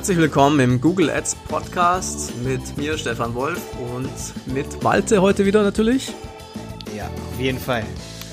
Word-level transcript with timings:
Herzlich 0.00 0.16
willkommen 0.16 0.60
im 0.60 0.80
Google 0.80 1.10
Ads 1.10 1.34
Podcast 1.46 2.34
mit 2.42 2.78
mir, 2.78 2.96
Stefan 2.96 3.34
Wolf, 3.34 3.60
und 3.94 4.10
mit 4.46 4.82
Malte 4.82 5.20
heute 5.20 5.44
wieder 5.44 5.62
natürlich. 5.62 6.14
Ja, 6.96 7.06
auf 7.08 7.38
jeden 7.38 7.58
Fall. 7.58 7.84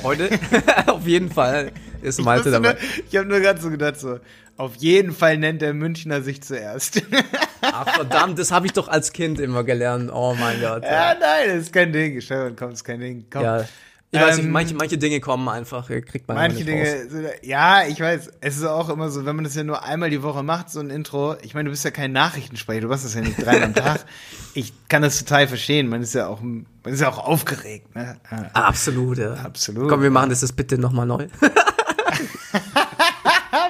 Heute, 0.02 0.30
auf 0.88 1.06
jeden 1.06 1.30
Fall, 1.30 1.74
ist 2.02 2.22
Malte 2.22 2.52
dabei. 2.52 2.70
Nur, 2.72 2.78
ich 3.10 3.18
habe 3.18 3.28
nur 3.28 3.42
gerade 3.42 3.60
so 3.60 3.70
gedacht, 3.70 4.00
so, 4.00 4.18
auf 4.56 4.78
jeden 4.78 5.12
Fall 5.12 5.38
nennt 5.38 5.62
der 5.62 5.74
Münchner 5.74 6.22
sich 6.22 6.42
zuerst. 6.42 7.02
Ach 7.62 7.96
verdammt, 7.96 8.40
das 8.40 8.50
habe 8.50 8.66
ich 8.68 8.72
doch 8.72 8.88
als 8.88 9.12
Kind 9.12 9.38
immer 9.42 9.66
gelernt. 9.66 10.10
Oh 10.10 10.38
mein 10.40 10.62
Gott. 10.62 10.84
Ja, 10.84 11.16
nein, 11.20 11.50
das 11.50 11.64
ist 11.64 11.74
kein 11.74 11.92
Ding. 11.92 12.22
Stefan, 12.22 12.56
komm, 12.56 12.72
ist 12.72 12.86
kein 12.86 13.02
Ding. 13.02 13.26
Komm. 13.30 13.44
Ja. 13.44 13.66
Ich 14.10 14.22
weiß 14.22 14.38
nicht, 14.38 14.46
ähm, 14.46 14.52
manche, 14.54 14.74
manche 14.74 14.98
Dinge 14.98 15.20
kommen 15.20 15.50
einfach, 15.50 15.88
kriegt 15.88 16.30
man 16.30 16.38
Manche 16.38 16.64
Dinge, 16.64 16.82
raus. 16.82 17.34
ja, 17.42 17.84
ich 17.86 18.00
weiß, 18.00 18.32
es 18.40 18.56
ist 18.56 18.64
auch 18.64 18.88
immer 18.88 19.10
so, 19.10 19.26
wenn 19.26 19.36
man 19.36 19.44
das 19.44 19.54
ja 19.56 19.66
nur 19.66 19.84
einmal 19.84 20.10
die 20.10 20.24
Woche 20.24 20.44
macht, 20.44 20.70
so 20.70 20.80
ein 20.80 20.90
Intro, 20.90 21.36
ich 21.42 21.54
meine, 21.54 21.66
du 21.66 21.72
bist 21.72 21.84
ja 21.84 21.92
kein 21.92 22.14
Nachrichtensprecher, 22.14 22.80
du 22.82 22.88
machst 22.88 23.04
das 23.04 23.16
ja 23.16 23.22
nicht 23.22 23.44
dreimal 23.44 23.64
am 23.64 23.76
Tag. 23.76 24.06
Ich 24.54 24.74
kann 24.88 25.04
das 25.04 25.20
total 25.20 25.48
verstehen, 25.48 25.88
man 25.88 26.02
ist 26.02 26.16
ja 26.16 26.26
auch, 26.28 26.42
man 26.42 26.66
ist 26.86 27.00
ja 27.00 27.10
auch 27.10 27.20
aufgeregt, 27.20 27.96
ne? 27.96 28.18
Absolut, 28.54 29.20
ja. 29.20 29.34
Absolut. 29.36 29.88
Komm, 29.88 30.02
wir 30.02 30.10
machen 30.10 30.32
das 30.32 30.42
jetzt 30.42 30.56
bitte 30.56 30.80
nochmal 30.80 31.06
neu. 31.06 31.28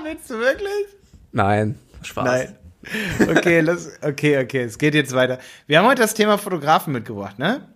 Willst 0.04 0.30
du 0.30 0.40
wirklich? 0.40 0.86
Nein, 1.34 1.78
Spaß. 2.04 2.24
Nein. 2.24 2.56
Okay, 3.20 3.60
lass, 3.60 3.92
okay, 4.02 4.42
okay, 4.42 4.64
es 4.64 4.78
geht 4.78 4.96
jetzt 4.96 5.14
weiter. 5.14 5.40
Wir 5.66 5.80
haben 5.80 5.88
heute 5.88 6.04
das 6.04 6.14
Thema 6.14 6.38
Fotografen 6.38 6.94
mitgebracht, 6.94 7.38
ne? 7.38 7.68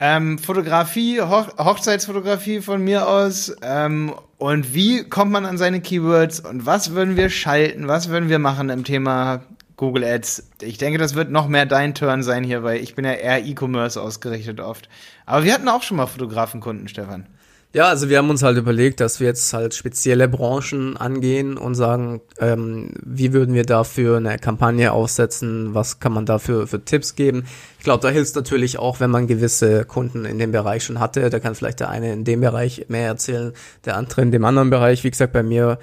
Ähm, 0.00 0.38
Fotografie, 0.38 1.20
Hoch 1.20 1.48
Hochzeitsfotografie 1.58 2.60
von 2.60 2.82
mir 2.82 3.08
aus. 3.08 3.54
Ähm, 3.62 4.14
und 4.36 4.72
wie 4.72 5.02
kommt 5.02 5.32
man 5.32 5.44
an 5.44 5.58
seine 5.58 5.80
Keywords 5.80 6.40
und 6.40 6.66
was 6.66 6.92
würden 6.92 7.16
wir 7.16 7.30
schalten, 7.30 7.88
was 7.88 8.08
würden 8.08 8.28
wir 8.28 8.38
machen 8.38 8.70
im 8.70 8.84
Thema 8.84 9.42
Google 9.76 10.04
Ads? 10.04 10.50
Ich 10.62 10.78
denke, 10.78 10.98
das 10.98 11.16
wird 11.16 11.32
noch 11.32 11.48
mehr 11.48 11.66
dein 11.66 11.94
Turn 11.94 12.22
sein 12.22 12.44
hier, 12.44 12.62
weil 12.62 12.80
ich 12.80 12.94
bin 12.94 13.04
ja 13.04 13.12
eher 13.12 13.44
E-Commerce 13.44 14.00
ausgerichtet 14.00 14.60
oft. 14.60 14.88
Aber 15.26 15.44
wir 15.44 15.52
hatten 15.52 15.68
auch 15.68 15.82
schon 15.82 15.96
mal 15.96 16.06
Fotografenkunden, 16.06 16.86
Stefan. 16.86 17.26
Ja, 17.74 17.88
also 17.88 18.08
wir 18.08 18.16
haben 18.16 18.30
uns 18.30 18.42
halt 18.42 18.56
überlegt, 18.56 18.98
dass 19.00 19.20
wir 19.20 19.26
jetzt 19.26 19.52
halt 19.52 19.74
spezielle 19.74 20.26
Branchen 20.26 20.96
angehen 20.96 21.58
und 21.58 21.74
sagen, 21.74 22.22
ähm, 22.38 22.92
wie 23.04 23.34
würden 23.34 23.54
wir 23.54 23.64
dafür 23.64 24.16
eine 24.16 24.38
Kampagne 24.38 24.90
aufsetzen, 24.90 25.74
was 25.74 26.00
kann 26.00 26.14
man 26.14 26.24
dafür 26.24 26.66
für 26.66 26.82
Tipps 26.82 27.14
geben. 27.14 27.44
Ich 27.76 27.84
glaube, 27.84 28.00
da 28.00 28.08
hilft 28.08 28.30
es 28.30 28.34
natürlich 28.34 28.78
auch, 28.78 29.00
wenn 29.00 29.10
man 29.10 29.26
gewisse 29.26 29.84
Kunden 29.84 30.24
in 30.24 30.38
dem 30.38 30.50
Bereich 30.50 30.82
schon 30.82 30.98
hatte. 30.98 31.28
Da 31.28 31.40
kann 31.40 31.54
vielleicht 31.54 31.80
der 31.80 31.90
eine 31.90 32.10
in 32.10 32.24
dem 32.24 32.40
Bereich 32.40 32.86
mehr 32.88 33.06
erzählen, 33.06 33.52
der 33.84 33.98
andere 33.98 34.22
in 34.22 34.30
dem 34.30 34.46
anderen 34.46 34.70
Bereich. 34.70 35.04
Wie 35.04 35.10
gesagt, 35.10 35.34
bei 35.34 35.42
mir 35.42 35.78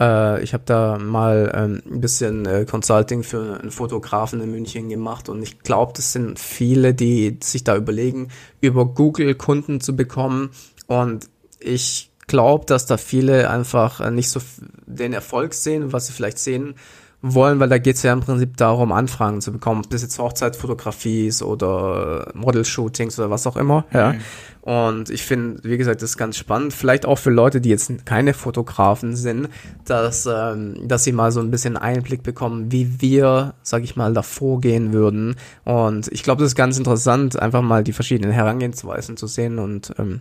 äh, 0.00 0.42
ich 0.42 0.54
habe 0.54 0.64
da 0.66 0.98
mal 0.98 1.52
ähm, 1.54 1.82
ein 1.90 2.00
bisschen 2.00 2.46
äh, 2.46 2.64
Consulting 2.64 3.22
für 3.22 3.60
einen 3.60 3.70
Fotografen 3.70 4.40
in 4.40 4.50
München 4.50 4.88
gemacht 4.88 5.28
und 5.28 5.42
ich 5.42 5.60
glaube, 5.60 5.92
das 5.94 6.12
sind 6.12 6.38
viele, 6.38 6.94
die 6.94 7.38
sich 7.42 7.64
da 7.64 7.76
überlegen, 7.76 8.28
über 8.60 8.86
Google 8.86 9.34
Kunden 9.34 9.80
zu 9.80 9.94
bekommen 9.94 10.50
und 10.90 11.30
ich 11.60 12.10
glaube, 12.26 12.66
dass 12.66 12.84
da 12.84 12.96
viele 12.96 13.48
einfach 13.48 14.00
äh, 14.00 14.10
nicht 14.10 14.28
so 14.28 14.40
den 14.86 15.12
Erfolg 15.12 15.54
sehen, 15.54 15.92
was 15.92 16.08
sie 16.08 16.12
vielleicht 16.12 16.40
sehen 16.40 16.74
wollen, 17.22 17.60
weil 17.60 17.68
da 17.68 17.78
geht 17.78 17.94
es 17.94 18.02
ja 18.02 18.12
im 18.12 18.20
Prinzip 18.20 18.56
darum, 18.56 18.90
Anfragen 18.90 19.40
zu 19.40 19.52
bekommen, 19.52 19.82
bis 19.88 20.02
jetzt 20.02 20.18
Hochzeitsfotografie 20.18 21.28
ist 21.28 21.42
oder 21.44 22.32
Model-Shootings 22.34 23.20
oder 23.20 23.30
was 23.30 23.46
auch 23.46 23.56
immer. 23.56 23.84
Ja. 23.92 24.14
Mhm. 24.14 24.20
Und 24.62 25.10
ich 25.10 25.22
finde, 25.22 25.62
wie 25.62 25.78
gesagt, 25.78 26.02
das 26.02 26.10
ist 26.10 26.16
ganz 26.16 26.36
spannend. 26.36 26.72
Vielleicht 26.72 27.06
auch 27.06 27.18
für 27.18 27.30
Leute, 27.30 27.60
die 27.60 27.68
jetzt 27.68 28.04
keine 28.04 28.34
Fotografen 28.34 29.14
sind, 29.14 29.48
dass, 29.84 30.26
ähm, 30.26 30.88
dass 30.88 31.04
sie 31.04 31.12
mal 31.12 31.30
so 31.30 31.38
ein 31.38 31.52
bisschen 31.52 31.76
Einblick 31.76 32.24
bekommen, 32.24 32.72
wie 32.72 33.00
wir, 33.00 33.54
sag 33.62 33.84
ich 33.84 33.94
mal, 33.94 34.12
da 34.12 34.22
vorgehen 34.22 34.92
würden. 34.92 35.36
Und 35.64 36.08
ich 36.08 36.24
glaube, 36.24 36.42
das 36.42 36.52
ist 36.52 36.56
ganz 36.56 36.78
interessant, 36.78 37.38
einfach 37.38 37.62
mal 37.62 37.84
die 37.84 37.92
verschiedenen 37.92 38.32
Herangehensweisen 38.32 39.16
zu 39.16 39.28
sehen 39.28 39.60
und 39.60 39.92
ähm, 39.98 40.20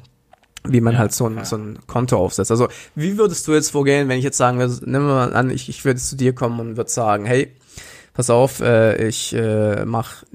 wie 0.67 0.81
man 0.81 0.93
ja, 0.93 0.99
halt 0.99 1.13
so 1.13 1.27
ein, 1.27 1.37
ja. 1.37 1.45
so 1.45 1.57
ein 1.57 1.79
Konto 1.87 2.17
aufsetzt. 2.17 2.51
Also 2.51 2.67
wie 2.95 3.17
würdest 3.17 3.47
du 3.47 3.53
jetzt 3.53 3.71
vorgehen, 3.71 4.09
wenn 4.09 4.17
ich 4.17 4.23
jetzt 4.23 4.37
sagen 4.37 4.59
würde, 4.59 4.79
nimm 4.85 5.03
mal 5.03 5.33
an, 5.33 5.49
ich, 5.49 5.69
ich 5.69 5.85
würde 5.85 5.99
zu 5.99 6.15
dir 6.15 6.33
kommen 6.33 6.59
und 6.59 6.77
würde 6.77 6.89
sagen, 6.89 7.25
hey, 7.25 7.53
pass 8.13 8.29
auf, 8.29 8.59
äh, 8.59 9.07
ich 9.07 9.33
äh, 9.33 9.85
mache 9.85 10.25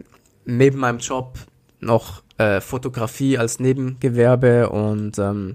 neben 0.45 0.79
meinem 0.79 0.99
Job 0.99 1.39
noch 1.81 2.23
äh, 2.39 2.61
Fotografie 2.61 3.39
als 3.39 3.61
Nebengewerbe 3.61 4.71
und 4.71 5.19
ähm, 5.19 5.55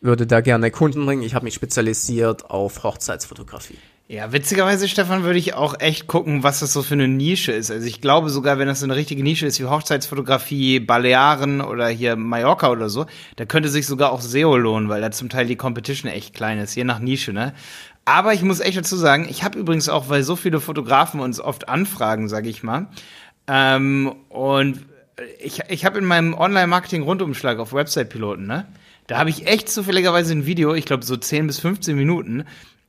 würde 0.00 0.26
da 0.26 0.40
gerne 0.40 0.70
Kunden 0.70 1.04
bringen. 1.06 1.22
Ich 1.22 1.34
habe 1.34 1.44
mich 1.44 1.54
spezialisiert 1.54 2.50
auf 2.50 2.82
Hochzeitsfotografie. 2.82 3.78
Ja, 4.08 4.30
witzigerweise, 4.30 4.86
Stefan, 4.88 5.24
würde 5.24 5.40
ich 5.40 5.54
auch 5.54 5.80
echt 5.80 6.06
gucken, 6.06 6.44
was 6.44 6.60
das 6.60 6.72
so 6.72 6.84
für 6.84 6.94
eine 6.94 7.08
Nische 7.08 7.50
ist. 7.50 7.72
Also 7.72 7.88
ich 7.88 8.00
glaube 8.00 8.30
sogar, 8.30 8.56
wenn 8.56 8.68
das 8.68 8.78
so 8.78 8.86
eine 8.86 8.94
richtige 8.94 9.24
Nische 9.24 9.46
ist 9.46 9.58
wie 9.58 9.64
Hochzeitsfotografie, 9.64 10.78
Balearen 10.78 11.60
oder 11.60 11.88
hier 11.88 12.14
Mallorca 12.14 12.70
oder 12.70 12.88
so, 12.88 13.06
da 13.34 13.44
könnte 13.46 13.68
sich 13.68 13.84
sogar 13.84 14.12
auch 14.12 14.20
SEO 14.20 14.56
lohnen, 14.56 14.88
weil 14.88 15.00
da 15.00 15.10
zum 15.10 15.28
Teil 15.28 15.46
die 15.46 15.56
Competition 15.56 16.08
echt 16.08 16.34
klein 16.34 16.58
ist, 16.58 16.76
je 16.76 16.84
nach 16.84 17.00
Nische, 17.00 17.32
ne? 17.32 17.52
Aber 18.04 18.32
ich 18.32 18.42
muss 18.42 18.60
echt 18.60 18.78
dazu 18.78 18.94
sagen, 18.96 19.26
ich 19.28 19.42
habe 19.42 19.58
übrigens 19.58 19.88
auch, 19.88 20.08
weil 20.08 20.22
so 20.22 20.36
viele 20.36 20.60
Fotografen 20.60 21.18
uns 21.18 21.40
oft 21.40 21.68
anfragen, 21.68 22.28
sage 22.28 22.48
ich 22.48 22.62
mal, 22.62 22.86
ähm, 23.48 24.14
und 24.28 24.86
ich, 25.40 25.62
ich 25.68 25.84
habe 25.84 25.98
in 25.98 26.04
meinem 26.04 26.32
Online-Marketing-Rundumschlag 26.34 27.58
auf 27.58 27.72
Website-Piloten, 27.72 28.46
ne? 28.46 28.66
Da 29.08 29.18
habe 29.18 29.30
ich 29.30 29.48
echt 29.48 29.68
zufälligerweise 29.68 30.32
ein 30.32 30.46
Video, 30.46 30.74
ich 30.74 30.84
glaube 30.84 31.04
so 31.04 31.16
10 31.16 31.48
bis 31.48 31.58
15 31.58 31.96
Minuten, 31.96 32.44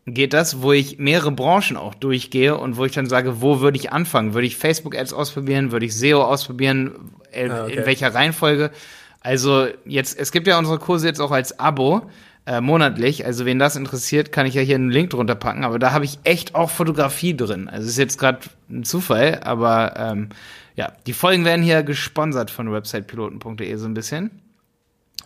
geht 0.07 0.33
das, 0.33 0.61
wo 0.61 0.71
ich 0.71 0.97
mehrere 0.99 1.31
Branchen 1.31 1.75
auch 1.75 1.93
durchgehe 1.93 2.57
und 2.57 2.77
wo 2.77 2.85
ich 2.85 2.93
dann 2.93 3.07
sage, 3.07 3.41
wo 3.41 3.59
würde 3.59 3.77
ich 3.77 3.91
anfangen? 3.91 4.33
Würde 4.33 4.47
ich 4.47 4.55
Facebook-Ads 4.55 5.13
ausprobieren? 5.13 5.71
Würde 5.71 5.85
ich 5.85 5.95
SEO 5.95 6.23
ausprobieren? 6.23 7.11
In, 7.33 7.51
ah, 7.51 7.65
okay. 7.65 7.75
in 7.75 7.85
welcher 7.85 8.15
Reihenfolge? 8.15 8.71
Also 9.19 9.67
jetzt, 9.85 10.17
es 10.17 10.31
gibt 10.31 10.47
ja 10.47 10.57
unsere 10.57 10.79
Kurse 10.79 11.07
jetzt 11.07 11.19
auch 11.19 11.31
als 11.31 11.59
Abo 11.59 12.09
äh, 12.45 12.61
monatlich. 12.61 13.25
Also 13.25 13.45
wen 13.45 13.59
das 13.59 13.75
interessiert, 13.75 14.31
kann 14.31 14.45
ich 14.45 14.53
ja 14.53 14.61
hier 14.61 14.75
einen 14.75 14.89
Link 14.91 15.09
drunter 15.09 15.35
packen. 15.35 15.65
Aber 15.65 15.77
da 15.77 15.91
habe 15.91 16.05
ich 16.05 16.19
echt 16.23 16.55
auch 16.55 16.69
Fotografie 16.69 17.35
drin. 17.35 17.67
Also 17.67 17.89
ist 17.89 17.97
jetzt 17.97 18.17
gerade 18.17 18.39
ein 18.69 18.85
Zufall, 18.85 19.41
aber 19.43 19.93
ähm, 19.97 20.29
ja, 20.77 20.93
die 21.05 21.13
Folgen 21.13 21.43
werden 21.43 21.63
hier 21.63 21.83
gesponsert 21.83 22.49
von 22.49 22.71
websitepiloten.de 22.71 23.75
so 23.75 23.85
ein 23.85 23.93
bisschen. 23.93 24.41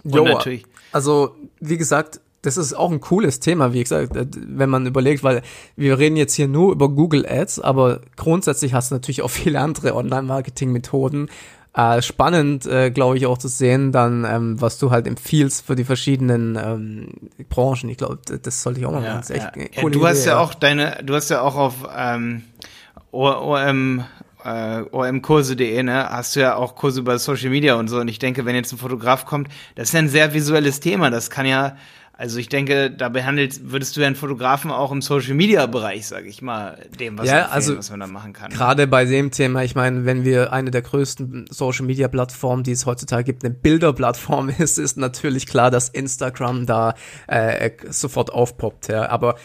Und 0.03 0.15
jo, 0.15 0.23
natürlich. 0.23 0.65
Also 0.91 1.35
wie 1.59 1.77
gesagt, 1.77 2.19
das 2.41 2.57
ist 2.57 2.73
auch 2.73 2.91
ein 2.91 3.01
cooles 3.01 3.39
Thema, 3.39 3.73
wie 3.73 3.83
gesagt, 3.83 4.15
äh, 4.15 4.25
wenn 4.31 4.69
man 4.69 4.85
überlegt, 4.85 5.23
weil 5.23 5.41
wir 5.75 5.99
reden 5.99 6.17
jetzt 6.17 6.33
hier 6.33 6.47
nur 6.47 6.71
über 6.71 6.89
Google 6.89 7.25
Ads, 7.27 7.59
aber 7.59 8.01
grundsätzlich 8.15 8.73
hast 8.73 8.91
du 8.91 8.95
natürlich 8.95 9.21
auch 9.21 9.29
viele 9.29 9.59
andere 9.59 9.95
Online-Marketing-Methoden. 9.95 11.29
Äh, 11.73 12.01
spannend, 12.01 12.65
äh, 12.65 12.91
glaube 12.91 13.17
ich, 13.17 13.25
auch 13.27 13.37
zu 13.37 13.47
sehen, 13.47 13.93
dann, 13.93 14.25
ähm, 14.25 14.59
was 14.59 14.77
du 14.77 14.91
halt 14.91 15.07
empfiehlst 15.07 15.65
für 15.65 15.75
die 15.75 15.85
verschiedenen 15.85 16.57
ähm, 16.61 17.29
Branchen. 17.47 17.89
Ich 17.89 17.97
glaube, 17.97 18.19
das 18.25 18.61
sollte 18.61 18.81
ich 18.81 18.85
auch 18.85 18.91
mal 18.91 19.01
ja, 19.03 19.09
machen. 19.15 19.19
Das 19.21 19.29
ist 19.29 19.37
echt 19.37 19.55
ja. 19.55 19.83
ja, 19.83 19.89
du 19.89 20.05
hast 20.05 20.25
ja, 20.25 20.33
ja 20.33 20.39
auch 20.39 20.53
deine, 20.53 20.97
du 21.01 21.15
hast 21.15 21.29
ja 21.29 21.41
auch 21.41 21.55
auf 21.55 21.75
ähm, 21.95 22.43
OM 23.13 24.03
äh, 24.43 24.81
omkurse.de, 24.91 25.83
ne, 25.83 26.09
hast 26.09 26.35
du 26.35 26.41
ja 26.41 26.55
auch 26.55 26.75
Kurse 26.75 26.99
über 26.99 27.17
Social 27.19 27.49
Media 27.49 27.75
und 27.75 27.87
so. 27.87 27.99
Und 27.99 28.07
ich 28.07 28.19
denke, 28.19 28.45
wenn 28.45 28.55
jetzt 28.55 28.73
ein 28.73 28.77
Fotograf 28.77 29.25
kommt, 29.25 29.47
das 29.75 29.89
ist 29.89 29.93
ja 29.93 29.99
ein 29.99 30.09
sehr 30.09 30.33
visuelles 30.33 30.79
Thema. 30.81 31.09
Das 31.09 31.29
kann 31.29 31.45
ja 31.45 31.77
also 32.21 32.37
ich 32.37 32.49
denke, 32.49 32.91
da 32.91 33.09
behandelt, 33.09 33.71
würdest 33.71 33.97
du 33.97 34.01
ja 34.01 34.05
einen 34.05 34.15
Fotografen 34.15 34.69
auch 34.69 34.91
im 34.91 35.01
Social 35.01 35.33
Media 35.33 35.65
Bereich, 35.65 36.05
sage 36.05 36.27
ich 36.27 36.43
mal, 36.43 36.77
dem 36.99 37.17
was, 37.17 37.27
ja, 37.27 37.47
also 37.47 37.75
was 37.75 37.89
man 37.89 37.99
da 37.99 38.05
machen 38.05 38.33
kann. 38.33 38.51
Gerade 38.51 38.85
bei 38.85 39.05
dem 39.05 39.31
Thema, 39.31 39.63
ich 39.63 39.73
meine, 39.73 40.05
wenn 40.05 40.23
wir 40.23 40.53
eine 40.53 40.69
der 40.69 40.83
größten 40.83 41.47
Social 41.49 41.83
Media 41.87 42.07
Plattformen, 42.07 42.61
die 42.61 42.73
es 42.73 42.85
heutzutage 42.85 43.23
gibt, 43.23 43.43
eine 43.43 43.51
Bilderplattform 43.55 44.49
ist, 44.59 44.77
ist 44.77 44.97
natürlich 44.97 45.47
klar, 45.47 45.71
dass 45.71 45.89
Instagram 45.89 46.67
da 46.67 46.93
äh, 47.25 47.71
sofort 47.89 48.31
aufpoppt. 48.31 48.89
Ja. 48.89 49.09
Aber 49.09 49.37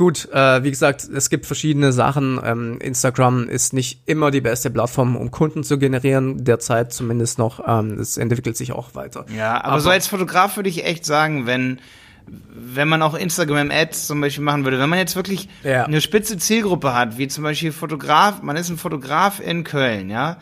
Gut, 0.00 0.30
äh, 0.32 0.64
wie 0.64 0.70
gesagt, 0.70 1.04
es 1.14 1.28
gibt 1.28 1.44
verschiedene 1.44 1.92
Sachen. 1.92 2.40
Ähm, 2.42 2.78
Instagram 2.80 3.50
ist 3.50 3.74
nicht 3.74 4.00
immer 4.06 4.30
die 4.30 4.40
beste 4.40 4.70
Plattform, 4.70 5.14
um 5.14 5.30
Kunden 5.30 5.62
zu 5.62 5.78
generieren, 5.78 6.42
derzeit 6.42 6.90
zumindest 6.90 7.38
noch. 7.38 7.60
Ähm, 7.68 7.98
es 8.00 8.16
entwickelt 8.16 8.56
sich 8.56 8.72
auch 8.72 8.94
weiter. 8.94 9.26
Ja, 9.28 9.56
aber, 9.56 9.72
aber 9.72 9.80
so 9.80 9.90
als 9.90 10.06
Fotograf 10.06 10.56
würde 10.56 10.70
ich 10.70 10.86
echt 10.86 11.04
sagen, 11.04 11.44
wenn 11.44 11.80
wenn 12.26 12.88
man 12.88 13.02
auch 13.02 13.14
Instagram-Ads 13.14 14.06
zum 14.06 14.20
Beispiel 14.20 14.44
machen 14.44 14.64
würde, 14.64 14.78
wenn 14.78 14.88
man 14.88 14.98
jetzt 14.98 15.16
wirklich 15.16 15.48
ja. 15.64 15.84
eine 15.84 16.00
spitze 16.00 16.38
Zielgruppe 16.38 16.94
hat, 16.94 17.18
wie 17.18 17.28
zum 17.28 17.44
Beispiel 17.44 17.72
Fotograf, 17.72 18.42
man 18.42 18.56
ist 18.56 18.68
ein 18.68 18.78
Fotograf 18.78 19.40
in 19.40 19.64
Köln, 19.64 20.10
ja, 20.10 20.38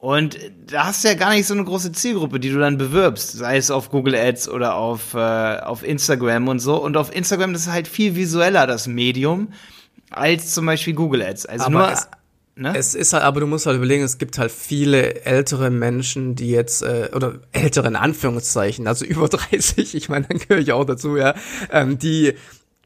und 0.00 0.38
da 0.66 0.86
hast 0.86 1.04
du 1.04 1.08
ja 1.08 1.14
gar 1.14 1.30
nicht 1.30 1.46
so 1.46 1.52
eine 1.52 1.62
große 1.62 1.92
Zielgruppe, 1.92 2.40
die 2.40 2.48
du 2.48 2.58
dann 2.58 2.78
bewirbst, 2.78 3.32
sei 3.32 3.58
es 3.58 3.70
auf 3.70 3.90
Google 3.90 4.14
Ads 4.14 4.48
oder 4.48 4.74
auf, 4.74 5.12
äh, 5.12 5.18
auf 5.18 5.82
Instagram 5.82 6.48
und 6.48 6.58
so. 6.58 6.82
Und 6.82 6.96
auf 6.96 7.14
Instagram 7.14 7.52
das 7.52 7.62
ist 7.62 7.72
halt 7.72 7.86
viel 7.86 8.16
visueller, 8.16 8.66
das 8.66 8.86
Medium, 8.86 9.48
als 10.08 10.54
zum 10.54 10.64
Beispiel 10.64 10.94
Google 10.94 11.22
Ads. 11.22 11.44
Also 11.44 11.66
aber 11.66 11.90
nur. 11.90 11.98
Es, 12.60 12.72
ne? 12.72 12.78
es 12.78 12.94
ist 12.94 13.12
halt, 13.12 13.24
aber 13.24 13.40
du 13.40 13.46
musst 13.46 13.66
halt 13.66 13.76
überlegen, 13.76 14.02
es 14.04 14.18
gibt 14.18 14.38
halt 14.38 14.52
viele 14.52 15.24
ältere 15.24 15.70
Menschen, 15.70 16.34
die 16.34 16.50
jetzt, 16.50 16.82
äh, 16.82 17.10
oder 17.14 17.34
ältere 17.52 17.88
in 17.88 17.96
Anführungszeichen, 17.96 18.86
also 18.86 19.04
über 19.06 19.28
30, 19.28 19.94
ich 19.94 20.08
meine, 20.08 20.26
dann 20.28 20.38
gehöre 20.38 20.58
ich 20.58 20.72
auch 20.72 20.84
dazu, 20.84 21.16
ja, 21.16 21.34
ähm, 21.70 21.98
die 21.98 22.34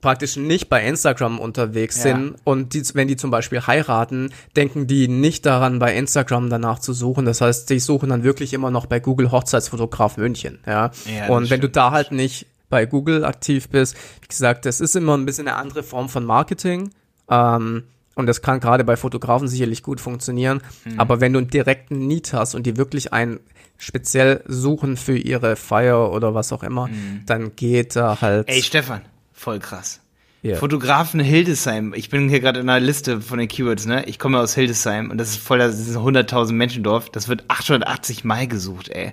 praktisch 0.01 0.37
nicht 0.37 0.69
bei 0.69 0.87
Instagram 0.87 1.39
unterwegs 1.41 1.97
Ja. 1.97 2.03
sind 2.03 2.35
und 2.45 2.75
die, 2.75 2.83
wenn 2.95 3.09
die 3.09 3.17
zum 3.17 3.31
Beispiel 3.31 3.67
heiraten, 3.67 4.35
denken 4.55 4.87
die 4.87 5.09
nicht 5.09 5.47
daran, 5.47 5.79
bei 5.79 5.97
Instagram 5.97 6.51
danach 6.51 6.79
zu 6.79 6.93
suchen. 6.93 7.25
Das 7.25 7.41
heißt, 7.41 7.71
die 7.71 7.79
suchen 7.79 8.11
dann 8.11 8.23
wirklich 8.23 8.53
immer 8.53 8.71
noch 8.71 8.85
bei 8.85 9.01
Google 9.01 9.33
Hochzeitsfotograf 9.33 10.19
München. 10.19 10.59
Ja. 10.67 10.91
Ja, 11.07 11.29
und 11.29 11.49
wenn 11.49 11.61
du 11.63 11.69
stimmt, 11.69 11.77
da 11.77 11.91
halt 11.93 12.13
nicht 12.13 12.47
bei 12.69 12.85
Google 12.85 13.25
aktiv 13.25 13.71
bist, 13.71 13.97
wie 14.21 14.29
gesagt, 14.29 14.67
das 14.67 14.83
ist 14.83 14.95
immer 14.95 15.17
ein 15.17 15.25
bisschen 15.25 15.49
eine 15.49 15.57
andere 15.57 15.83
Form 15.83 16.11
von 16.11 16.27
Marketing. 16.27 16.91
Ähm, 17.31 17.85
und 18.15 18.27
das 18.27 18.43
kann 18.43 18.61
gerade 18.61 18.85
bei 18.85 18.97
Fotografen 18.97 19.49
sicherlich 19.49 19.83
gut 19.83 20.01
funktionieren. 20.01 20.63
Mhm. 20.85 21.01
Aber 21.01 21.21
wenn 21.21 21.33
du 21.33 21.39
einen 21.41 21.49
direkten 21.49 22.07
Need 22.07 22.33
hast 22.33 22.55
und 22.55 22.65
die 22.65 22.77
wirklich 22.77 23.13
einen 23.13 23.41
speziell 23.77 24.43
suchen 24.47 24.97
für 24.97 25.17
ihre 25.17 25.57
Feier 25.57 26.13
oder 26.13 26.35
was 26.35 26.53
auch 26.53 26.63
immer, 26.63 26.89
dann 27.27 27.57
geht 27.57 27.97
da 27.97 28.21
halt. 28.21 28.49
Mhm. 28.49 28.55
Ey, 28.55 28.63
Stefan, 28.63 29.03
voll 29.33 29.59
krass. 29.59 30.01
Ja. 30.43 30.57
Fotografen 30.57 31.21
Hildesheim. 31.21 31.95
Ich 31.97 32.11
bin 32.11 32.29
hier 32.29 32.41
gerade 32.41 32.61
in 32.61 32.69
einer 32.69 32.85
Liste 32.85 33.23
von 33.23 33.39
den 33.39 33.49
Keywords, 33.49 33.87
ne? 33.87 34.05
Ich 34.05 34.19
komme 34.19 34.39
aus 34.39 34.55
Hildesheim 34.55 35.11
und 35.11 35.17
das 35.17 35.31
ist 35.31 35.39
voll, 35.39 35.59
das 35.59 35.79
ist 35.81 35.97
ein 35.97 36.03
100.000 36.03 36.53
Menschendorf. 36.53 37.09
Das 37.09 37.29
wird 37.29 37.45
880 37.49 38.25
Mal 38.25 38.47
gesucht, 38.47 38.91
ey. 38.91 39.13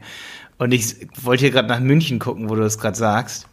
Und 0.58 0.74
ich 0.74 1.08
wollte 1.22 1.46
hier 1.46 1.52
gerade 1.52 1.70
nach 1.70 1.80
München 1.80 2.20
gucken, 2.20 2.50
wo 2.50 2.56
du 2.56 2.62
das 2.62 2.78
gerade 2.78 2.98
sagst. 2.98 3.48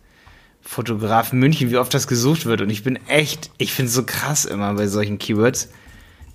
Fotografen 0.70 1.38
München, 1.38 1.70
wie 1.70 1.78
oft 1.78 1.94
das 1.94 2.06
gesucht 2.06 2.44
wird. 2.44 2.60
Und 2.60 2.68
ich 2.68 2.82
bin 2.84 2.96
echt, 3.08 3.50
ich 3.56 3.72
finde 3.72 3.88
es 3.88 3.94
so 3.94 4.02
krass 4.04 4.44
immer 4.44 4.74
bei 4.74 4.86
solchen 4.86 5.16
Keywords, 5.18 5.70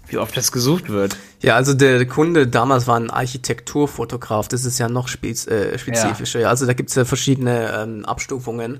wie 0.08 0.18
oft 0.18 0.36
das 0.36 0.52
gesucht 0.52 0.90
wird. 0.90 1.16
Ja, 1.42 1.56
also 1.56 1.76
der 1.76 2.04
Kunde 2.08 2.48
damals 2.48 2.88
war 2.88 3.00
ein 3.00 3.12
Architekturfotograf, 3.12 4.48
das 4.48 4.66
ist 4.66 4.80
ja 4.80 4.90
noch 4.90 5.08
spez 5.08 5.46
äh, 5.46 5.78
spezifischer. 5.78 6.40
Ja. 6.40 6.50
Also 6.50 6.66
da 6.66 6.74
gibt's 6.74 6.96
ja 6.96 7.06
verschiedene 7.06 7.72
ähm, 7.78 8.06
Abstufungen. 8.06 8.80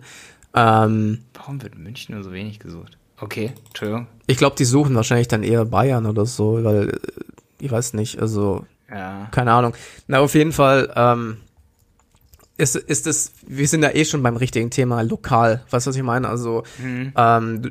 Ähm, 0.56 1.20
Warum 1.36 1.62
wird 1.62 1.78
München 1.78 2.16
nur 2.16 2.24
so 2.24 2.32
wenig 2.32 2.58
gesucht? 2.60 2.98
Okay, 3.20 3.54
Entschuldigung. 3.68 4.08
ich 4.26 4.38
glaube, 4.38 4.56
die 4.58 4.66
suchen 4.66 4.96
wahrscheinlich 4.96 5.28
dann 5.28 5.44
eher 5.44 5.66
Bayern 5.66 6.08
oder 6.08 6.26
so, 6.26 6.64
weil 6.64 6.90
äh, 6.90 7.00
ich 7.60 7.72
weiß 7.72 7.94
nicht, 7.94 8.20
also 8.20 8.66
Ja. 8.90 9.28
keine 9.30 9.52
Ahnung. 9.54 9.76
Na, 10.08 10.20
auf 10.20 10.34
jeden 10.34 10.52
Fall 10.52 10.92
ähm, 10.96 11.38
ist, 12.58 12.76
ist 12.76 13.08
es, 13.08 13.32
wir 13.48 13.68
sind 13.68 13.84
ja 13.84 13.90
eh 13.94 14.06
schon 14.06 14.22
beim 14.24 14.38
richtigen 14.38 14.70
Thema 14.70 15.02
lokal. 15.02 15.64
Weißt 15.70 15.88
du, 15.88 15.90
was 15.90 15.96
ich 15.96 16.04
meine? 16.04 16.30
Also 16.30 16.64
ähm, 16.84 17.62
du- 17.62 17.70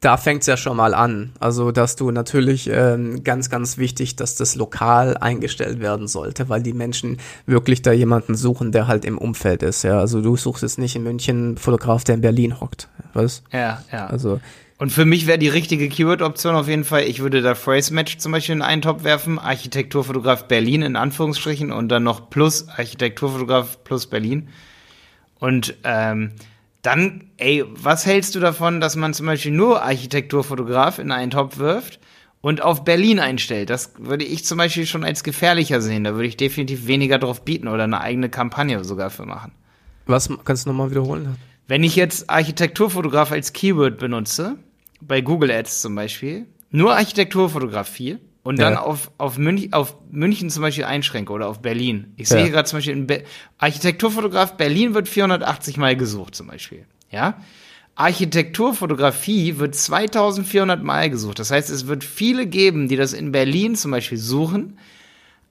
da 0.00 0.16
fängt's 0.16 0.46
ja 0.46 0.56
schon 0.56 0.76
mal 0.76 0.94
an. 0.94 1.32
Also, 1.40 1.72
dass 1.72 1.96
du 1.96 2.12
natürlich 2.12 2.70
ähm, 2.72 3.24
ganz, 3.24 3.50
ganz 3.50 3.78
wichtig, 3.78 4.14
dass 4.14 4.36
das 4.36 4.54
lokal 4.54 5.16
eingestellt 5.16 5.80
werden 5.80 6.06
sollte, 6.06 6.48
weil 6.48 6.62
die 6.62 6.72
Menschen 6.72 7.16
wirklich 7.46 7.82
da 7.82 7.90
jemanden 7.90 8.36
suchen, 8.36 8.70
der 8.70 8.86
halt 8.86 9.04
im 9.04 9.18
Umfeld 9.18 9.64
ist. 9.64 9.82
Ja, 9.82 9.98
also 9.98 10.20
du 10.22 10.36
suchst 10.36 10.62
jetzt 10.62 10.78
nicht 10.78 10.94
in 10.94 11.02
München 11.02 11.36
einen 11.36 11.56
Fotograf, 11.58 12.04
der 12.04 12.14
in 12.14 12.20
Berlin 12.20 12.60
hockt. 12.60 12.88
Weißt? 13.14 13.42
Ja, 13.52 13.82
ja. 13.90 14.06
Also 14.06 14.40
Und 14.78 14.90
für 14.90 15.04
mich 15.04 15.26
wäre 15.26 15.38
die 15.38 15.48
richtige 15.48 15.88
Keyword-Option 15.88 16.54
auf 16.54 16.68
jeden 16.68 16.84
Fall, 16.84 17.02
ich 17.02 17.18
würde 17.18 17.42
da 17.42 17.56
Phrase 17.56 17.92
Match 17.92 18.18
zum 18.18 18.30
Beispiel 18.30 18.54
in 18.54 18.62
einen 18.62 18.80
Topf 18.80 19.02
werfen, 19.02 19.40
Architekturfotograf 19.40 20.46
Berlin 20.46 20.82
in 20.82 20.94
Anführungsstrichen 20.94 21.72
und 21.72 21.88
dann 21.88 22.04
noch 22.04 22.30
plus 22.30 22.68
Architekturfotograf 22.68 23.82
plus 23.82 24.06
Berlin. 24.06 24.48
Und 25.40 25.74
ähm, 25.82 26.30
dann, 26.82 27.24
ey, 27.38 27.64
was 27.68 28.06
hältst 28.06 28.36
du 28.36 28.40
davon, 28.40 28.80
dass 28.80 28.94
man 28.94 29.14
zum 29.14 29.26
Beispiel 29.26 29.50
nur 29.50 29.82
Architekturfotograf 29.82 31.00
in 31.00 31.10
einen 31.10 31.32
Topf 31.32 31.58
wirft 31.58 31.98
und 32.40 32.62
auf 32.62 32.84
Berlin 32.84 33.18
einstellt? 33.18 33.70
Das 33.70 33.94
würde 33.98 34.24
ich 34.24 34.44
zum 34.44 34.58
Beispiel 34.58 34.86
schon 34.86 35.02
als 35.02 35.24
gefährlicher 35.24 35.80
sehen. 35.80 36.04
Da 36.04 36.14
würde 36.14 36.28
ich 36.28 36.36
definitiv 36.36 36.86
weniger 36.86 37.18
drauf 37.18 37.44
bieten 37.44 37.66
oder 37.66 37.82
eine 37.82 38.00
eigene 38.00 38.28
Kampagne 38.28 38.84
sogar 38.84 39.10
für 39.10 39.26
machen. 39.26 39.50
was 40.06 40.30
kannst 40.44 40.66
du 40.66 40.70
nochmal 40.70 40.92
wiederholen? 40.92 41.36
Wenn 41.66 41.82
ich 41.82 41.96
jetzt 41.96 42.30
Architekturfotograf 42.30 43.32
als 43.32 43.52
Keyword 43.52 43.98
benutze, 43.98 44.56
bei 45.00 45.20
Google 45.20 45.50
Ads 45.50 45.80
zum 45.82 45.94
Beispiel, 45.94 46.46
nur 46.70 46.94
Architekturfotografie 46.96 48.18
und 48.42 48.58
dann 48.60 48.74
Ja. 48.74 48.80
auf, 48.82 49.10
auf, 49.18 49.38
Münch, 49.38 49.72
auf 49.72 49.96
München 50.10 50.50
zum 50.50 50.62
Beispiel 50.62 50.84
einschränke 50.84 51.32
oder 51.32 51.48
auf 51.48 51.60
Berlin. 51.60 52.12
Ich 52.16 52.28
sehe 52.28 52.44
Ja. 52.44 52.48
gerade 52.48 52.68
zum 52.68 52.78
Beispiel, 52.78 52.92
in 52.94 53.06
Be 53.06 53.24
Architekturfotograf 53.58 54.56
Berlin 54.56 54.94
wird 54.94 55.08
480 55.08 55.76
Mal 55.76 55.96
gesucht 55.96 56.34
zum 56.34 56.46
Beispiel. 56.48 56.84
Ja? 57.10 57.38
Architekturfotografie 57.94 59.58
wird 59.58 59.74
2400 59.74 60.82
Mal 60.82 61.10
gesucht. 61.10 61.38
Das 61.38 61.50
heißt, 61.50 61.70
es 61.70 61.86
wird 61.86 62.04
viele 62.04 62.46
geben, 62.46 62.88
die 62.88 62.96
das 62.96 63.12
in 63.12 63.32
Berlin 63.32 63.74
zum 63.76 63.90
Beispiel 63.90 64.18
suchen, 64.18 64.78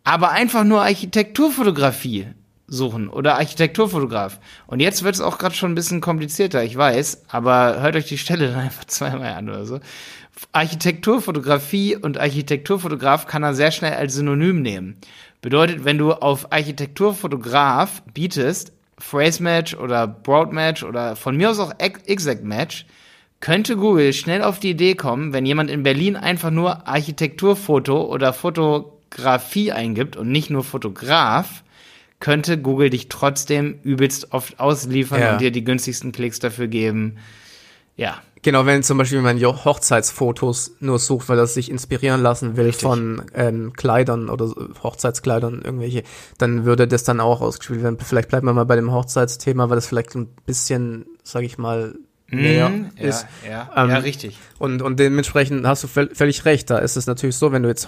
aber 0.03 0.31
einfach 0.31 0.63
nur 0.63 0.81
Architekturfotografie 0.83 2.27
suchen 2.68 3.08
oder 3.08 3.36
Architekturfotograf. 3.36 4.40
Und 4.68 4.81
jetzt 4.81 5.04
wird 5.04 5.16
es 5.16 5.22
auch 5.22 5.38
gerade 5.38 5.56
schon 5.56 5.72
ein 5.72 5.75
bisschen 5.75 6.02
komplizierter, 6.02 6.64
ich 6.64 6.75
weiß, 6.78 7.24
aber 7.30 7.81
hört 7.81 7.96
euch 7.96 8.08
die 8.08 8.18
Stelle 8.18 8.48
dann 8.52 8.60
einfach 8.60 8.86
zweimal 8.86 9.34
an 9.34 9.50
oder 9.50 9.66
so. 9.66 9.80
Architekturfotografie 10.52 11.96
und 11.96 12.19
Architekturfotograf 12.19 13.25
kann 13.25 13.44
er 13.44 13.56
sehr 13.56 13.72
schnell 13.72 13.94
als 13.94 14.14
Synonym 14.14 14.62
nehmen. 14.62 14.98
Bedeutet, 15.42 15.86
wenn 15.86 15.98
du 15.98 16.14
auf 16.14 16.52
Architekturfotograf 16.52 18.04
bietest, 18.14 18.74
Phrase 19.00 19.42
Match 19.42 19.75
oder 19.75 20.08
Broad 20.08 20.52
Match 20.52 20.84
oder 20.84 21.16
von 21.16 21.38
mir 21.38 21.50
aus 21.50 21.60
auch 21.60 21.74
Ex- 21.78 22.04
Exact 22.04 22.44
Match, 22.44 22.86
könnte 23.40 23.78
Google 23.78 24.14
schnell 24.14 24.42
auf 24.42 24.60
die 24.60 24.72
Idee 24.72 24.96
kommen, 24.96 25.34
wenn 25.34 25.46
jemand 25.46 25.69
in 25.69 25.84
Berlin 25.84 26.16
einfach 26.16 26.50
nur 26.50 26.88
Architekturfoto 26.88 28.02
oder 28.06 28.34
Fotografie 28.34 29.72
eingibt 29.72 30.18
und 30.18 30.31
nicht 30.31 30.50
nur 30.50 30.64
Fotograf, 30.64 31.64
könnte 32.19 32.58
Google 32.58 32.90
dich 32.90 33.10
trotzdem 33.10 33.80
übelst 33.84 34.31
oft 34.34 34.60
ausliefern 34.60 35.19
Ja. 35.19 35.31
und 35.34 35.42
dir 35.42 35.52
die 35.52 35.64
günstigsten 35.64 36.12
Klicks 36.12 36.40
dafür 36.40 36.68
geben. 36.68 37.18
Ja, 37.96 38.22
Genau, 38.44 38.66
wenn 38.68 38.84
zum 38.84 39.00
Beispiel 39.00 39.22
man 39.22 39.42
Hochzeitsfotos 39.42 40.74
nur 40.80 41.00
sucht, 41.00 41.28
weil 41.28 41.40
er 41.40 41.48
sich 41.48 41.69
inspirieren 41.72 42.22
lassen 42.22 42.56
will 42.56 42.68
Richtig. 42.68 42.84
von 42.84 43.24
ähm, 43.34 43.74
Kleidern 43.74 44.30
oder 44.30 44.54
Hochzeitskleidern 44.84 45.64
irgendwelche, 45.64 46.04
dann 46.38 46.64
würde 46.64 46.88
das 46.88 47.04
dann 47.04 47.19
auch 47.19 47.42
ausgespielt 47.42 47.81
werden. 47.84 47.98
Vielleicht 48.00 48.30
bleiben 48.30 48.46
wir 48.48 48.54
mal 48.54 48.66
bei 48.66 48.75
dem 48.75 48.92
Hochzeitsthema, 48.92 49.69
weil 49.69 49.75
das 49.75 49.88
vielleicht 49.88 50.16
ein 50.16 50.28
bisschen, 50.46 51.06
sag 51.24 51.44
ich 51.44 51.58
mal, 51.58 51.96
näher 52.30 52.69
Mhm, 52.69 52.90
ist. 52.98 53.25
ja, 53.44 53.69
ja, 53.75 53.84
Ähm, 53.84 53.90
ja, 53.90 53.98
richtig. 53.98 54.38
Und, 54.60 54.81
und 54.81 55.00
dementsprechend 55.00 55.66
hast 55.66 55.84
du 55.84 55.88
völ- 55.88 56.14
völlig 56.14 56.46
recht. 56.46 56.69
Da 56.69 56.78
ist 56.78 56.96
es 56.96 57.08
natürlich 57.08 57.36
so, 57.38 57.52
wenn 57.52 57.64
du 57.64 57.69
jetzt 57.69 57.88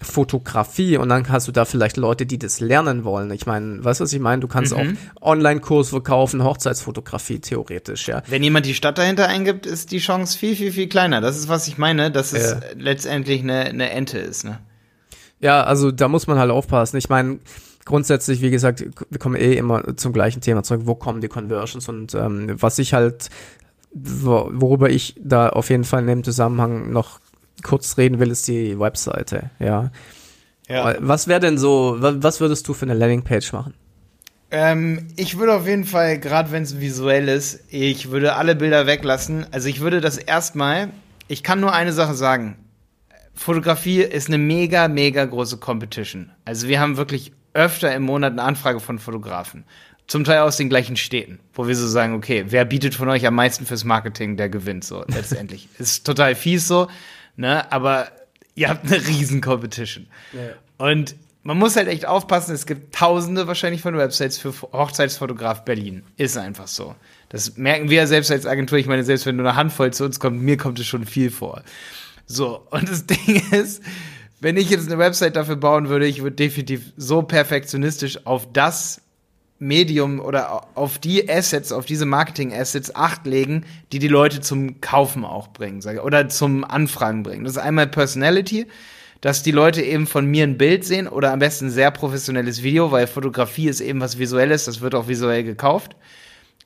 Hochzeitsfotografie 0.00 0.96
und 0.96 1.08
dann 1.08 1.28
hast 1.28 1.48
du 1.48 1.52
da 1.52 1.64
vielleicht 1.64 1.96
Leute, 1.96 2.26
die 2.26 2.38
das 2.38 2.60
lernen 2.60 3.04
wollen. 3.04 3.30
Ich 3.32 3.46
meine, 3.46 3.82
weißt 3.84 4.00
du, 4.00 4.04
was 4.04 4.12
ich 4.12 4.20
meine? 4.20 4.40
Du 4.40 4.48
kannst 4.48 4.74
Mhm. 4.76 4.96
auch 5.20 5.32
Online-Kurs 5.32 5.90
verkaufen, 5.90 6.42
Hochzeitsfotografie 6.44 7.40
theoretisch, 7.40 8.08
ja. 8.08 8.22
Wenn 8.26 8.42
jemand 8.42 8.66
die 8.66 8.74
Stadt 8.74 8.98
dahinter 8.98 9.28
eingibt, 9.28 9.66
ist 9.66 9.90
die 9.90 9.98
Chance 9.98 10.38
viel, 10.38 10.56
viel, 10.56 10.72
viel 10.72 10.88
kleiner. 10.88 11.20
Das 11.20 11.36
ist, 11.36 11.48
was 11.48 11.66
ich 11.68 11.78
meine, 11.78 12.10
dass 12.10 12.32
es 12.32 12.52
Ja. 12.52 12.60
letztendlich 12.76 13.42
eine, 13.42 13.64
eine 13.64 13.90
Ente 13.90 14.18
ist. 14.18 14.44
Ne? 14.44 14.58
Ja, 15.40 15.62
also 15.64 15.90
da 15.90 16.08
muss 16.08 16.26
man 16.26 16.38
halt 16.38 16.50
aufpassen. 16.50 16.96
Ich 16.96 17.08
meine, 17.08 17.38
grundsätzlich, 17.84 18.40
wie 18.42 18.50
gesagt, 18.50 18.84
wir 19.10 19.18
kommen 19.18 19.36
eh 19.36 19.54
immer 19.54 19.96
zum 19.96 20.12
gleichen 20.12 20.40
Thema 20.40 20.62
zurück. 20.62 20.82
Wo 20.84 20.94
kommen 20.94 21.20
die 21.20 21.28
Conversions? 21.28 21.88
Und 21.88 22.14
ähm, 22.14 22.54
was 22.60 22.78
ich 22.78 22.94
halt, 22.94 23.28
wo, 23.92 24.48
worüber 24.52 24.90
ich 24.90 25.14
da 25.20 25.48
auf 25.48 25.70
jeden 25.70 25.84
Fall 25.84 26.00
in 26.02 26.06
dem 26.08 26.24
Zusammenhang 26.24 26.92
noch 26.92 27.20
kurz 27.62 27.96
reden 27.96 28.18
will, 28.18 28.30
ist 28.30 28.46
die 28.48 28.78
Webseite. 28.78 29.50
Ja. 29.58 29.90
Was 31.00 31.28
wäre 31.28 31.40
denn 31.40 31.56
so, 31.56 31.96
wa- 31.98 32.16
was 32.18 32.40
würdest 32.40 32.68
du 32.68 32.74
für 32.74 32.84
eine 32.84 32.94
Landingpage 32.94 33.52
machen? 33.52 33.74
Ähm, 34.50 35.08
ich 35.16 35.38
würde 35.38 35.54
auf 35.54 35.66
jeden 35.66 35.84
Fall, 35.84 36.18
gerade 36.18 36.52
wenn 36.52 36.62
es 36.62 36.80
visuell 36.80 37.28
ist, 37.28 37.60
ich 37.70 38.10
würde 38.10 38.34
alle 38.36 38.54
Bilder 38.54 38.86
weglassen. 38.86 39.46
Also 39.50 39.68
ich 39.68 39.80
würde 39.80 40.00
das 40.00 40.16
erstmal, 40.18 40.88
ich 41.26 41.42
kann 41.42 41.60
nur 41.60 41.72
eine 41.72 41.92
Sache 41.92 42.14
sagen. 42.14 42.56
Fotografie 43.34 44.00
ist 44.02 44.28
eine 44.28 44.38
mega, 44.38 44.88
mega 44.88 45.24
große 45.24 45.58
Competition. 45.58 46.30
Also 46.44 46.66
wir 46.68 46.80
haben 46.80 46.96
wirklich 46.96 47.32
öfter 47.54 47.94
im 47.94 48.02
Monat 48.02 48.32
eine 48.32 48.42
Anfrage 48.42 48.80
von 48.80 48.98
Fotografen. 48.98 49.64
Zum 50.06 50.24
Teil 50.24 50.40
aus 50.40 50.56
den 50.56 50.70
gleichen 50.70 50.96
Städten, 50.96 51.38
wo 51.52 51.68
wir 51.68 51.76
so 51.76 51.86
sagen, 51.86 52.14
okay, 52.14 52.46
wer 52.48 52.64
bietet 52.64 52.94
von 52.94 53.08
euch 53.10 53.26
am 53.26 53.34
meisten 53.34 53.66
fürs 53.66 53.84
Marketing, 53.84 54.36
der 54.38 54.48
gewinnt 54.48 54.84
so 54.84 55.04
letztendlich. 55.06 55.68
ist 55.78 56.04
total 56.06 56.34
fies 56.34 56.66
so, 56.66 56.88
ne? 57.38 57.70
Aber 57.72 58.08
ihr 58.54 58.68
habt 58.68 58.86
eine 58.86 59.06
riesen 59.06 59.40
Competition. 59.40 60.06
Und 60.76 61.14
man 61.42 61.56
muss 61.56 61.76
halt 61.76 61.88
echt 61.88 62.04
aufpassen, 62.04 62.54
es 62.54 62.66
gibt 62.66 62.94
tausende 62.94 63.46
wahrscheinlich 63.46 63.80
von 63.80 63.96
Websites 63.96 64.36
für 64.36 64.52
Hochzeitsfotograf 64.72 65.64
Berlin. 65.64 66.02
Ist 66.16 66.36
einfach 66.36 66.66
so. 66.66 66.94
Das 67.30 67.56
merken 67.56 67.88
wir 67.88 67.98
ja 67.98 68.06
selbst 68.06 68.30
als 68.30 68.44
Agentur. 68.44 68.78
Ich 68.78 68.86
meine, 68.86 69.04
selbst 69.04 69.24
wenn 69.24 69.36
nur 69.36 69.46
eine 69.46 69.56
Handvoll 69.56 69.92
zu 69.92 70.04
uns 70.04 70.20
kommt, 70.20 70.42
mir 70.42 70.56
kommt 70.56 70.78
es 70.78 70.86
schon 70.86 71.06
viel 71.06 71.30
vor. 71.30 71.62
So, 72.26 72.66
und 72.70 72.88
das 72.90 73.06
Ding 73.06 73.42
ist, 73.52 73.82
wenn 74.40 74.56
ich 74.56 74.68
jetzt 74.70 74.86
eine 74.88 74.98
Website 74.98 75.36
dafür 75.36 75.56
bauen 75.56 75.88
würde, 75.88 76.06
ich 76.06 76.22
würde 76.22 76.36
definitiv 76.36 76.92
so 76.96 77.22
perfektionistisch 77.22 78.26
auf 78.26 78.52
das 78.52 79.00
Medium 79.58 80.20
oder 80.20 80.68
auf 80.76 80.98
die 80.98 81.28
Assets, 81.28 81.72
auf 81.72 81.84
diese 81.84 82.06
Marketing-Assets 82.06 82.94
Acht 82.94 83.26
legen, 83.26 83.64
die 83.92 83.98
die 83.98 84.08
Leute 84.08 84.40
zum 84.40 84.80
Kaufen 84.80 85.24
auch 85.24 85.48
bringen, 85.48 85.80
sage 85.80 86.02
oder 86.02 86.28
zum 86.28 86.64
Anfragen 86.64 87.22
bringen. 87.22 87.44
Das 87.44 87.54
ist 87.54 87.58
einmal 87.58 87.88
Personality, 87.88 88.66
dass 89.20 89.42
die 89.42 89.50
Leute 89.50 89.82
eben 89.82 90.06
von 90.06 90.26
mir 90.26 90.44
ein 90.44 90.58
Bild 90.58 90.84
sehen 90.84 91.08
oder 91.08 91.32
am 91.32 91.40
besten 91.40 91.66
ein 91.66 91.70
sehr 91.70 91.90
professionelles 91.90 92.62
Video, 92.62 92.92
weil 92.92 93.06
Fotografie 93.08 93.68
ist 93.68 93.80
eben 93.80 94.00
was 94.00 94.18
Visuelles, 94.18 94.66
das 94.66 94.80
wird 94.80 94.94
auch 94.94 95.08
visuell 95.08 95.42
gekauft. 95.42 95.96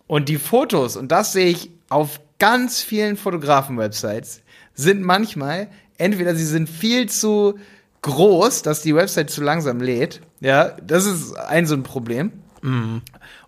Und 0.07 0.29
die 0.29 0.37
Fotos, 0.37 0.97
und 0.97 1.11
das 1.11 1.33
sehe 1.33 1.49
ich 1.49 1.71
auf 1.89 2.21
ganz 2.39 2.83
vielen 2.83 3.17
Fotografen-Websites 3.17 4.43
sind 4.75 5.03
manchmal, 5.03 5.69
entweder 5.97 6.35
sie 6.35 6.45
sind 6.45 6.69
viel 6.69 7.09
zu 7.09 7.59
groß, 8.03 8.63
dass 8.63 8.83
die 8.83 8.95
Website 8.95 9.31
zu 9.31 9.43
langsam 9.43 9.81
lädt. 9.81 10.21
Ja, 10.41 10.77
das 10.85 11.07
ist 11.07 11.35
ein 11.35 11.67
so 11.67 11.75
ein 11.75 11.85
Problem. 11.85 12.33
Mhm. 12.63 13.03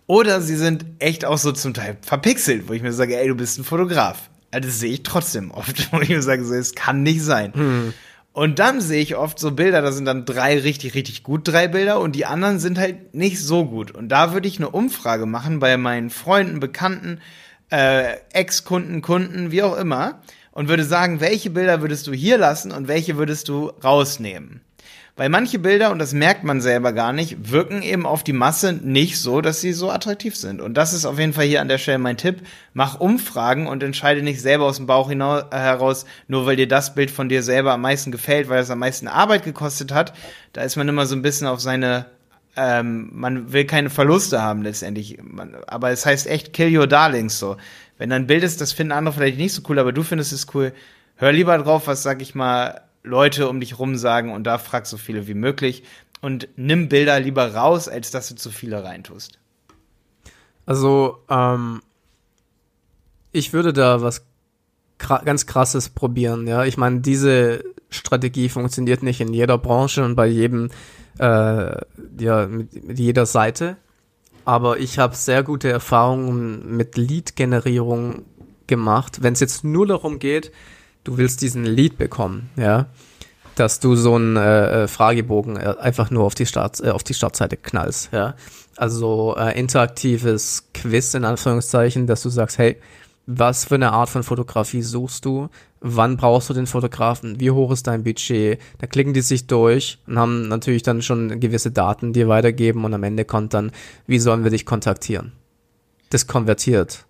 Oder 0.07 0.41
sie 0.41 0.55
sind 0.55 0.85
echt 0.99 1.25
auch 1.25 1.37
so 1.37 1.51
zum 1.51 1.73
Teil 1.73 1.97
verpixelt, 2.01 2.67
wo 2.67 2.73
ich 2.73 2.81
mir 2.81 2.93
sage, 2.93 3.17
ey, 3.17 3.27
du 3.27 3.35
bist 3.35 3.57
ein 3.57 3.63
Fotograf. 3.63 4.29
Also 4.51 4.69
das 4.69 4.79
sehe 4.79 4.91
ich 4.91 5.03
trotzdem 5.03 5.51
oft, 5.51 5.91
wo 5.91 6.01
ich 6.01 6.09
mir 6.09 6.21
sage, 6.21 6.43
es 6.43 6.75
kann 6.75 7.03
nicht 7.03 7.23
sein. 7.23 7.51
Mhm. 7.55 7.93
Und 8.31 8.59
dann 8.59 8.81
sehe 8.81 9.01
ich 9.01 9.15
oft 9.15 9.39
so 9.39 9.51
Bilder, 9.51 9.81
da 9.81 9.93
sind 9.93 10.03
dann 10.05 10.25
drei 10.25 10.59
richtig, 10.59 10.93
richtig 10.93 11.23
gut, 11.23 11.47
drei 11.47 11.69
Bilder 11.69 12.01
und 12.01 12.17
die 12.17 12.25
anderen 12.25 12.59
sind 12.59 12.77
halt 12.77 13.15
nicht 13.15 13.41
so 13.41 13.65
gut. 13.65 13.91
Und 13.91 14.09
da 14.09 14.33
würde 14.33 14.49
ich 14.49 14.57
eine 14.57 14.69
Umfrage 14.69 15.25
machen 15.25 15.59
bei 15.59 15.77
meinen 15.77 16.09
Freunden, 16.09 16.59
Bekannten, 16.59 17.21
äh, 17.71 18.17
Ex-Kunden, 18.33 19.01
Kunden, 19.01 19.51
wie 19.51 19.63
auch 19.63 19.77
immer 19.77 20.19
und 20.51 20.67
würde 20.67 20.83
sagen, 20.83 21.21
welche 21.21 21.49
Bilder 21.49 21.81
würdest 21.81 22.07
du 22.07 22.13
hier 22.13 22.37
lassen 22.37 22.71
und 22.71 22.87
welche 22.89 23.17
würdest 23.17 23.47
du 23.47 23.67
rausnehmen. 23.83 24.61
Weil 25.17 25.29
manche 25.29 25.59
Bilder, 25.59 25.91
und 25.91 25.99
das 25.99 26.11
merkt 26.11 26.43
man 26.43 26.59
selber 26.59 26.91
gar 26.91 27.13
nicht, 27.13 27.49
wirken 27.51 27.81
eben 27.81 28.05
auf 28.05 28.21
die 28.21 28.33
Masse 28.33 28.73
nicht 28.73 29.17
so, 29.17 29.39
dass 29.39 29.61
sie 29.61 29.71
so 29.71 29.89
attraktiv 29.89 30.35
sind. 30.35 30.59
Und 30.59 30.73
das 30.73 30.93
ist 30.93 31.05
auf 31.05 31.17
jeden 31.17 31.31
Fall 31.31 31.45
hier 31.45 31.61
an 31.61 31.69
der 31.69 31.77
Stelle 31.77 31.99
mein 31.99 32.17
Tipp. 32.17 32.41
Mach 32.73 32.99
Umfragen 32.99 33.67
und 33.67 33.81
entscheide 33.81 34.21
nicht 34.21 34.41
selber 34.41 34.65
aus 34.65 34.75
dem 34.75 34.87
Bauch 34.87 35.07
hinaus, 35.07 35.43
äh, 35.51 35.57
heraus, 35.57 36.05
nur 36.27 36.45
weil 36.45 36.57
dir 36.57 36.67
das 36.67 36.95
Bild 36.95 37.11
von 37.11 37.29
dir 37.29 37.43
selber 37.43 37.71
am 37.71 37.81
meisten 37.81 38.11
gefällt, 38.11 38.49
weil 38.49 38.61
es 38.61 38.69
am 38.69 38.79
meisten 38.79 39.07
Arbeit 39.07 39.45
gekostet 39.45 39.93
hat. 39.93 40.13
Da 40.51 40.63
ist 40.63 40.75
man 40.75 40.89
immer 40.89 41.05
so 41.05 41.15
ein 41.15 41.21
bisschen 41.21 41.47
auf 41.47 41.61
seine 41.61 42.07
ähm, 42.57 43.09
man 43.13 43.51
will 43.51 43.65
keine 43.65 43.89
Verluste 43.89 44.41
haben 44.41 44.61
letztendlich. 44.63 45.17
Man, 45.21 45.55
aber 45.67 45.91
es 45.91 46.05
heißt 46.05 46.27
echt 46.27 46.53
kill 46.53 46.77
your 46.77 46.87
darlings 46.87 47.39
so. 47.39 47.57
Wenn 47.97 48.09
dann 48.09 48.23
ein 48.23 48.27
Bild 48.27 48.43
ist, 48.43 48.61
das 48.61 48.73
finden 48.73 48.91
andere 48.91 49.15
vielleicht 49.15 49.37
nicht 49.37 49.53
so 49.53 49.61
cool, 49.69 49.79
aber 49.79 49.91
du 49.91 50.03
findest 50.03 50.33
es 50.33 50.47
cool, 50.53 50.73
hör 51.15 51.31
lieber 51.31 51.57
drauf, 51.57 51.87
was, 51.87 52.03
sag 52.03 52.21
ich 52.21 52.35
mal, 52.35 52.81
Leute 53.05 53.47
um 53.49 53.59
dich 53.59 53.79
rum 53.79 53.95
sagen 53.95 54.33
und 54.33 54.43
da 54.43 54.57
frag 54.57 54.85
so 54.85 54.97
viele 54.97 55.27
wie 55.27 55.33
möglich 55.33 55.83
und 56.21 56.47
nimm 56.55 56.89
Bilder 56.89 57.19
lieber 57.19 57.53
raus, 57.53 57.87
als 57.87 58.11
dass 58.11 58.29
du 58.29 58.35
zu 58.35 58.49
viele 58.49 58.83
reintust. 58.83 59.39
Also, 60.65 61.19
ähm, 61.29 61.81
ich 63.31 63.53
würde 63.53 63.73
da 63.73 64.01
was 64.01 64.25
ganz 64.97 65.45
krasses 65.45 65.89
probieren, 65.89 66.47
ja. 66.47 66.65
Ich 66.65 66.77
meine, 66.77 67.01
diese 67.01 67.63
Strategie 67.89 68.49
funktioniert 68.49 69.03
nicht 69.03 69.21
in 69.21 69.33
jeder 69.33 69.57
Branche 69.57 70.03
und 70.03 70.15
bei 70.15 70.25
jedem, 70.25 70.69
äh, 71.19 71.75
ja, 72.19 72.47
mit, 72.47 72.87
mit 72.87 72.97
jeder 72.97 73.25
Seite 73.25 73.77
aber 74.45 74.79
ich 74.79 74.99
habe 74.99 75.15
sehr 75.15 75.43
gute 75.43 75.69
Erfahrungen 75.69 76.77
mit 76.77 76.97
Lead-Generierung 76.97 78.25
gemacht. 78.67 79.23
Wenn 79.23 79.33
es 79.33 79.39
jetzt 79.39 79.63
nur 79.63 79.87
darum 79.87 80.19
geht, 80.19 80.51
du 81.05 81.17
willst 81.17 81.41
diesen 81.41 81.63
Lead 81.63 81.97
bekommen, 81.97 82.49
ja, 82.57 82.87
dass 83.55 83.79
du 83.79 83.95
so 83.95 84.15
einen 84.15 84.35
äh, 84.35 84.83
äh 84.83 84.87
Fragebogen 84.89 85.55
äh, 85.55 85.75
einfach 85.79 86.11
nur 86.11 86.25
auf 86.25 86.35
die 86.35 86.45
Start, 86.45 86.81
äh, 86.81 86.89
auf 86.89 87.03
die 87.03 87.13
Startseite 87.13 87.55
knallst, 87.55 88.09
ja. 88.11 88.35
Also 88.75 89.37
äh, 89.37 89.57
interaktives 89.57 90.67
Quiz 90.73 91.13
in 91.13 91.23
Anführungszeichen, 91.23 92.07
dass 92.07 92.21
du 92.23 92.29
sagst, 92.29 92.57
hey, 92.57 92.77
was 93.25 93.65
für 93.65 93.75
eine 93.75 93.93
Art 93.93 94.09
von 94.09 94.23
Fotografie 94.23 94.81
suchst 94.81 95.25
du? 95.25 95.49
Wann 95.79 96.17
brauchst 96.17 96.49
du 96.49 96.53
den 96.53 96.67
Fotografen? 96.67 97.39
Wie 97.39 97.51
hoch 97.51 97.71
ist 97.71 97.87
dein 97.87 98.03
Budget? 98.03 98.59
Da 98.79 98.87
klicken 98.87 99.13
die 99.13 99.21
sich 99.21 99.47
durch 99.47 99.99
und 100.07 100.19
haben 100.19 100.47
natürlich 100.47 100.83
dann 100.83 101.01
schon 101.01 101.39
gewisse 101.39 101.71
Daten, 101.71 102.13
die 102.13 102.27
weitergeben 102.27 102.85
und 102.85 102.93
am 102.93 103.03
Ende 103.03 103.25
kommt 103.25 103.53
dann, 103.53 103.71
wie 104.05 104.19
sollen 104.19 104.43
wir 104.43 104.51
dich 104.51 104.65
kontaktieren? 104.65 105.31
Das 106.09 106.27
konvertiert. 106.27 107.05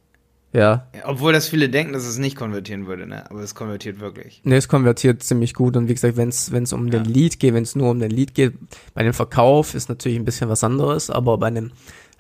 Ja. 0.56 0.88
Obwohl 1.04 1.34
das 1.34 1.50
viele 1.50 1.68
denken, 1.68 1.92
dass 1.92 2.06
es 2.06 2.18
nicht 2.18 2.38
konvertieren 2.38 2.88
würde, 2.88 3.06
ne? 3.06 3.30
Aber 3.30 3.42
es 3.42 3.56
konvertiert 3.56 4.00
wirklich. 4.00 4.40
Ne, 4.46 4.56
es 4.56 4.70
konvertiert 4.70 5.22
ziemlich 5.22 5.54
gut. 5.54 5.76
Und 5.76 5.90
wie 5.90 5.94
gesagt, 5.94 6.16
wenn 6.16 6.30
es 6.30 6.74
um 6.74 6.88
ja. 6.88 7.00
den 7.00 7.04
Lead 7.04 7.40
geht, 7.42 7.54
wenn 7.54 7.64
es 7.64 7.76
nur 7.76 7.92
um 7.92 8.00
den 8.00 8.10
Lead 8.10 8.34
geht, 8.34 8.54
bei 8.94 9.04
dem 9.04 9.14
Verkauf 9.14 9.76
ist 9.76 9.90
natürlich 9.90 10.18
ein 10.18 10.24
bisschen 10.24 10.48
was 10.48 10.64
anderes, 10.64 11.10
aber 11.10 11.38
bei 11.38 11.48
einem 11.48 11.72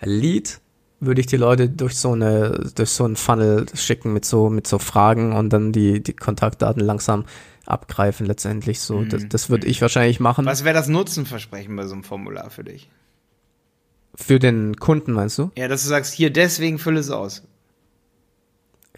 Lead 0.01 0.59
würde 0.99 1.21
ich 1.21 1.27
die 1.27 1.37
Leute 1.37 1.69
durch 1.69 1.95
so 1.95 2.11
eine, 2.11 2.71
durch 2.75 2.89
so 2.89 3.05
einen 3.05 3.15
Funnel 3.15 3.67
schicken 3.73 4.11
mit 4.11 4.25
so, 4.25 4.49
mit 4.49 4.67
so 4.67 4.79
Fragen 4.79 5.31
und 5.31 5.51
dann 5.51 5.71
die, 5.71 6.03
die 6.03 6.13
Kontaktdaten 6.13 6.83
langsam 6.83 7.23
abgreifen 7.65 8.25
letztendlich 8.25 8.81
so. 8.81 8.97
Mhm. 8.97 9.09
Das, 9.09 9.23
das 9.29 9.49
würde 9.49 9.65
ich 9.67 9.81
wahrscheinlich 9.81 10.19
machen. 10.19 10.45
Was 10.45 10.65
wäre 10.65 10.75
das 10.75 10.89
Nutzenversprechen 10.89 11.73
bei 11.75 11.87
so 11.87 11.93
einem 11.93 12.03
Formular 12.03 12.49
für 12.49 12.65
dich? 12.65 12.89
Für 14.13 14.39
den 14.39 14.75
Kunden 14.75 15.13
meinst 15.13 15.37
du? 15.37 15.51
Ja, 15.57 15.69
dass 15.69 15.83
du 15.83 15.89
sagst, 15.89 16.13
hier 16.13 16.31
deswegen 16.31 16.79
fülle 16.79 16.99
es 16.99 17.09
aus. 17.09 17.43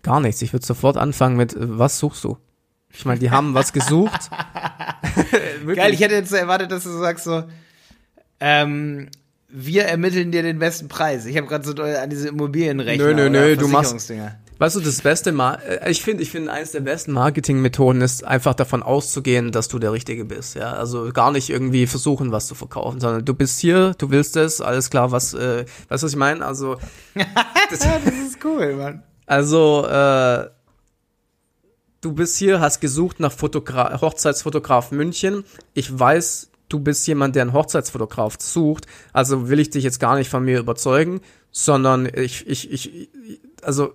Gar 0.03 0.19
nichts. 0.19 0.41
Ich 0.41 0.53
würde 0.53 0.65
sofort 0.65 0.97
anfangen 0.97 1.37
mit, 1.37 1.55
was 1.57 1.99
suchst 1.99 2.23
du? 2.23 2.37
Ich 2.89 3.05
meine, 3.05 3.19
die 3.19 3.31
haben 3.31 3.53
was 3.53 3.73
gesucht. 3.73 4.29
Geil, 5.75 5.93
ich 5.93 5.99
hätte 5.99 6.15
jetzt 6.15 6.31
erwartet, 6.31 6.71
dass 6.71 6.83
du 6.83 6.91
sagst 6.97 7.25
so, 7.25 7.43
ähm, 8.39 9.09
wir 9.49 9.85
ermitteln 9.85 10.31
dir 10.31 10.43
den 10.43 10.59
besten 10.59 10.87
Preis. 10.87 11.25
Ich 11.25 11.37
habe 11.37 11.47
gerade 11.47 11.65
so 11.65 11.73
an 11.81 12.09
diese 12.09 12.29
Immobilienrechnung. 12.29 13.15
Nö, 13.15 13.29
nö, 13.29 13.29
nö, 13.29 13.55
du 13.55 13.67
machst. 13.67 14.11
Weißt 14.59 14.75
du, 14.75 14.79
das 14.79 15.01
beste 15.01 15.31
Mar 15.31 15.63
äh, 15.63 15.91
ich 15.91 16.01
finde, 16.01 16.23
ich 16.23 16.31
finde 16.31 16.51
eines 16.51 16.71
der 16.71 16.79
besten 16.79 17.11
Marketingmethoden 17.11 18.01
ist 18.01 18.23
einfach 18.23 18.55
davon 18.55 18.81
auszugehen, 18.81 19.51
dass 19.51 19.67
du 19.67 19.77
der 19.77 19.91
Richtige 19.91 20.25
bist. 20.25 20.55
Ja, 20.55 20.73
also 20.73 21.11
gar 21.11 21.31
nicht 21.31 21.49
irgendwie 21.49 21.85
versuchen, 21.85 22.31
was 22.31 22.47
zu 22.47 22.55
verkaufen, 22.55 22.99
sondern 22.99 23.23
du 23.23 23.35
bist 23.35 23.59
hier, 23.59 23.93
du 23.99 24.09
willst 24.09 24.35
es, 24.35 24.59
alles 24.59 24.89
klar, 24.89 25.11
was, 25.11 25.35
äh, 25.35 25.65
weißt 25.89 26.01
du, 26.01 26.05
was 26.05 26.11
ich 26.11 26.15
meine? 26.15 26.43
Also 26.43 26.77
das, 27.69 27.79
das 27.79 28.13
ist 28.13 28.43
cool, 28.43 28.73
Mann. 28.75 29.03
Also 29.27 29.85
äh, 29.85 30.49
du 32.01 32.13
bist 32.13 32.37
hier, 32.37 32.59
hast 32.59 32.79
gesucht 32.79 33.19
nach 33.19 33.31
Fotogra 33.31 34.01
Hochzeitsfotograf 34.01 34.91
München. 34.91 35.43
Ich 35.73 35.99
weiß, 35.99 36.49
du 36.69 36.79
bist 36.79 37.05
jemand, 37.07 37.35
der 37.35 37.43
einen 37.43 37.53
Hochzeitsfotograf 37.53 38.37
sucht, 38.39 38.87
also 39.13 39.49
will 39.49 39.59
ich 39.59 39.69
dich 39.69 39.83
jetzt 39.83 39.99
gar 39.99 40.15
nicht 40.15 40.29
von 40.29 40.43
mir 40.43 40.59
überzeugen, 40.59 41.21
sondern 41.51 42.07
ich, 42.11 42.47
ich, 42.47 42.71
ich, 42.71 43.09
also 43.61 43.93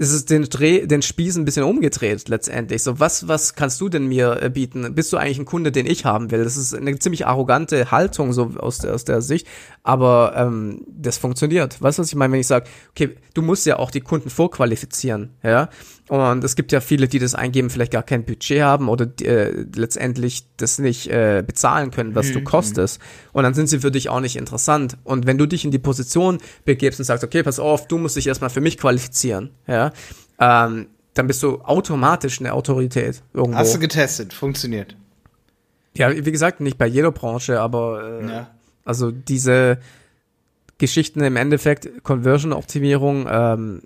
es 0.00 0.12
ist 0.12 0.30
den 0.30 0.44
Dreh, 0.44 0.86
den 0.86 1.02
Spieß 1.02 1.36
ein 1.36 1.44
bisschen 1.44 1.62
umgedreht 1.62 2.26
letztendlich. 2.30 2.82
So, 2.82 2.98
was, 2.98 3.28
was 3.28 3.54
kannst 3.54 3.82
du 3.82 3.90
denn 3.90 4.06
mir 4.06 4.42
äh, 4.42 4.48
bieten? 4.48 4.94
Bist 4.94 5.12
du 5.12 5.18
eigentlich 5.18 5.38
ein 5.38 5.44
Kunde, 5.44 5.72
den 5.72 5.84
ich 5.84 6.06
haben 6.06 6.30
will? 6.30 6.42
Das 6.42 6.56
ist 6.56 6.74
eine 6.74 6.98
ziemlich 6.98 7.26
arrogante 7.26 7.90
Haltung 7.90 8.32
so 8.32 8.52
aus 8.56 8.78
der, 8.78 8.94
aus 8.94 9.04
der 9.04 9.20
Sicht, 9.20 9.46
aber 9.82 10.32
ähm, 10.36 10.86
das 10.88 11.18
funktioniert. 11.18 11.82
Weißt 11.82 11.98
du, 11.98 12.02
was 12.02 12.08
ich 12.08 12.14
meine, 12.14 12.32
wenn 12.32 12.40
ich 12.40 12.46
sage, 12.46 12.64
okay, 12.92 13.16
du 13.34 13.42
musst 13.42 13.66
ja 13.66 13.78
auch 13.78 13.90
die 13.90 14.00
Kunden 14.00 14.30
vorqualifizieren, 14.30 15.34
ja? 15.42 15.68
Und 16.10 16.42
es 16.42 16.56
gibt 16.56 16.72
ja 16.72 16.80
viele, 16.80 17.06
die 17.06 17.20
das 17.20 17.36
eingeben, 17.36 17.70
vielleicht 17.70 17.92
gar 17.92 18.02
kein 18.02 18.24
Budget 18.24 18.62
haben 18.62 18.88
oder 18.88 19.06
äh, 19.22 19.64
letztendlich 19.76 20.44
das 20.56 20.80
nicht 20.80 21.06
äh, 21.06 21.44
bezahlen 21.46 21.92
können, 21.92 22.16
was 22.16 22.30
mhm. 22.30 22.32
du 22.32 22.42
kostest. 22.42 23.00
Und 23.32 23.44
dann 23.44 23.54
sind 23.54 23.68
sie 23.68 23.78
für 23.78 23.92
dich 23.92 24.08
auch 24.08 24.18
nicht 24.18 24.34
interessant. 24.34 24.96
Und 25.04 25.28
wenn 25.28 25.38
du 25.38 25.46
dich 25.46 25.64
in 25.64 25.70
die 25.70 25.78
Position 25.78 26.38
begibst 26.64 26.98
und 26.98 27.04
sagst, 27.04 27.22
okay, 27.22 27.44
pass 27.44 27.60
auf, 27.60 27.86
du 27.86 27.96
musst 27.96 28.16
dich 28.16 28.26
erstmal 28.26 28.50
für 28.50 28.60
mich 28.60 28.76
qualifizieren, 28.76 29.50
ja, 29.68 29.92
ähm, 30.40 30.88
dann 31.14 31.28
bist 31.28 31.44
du 31.44 31.60
automatisch 31.60 32.40
eine 32.40 32.54
Autorität 32.54 33.22
irgendwo. 33.32 33.56
Hast 33.56 33.76
du 33.76 33.78
getestet, 33.78 34.32
funktioniert. 34.32 34.96
Ja, 35.96 36.10
wie 36.12 36.32
gesagt, 36.32 36.60
nicht 36.60 36.76
bei 36.76 36.88
jeder 36.88 37.12
Branche, 37.12 37.60
aber 37.60 38.20
äh, 38.20 38.26
ja. 38.26 38.50
also 38.84 39.12
diese 39.12 39.78
Geschichten 40.78 41.20
im 41.20 41.36
Endeffekt, 41.36 42.02
Conversion-Optimierung, 42.02 43.28
ähm, 43.30 43.82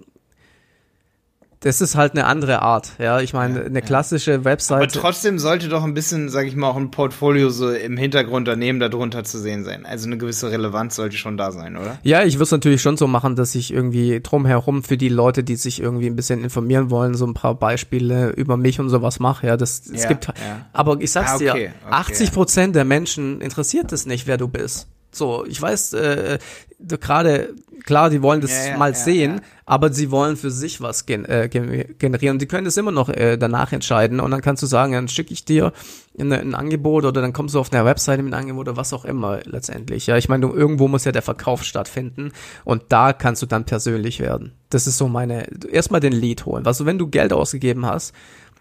das 1.65 1.81
ist 1.81 1.97
halt 1.97 2.13
eine 2.13 2.27
andere 2.27 2.61
Art. 2.61 2.93
Ja, 2.99 3.21
ich 3.21 3.33
meine, 3.33 3.61
ja, 3.61 3.65
eine 3.65 3.81
klassische 3.81 4.33
ja. 4.33 4.45
Website. 4.45 4.77
Aber 4.77 4.89
trotzdem 4.89 5.39
sollte 5.39 5.69
doch 5.69 5.83
ein 5.83 5.95
bisschen, 5.95 6.29
sag 6.29 6.47
ich 6.47 6.57
mal, 6.57 6.69
auch 6.69 6.77
ein 6.77 6.91
Portfolio 6.91 7.49
so 7.49 7.71
im 7.71 7.97
Hintergrund 7.97 8.47
daneben 8.47 8.81
darunter 8.81 9.25
zu 9.25 9.39
sehen 9.39 9.65
sein. 9.65 9.87
Also 9.87 10.07
eine 10.07 10.19
gewisse 10.19 10.51
Relevanz 10.51 10.97
sollte 10.97 11.17
schon 11.17 11.39
da 11.39 11.53
sein, 11.53 11.79
oder? 11.79 11.99
Ja, 12.03 12.23
ich 12.23 12.35
würde 12.35 12.45
es 12.45 12.51
natürlich 12.51 12.83
schon 12.83 12.99
so 12.99 13.07
machen, 13.07 13.35
dass 13.35 13.55
ich 13.55 13.73
irgendwie 13.73 14.21
drumherum 14.23 14.83
für 14.83 14.99
die 14.99 15.09
Leute, 15.09 15.43
die 15.43 15.57
sich 15.57 15.81
irgendwie 15.81 16.07
ein 16.07 16.17
bisschen 16.17 16.45
informieren 16.45 16.91
wollen, 16.91 17.15
so 17.15 17.27
ein 17.27 17.33
paar 17.33 17.55
Beispiele 17.55 18.29
über 18.31 18.59
mich 18.59 18.79
und 18.79 18.91
sowas 18.91 19.19
mache. 19.19 19.47
Ja, 19.47 19.57
das 19.57 19.87
es 19.87 20.03
ja, 20.03 20.09
gibt. 20.09 20.29
Aber 20.75 21.01
ich 21.01 21.13
sag's 21.13 21.31
ah, 21.31 21.37
okay, 21.37 21.45
dir, 21.45 21.53
okay. 21.53 21.71
80 21.91 22.33
Prozent 22.33 22.77
der 22.77 22.85
Menschen 22.85 23.41
interessiert 23.41 23.91
es 23.93 24.05
nicht, 24.05 24.27
wer 24.27 24.37
du 24.37 24.49
bist. 24.49 24.87
So, 25.15 25.45
ich 25.47 25.61
weiß, 25.61 25.93
äh, 25.95 26.39
gerade, 26.79 27.55
klar, 27.85 28.11
die 28.11 28.23
wollen 28.23 28.41
das 28.41 28.51
ja, 28.51 28.73
ja, 28.73 28.79
mal 28.79 28.91
ja, 28.91 28.97
sehen, 28.97 29.41
aber 29.67 29.93
sie 29.93 30.11
wollen 30.11 30.37
für 30.37 30.51
sich 30.51 30.81
was 30.81 31.07
gen 31.07 31.25
äh, 31.25 31.49
generieren. 31.49 32.39
Die 32.39 32.47
können 32.47 32.65
das 32.65 32.77
immer 32.77 32.91
noch 32.91 33.09
äh, 33.09 33.37
danach 33.37 33.73
entscheiden 33.73 34.21
und 34.21 34.31
dann 34.31 34.41
kannst 34.41 34.63
du 34.63 34.67
sagen, 34.67 34.93
dann 34.93 35.09
schicke 35.09 35.33
ich 35.33 35.45
dir 35.45 35.73
ein, 36.19 36.33
ein, 36.33 36.55
Angebot 36.55 37.05
oder 37.05 37.21
dann 37.21 37.33
kommst 37.33 37.55
du 37.55 37.61
auf 37.61 37.73
einer 37.73 37.85
Webseite 37.85 38.23
mit 38.23 38.35
einem 38.35 38.43
Angebot 38.43 38.69
oder 38.69 38.77
was 38.77 38.93
auch 38.93 39.05
immer 39.05 39.41
letztendlich. 39.45 40.07
Ja, 40.07 40.17
ich 40.17 40.29
meine, 40.29 40.47
irgendwo 40.47 40.89
muss 40.89 41.05
ja 41.05 41.13
der 41.13 41.23
Verkauf 41.23 41.65
stattfinden 41.65 42.33
und 42.65 42.85
da 42.89 43.13
kannst 43.13 43.43
du 43.43 43.47
dann 43.47 43.65
persönlich 43.65 44.21
werden. 44.21 44.53
Das 44.71 44.87
ist 44.87 44.99
so 44.99 45.09
meine, 45.09 45.47
erstmal 45.71 46.01
den 46.01 46.13
Lead 46.13 46.47
holen. 46.47 46.67
Also 46.67 46.87
wenn 46.87 46.99
du 46.99 47.07
Geld 47.07 47.33
ausgegeben 47.33 47.87
hast, 47.87 48.15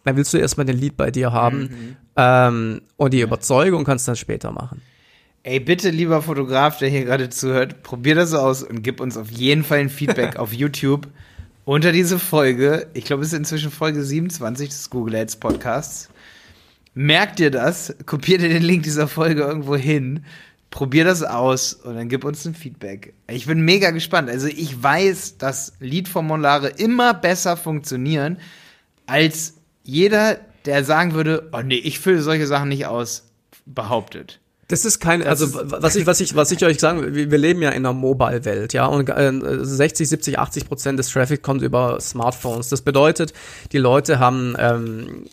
dann 0.04 0.18
willst 0.18 0.34
du 0.34 0.38
erstmal 0.38 0.66
den 0.66 0.78
Lead 0.78 0.98
bei 0.98 1.12
dir 1.12 1.32
haben 1.32 1.60
mhm. 1.60 1.96
ähm, 2.18 2.82
und 2.98 3.14
die 3.14 3.22
Überzeugung 3.22 3.84
kannst 3.86 4.08
du 4.08 4.12
dann 4.12 4.18
später 4.18 4.52
machen. 4.52 4.82
Ey, 5.46 5.60
bitte, 5.60 5.90
lieber 5.90 6.22
Fotograf, 6.22 6.78
der 6.78 6.88
hier 6.88 7.04
gerade 7.04 7.30
zuhört, 7.30 7.84
probier 7.84 8.16
das 8.16 8.34
aus 8.34 8.64
und 8.64 8.82
gib 8.82 9.02
uns 9.02 9.18
auf 9.18 9.30
jeden 9.30 9.66
Fall 9.66 9.80
ein 9.80 9.90
Feedback 9.90 10.36
auf 10.38 10.54
YouTube, 10.54 11.10
unter 11.66 11.92
diese 11.92 12.18
Folge, 12.18 12.88
ich 12.94 13.04
glaube, 13.04 13.24
es 13.24 13.34
ist 13.34 13.40
inzwischen 13.40 13.70
Folge 13.70 14.06
27 14.06 14.70
des 14.70 14.90
Google 14.90 15.18
Ads 15.18 15.36
Podcasts. 15.36 16.10
Merkt 16.94 17.42
ihr 17.42 17.52
das? 17.52 17.94
Kopiert 18.06 18.42
ihr 18.42 18.48
den 18.48 18.64
Link 18.64 18.84
dieser 18.84 19.10
Folge 19.10 19.42
irgendwo 19.42 19.76
hin? 19.76 20.24
Probier 20.70 21.04
das 21.04 21.24
aus 21.24 21.74
und 21.74 21.96
dann 21.96 22.08
gib 22.08 22.24
uns 22.24 22.46
ein 22.46 22.56
Feedback. 22.56 23.14
Ich 23.28 23.46
bin 23.46 23.66
mega 23.66 23.92
gespannt. 23.92 24.30
Also 24.30 24.48
ich 24.48 24.82
weiß, 24.82 25.40
dass 25.40 25.74
Lead-Formulare 25.82 26.70
immer 26.70 27.14
besser 27.14 27.58
funktionieren 27.58 28.38
als 29.08 29.56
jeder, 29.84 30.40
der 30.64 30.86
sagen 30.86 31.14
würde, 31.14 31.50
oh 31.52 31.62
nee, 31.62 31.76
ich 31.76 32.00
fülle 32.00 32.22
solche 32.22 32.48
Sachen 32.48 32.70
nicht 32.70 32.86
aus, 32.86 33.30
behauptet. 33.66 34.40
Das 34.74 34.86
ist 34.86 35.00
kein, 35.00 35.22
also 35.22 35.54
was 35.54 35.96
ich, 35.96 36.08
was 36.08 36.20
ich, 36.20 36.36
was 36.36 36.50
ich 36.50 36.66
euch 36.66 36.80
sagen, 36.80 37.14
wir, 37.14 37.30
wir 37.30 37.38
leben 37.38 37.62
ja 37.62 37.70
in 37.70 37.86
einer 37.86 37.94
Mobile-Welt, 37.94 38.74
ja, 38.74 38.88
und 38.88 39.08
äh, 39.08 39.64
60, 39.64 40.10
70, 40.10 40.40
80 40.40 40.68
Prozent 40.68 40.98
des 40.98 41.10
Traffic 41.12 41.44
kommt 41.44 41.62
über 41.62 42.00
Smartphones. 42.02 42.70
Das 42.70 42.82
bedeutet, 42.82 43.34
die 43.72 43.78
Leute 43.78 44.18
haben, 44.18 44.56
ähm, 44.58 45.26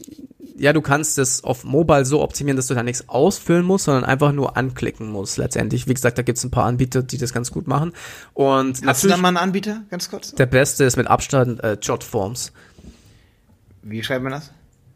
ja, 0.58 0.74
du 0.74 0.82
kannst 0.82 1.16
es 1.16 1.42
auf 1.42 1.64
Mobile 1.64 2.04
so 2.04 2.20
optimieren, 2.20 2.58
dass 2.58 2.66
du 2.66 2.74
da 2.74 2.82
nichts 2.82 3.08
ausfüllen 3.08 3.64
musst, 3.64 3.86
sondern 3.86 4.04
einfach 4.04 4.32
nur 4.32 4.58
anklicken 4.58 5.10
musst 5.10 5.38
letztendlich. 5.38 5.88
Wie 5.88 5.94
gesagt, 5.94 6.18
da 6.18 6.22
gibt's 6.22 6.44
ein 6.44 6.50
paar 6.50 6.66
Anbieter, 6.66 7.02
die 7.02 7.16
das 7.16 7.32
ganz 7.32 7.50
gut 7.50 7.66
machen. 7.66 7.92
Und 8.34 8.84
Hast 8.84 9.04
du 9.04 9.08
da 9.08 9.16
mal 9.16 9.28
einen 9.28 9.38
Anbieter, 9.38 9.84
ganz 9.88 10.10
kurz? 10.10 10.34
Der 10.34 10.44
beste 10.44 10.84
ist 10.84 10.98
mit 10.98 11.06
Abstand 11.06 11.64
äh, 11.64 11.78
Jotforms. 11.80 12.52
Wie 13.82 14.02
schreibt 14.02 14.22
man 14.22 14.32
das? 14.32 14.50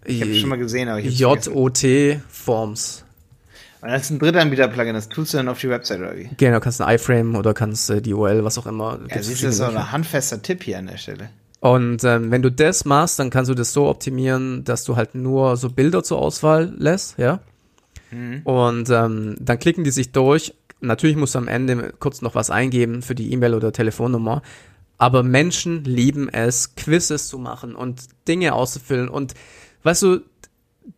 Ich 0.05 0.21
habe 0.21 0.35
schon 0.35 0.51
mal 0.51 0.59
gesehen, 0.59 0.91
aber 0.91 1.01
ich 1.01 1.19
J-O-T 1.19 2.21
Forms. 2.29 3.05
Das 3.87 4.03
ist 4.03 4.11
ein 4.11 4.19
Drittanbieter-Plugin, 4.19 4.95
das 4.95 5.09
tust 5.09 5.35
du 5.35 5.37
dann 5.37 5.49
auf 5.49 5.61
die 5.61 5.69
Website 5.69 6.01
oder 6.01 6.17
wie? 6.17 6.31
Genau, 6.37 6.61
kannst 6.61 6.81
ein 6.81 6.95
iframe 6.95 7.37
oder 7.37 7.53
kannst 7.53 7.91
äh, 7.91 8.01
die 8.01 8.15
URL, 8.15 8.45
was 8.45 8.59
auch 8.59 8.67
immer. 8.67 8.99
Ja, 9.11 9.23
siehst 9.23 9.43
du, 9.43 9.47
das 9.47 9.57
ist 9.57 9.59
so 9.59 9.65
ein 9.65 9.93
handfester 9.93 10.41
Tipp 10.41 10.63
hier 10.63 10.79
an 10.79 10.87
der 10.87 10.97
Stelle. 10.97 11.31
Und 11.61 12.05
ähm, 12.05 12.31
wenn 12.31 12.43
du 12.43 12.51
das 12.51 12.85
machst, 12.85 13.19
dann 13.19 13.31
kannst 13.31 13.51
du 13.51 13.55
das 13.55 13.73
so 13.73 13.87
optimieren, 13.89 14.65
dass 14.65 14.85
du 14.85 14.97
halt 14.97 15.15
nur 15.15 15.57
so 15.57 15.71
Bilder 15.71 16.03
zur 16.03 16.19
Auswahl 16.19 16.75
lässt, 16.77 17.19
ja. 17.19 17.41
Mhm. 18.11 18.43
Und 18.45 18.91
ähm, 18.91 19.37
dann 19.41 19.59
klicken 19.59 19.85
die 19.85 19.91
sich 19.91 20.13
durch. 20.13 20.55
Natürlich 20.81 21.17
musst 21.17 21.35
du 21.35 21.39
am 21.39 21.49
Ende 21.49 21.95
kurz 21.99 22.23
noch 22.23 22.35
was 22.35 22.51
eingeben 22.51 23.03
für 23.03 23.15
die 23.15 23.33
E-Mail 23.33 23.55
oder 23.55 23.73
Telefonnummer. 23.73 24.43
Aber 24.99 25.23
Menschen 25.23 25.85
lieben 25.85 26.29
es, 26.29 26.77
Quizzes 26.77 27.29
zu 27.29 27.39
machen 27.39 27.75
und 27.75 28.03
Dinge 28.29 28.53
auszufüllen. 28.55 29.09
Und 29.09 29.35
weißt 29.83 30.03
du, 30.03 30.21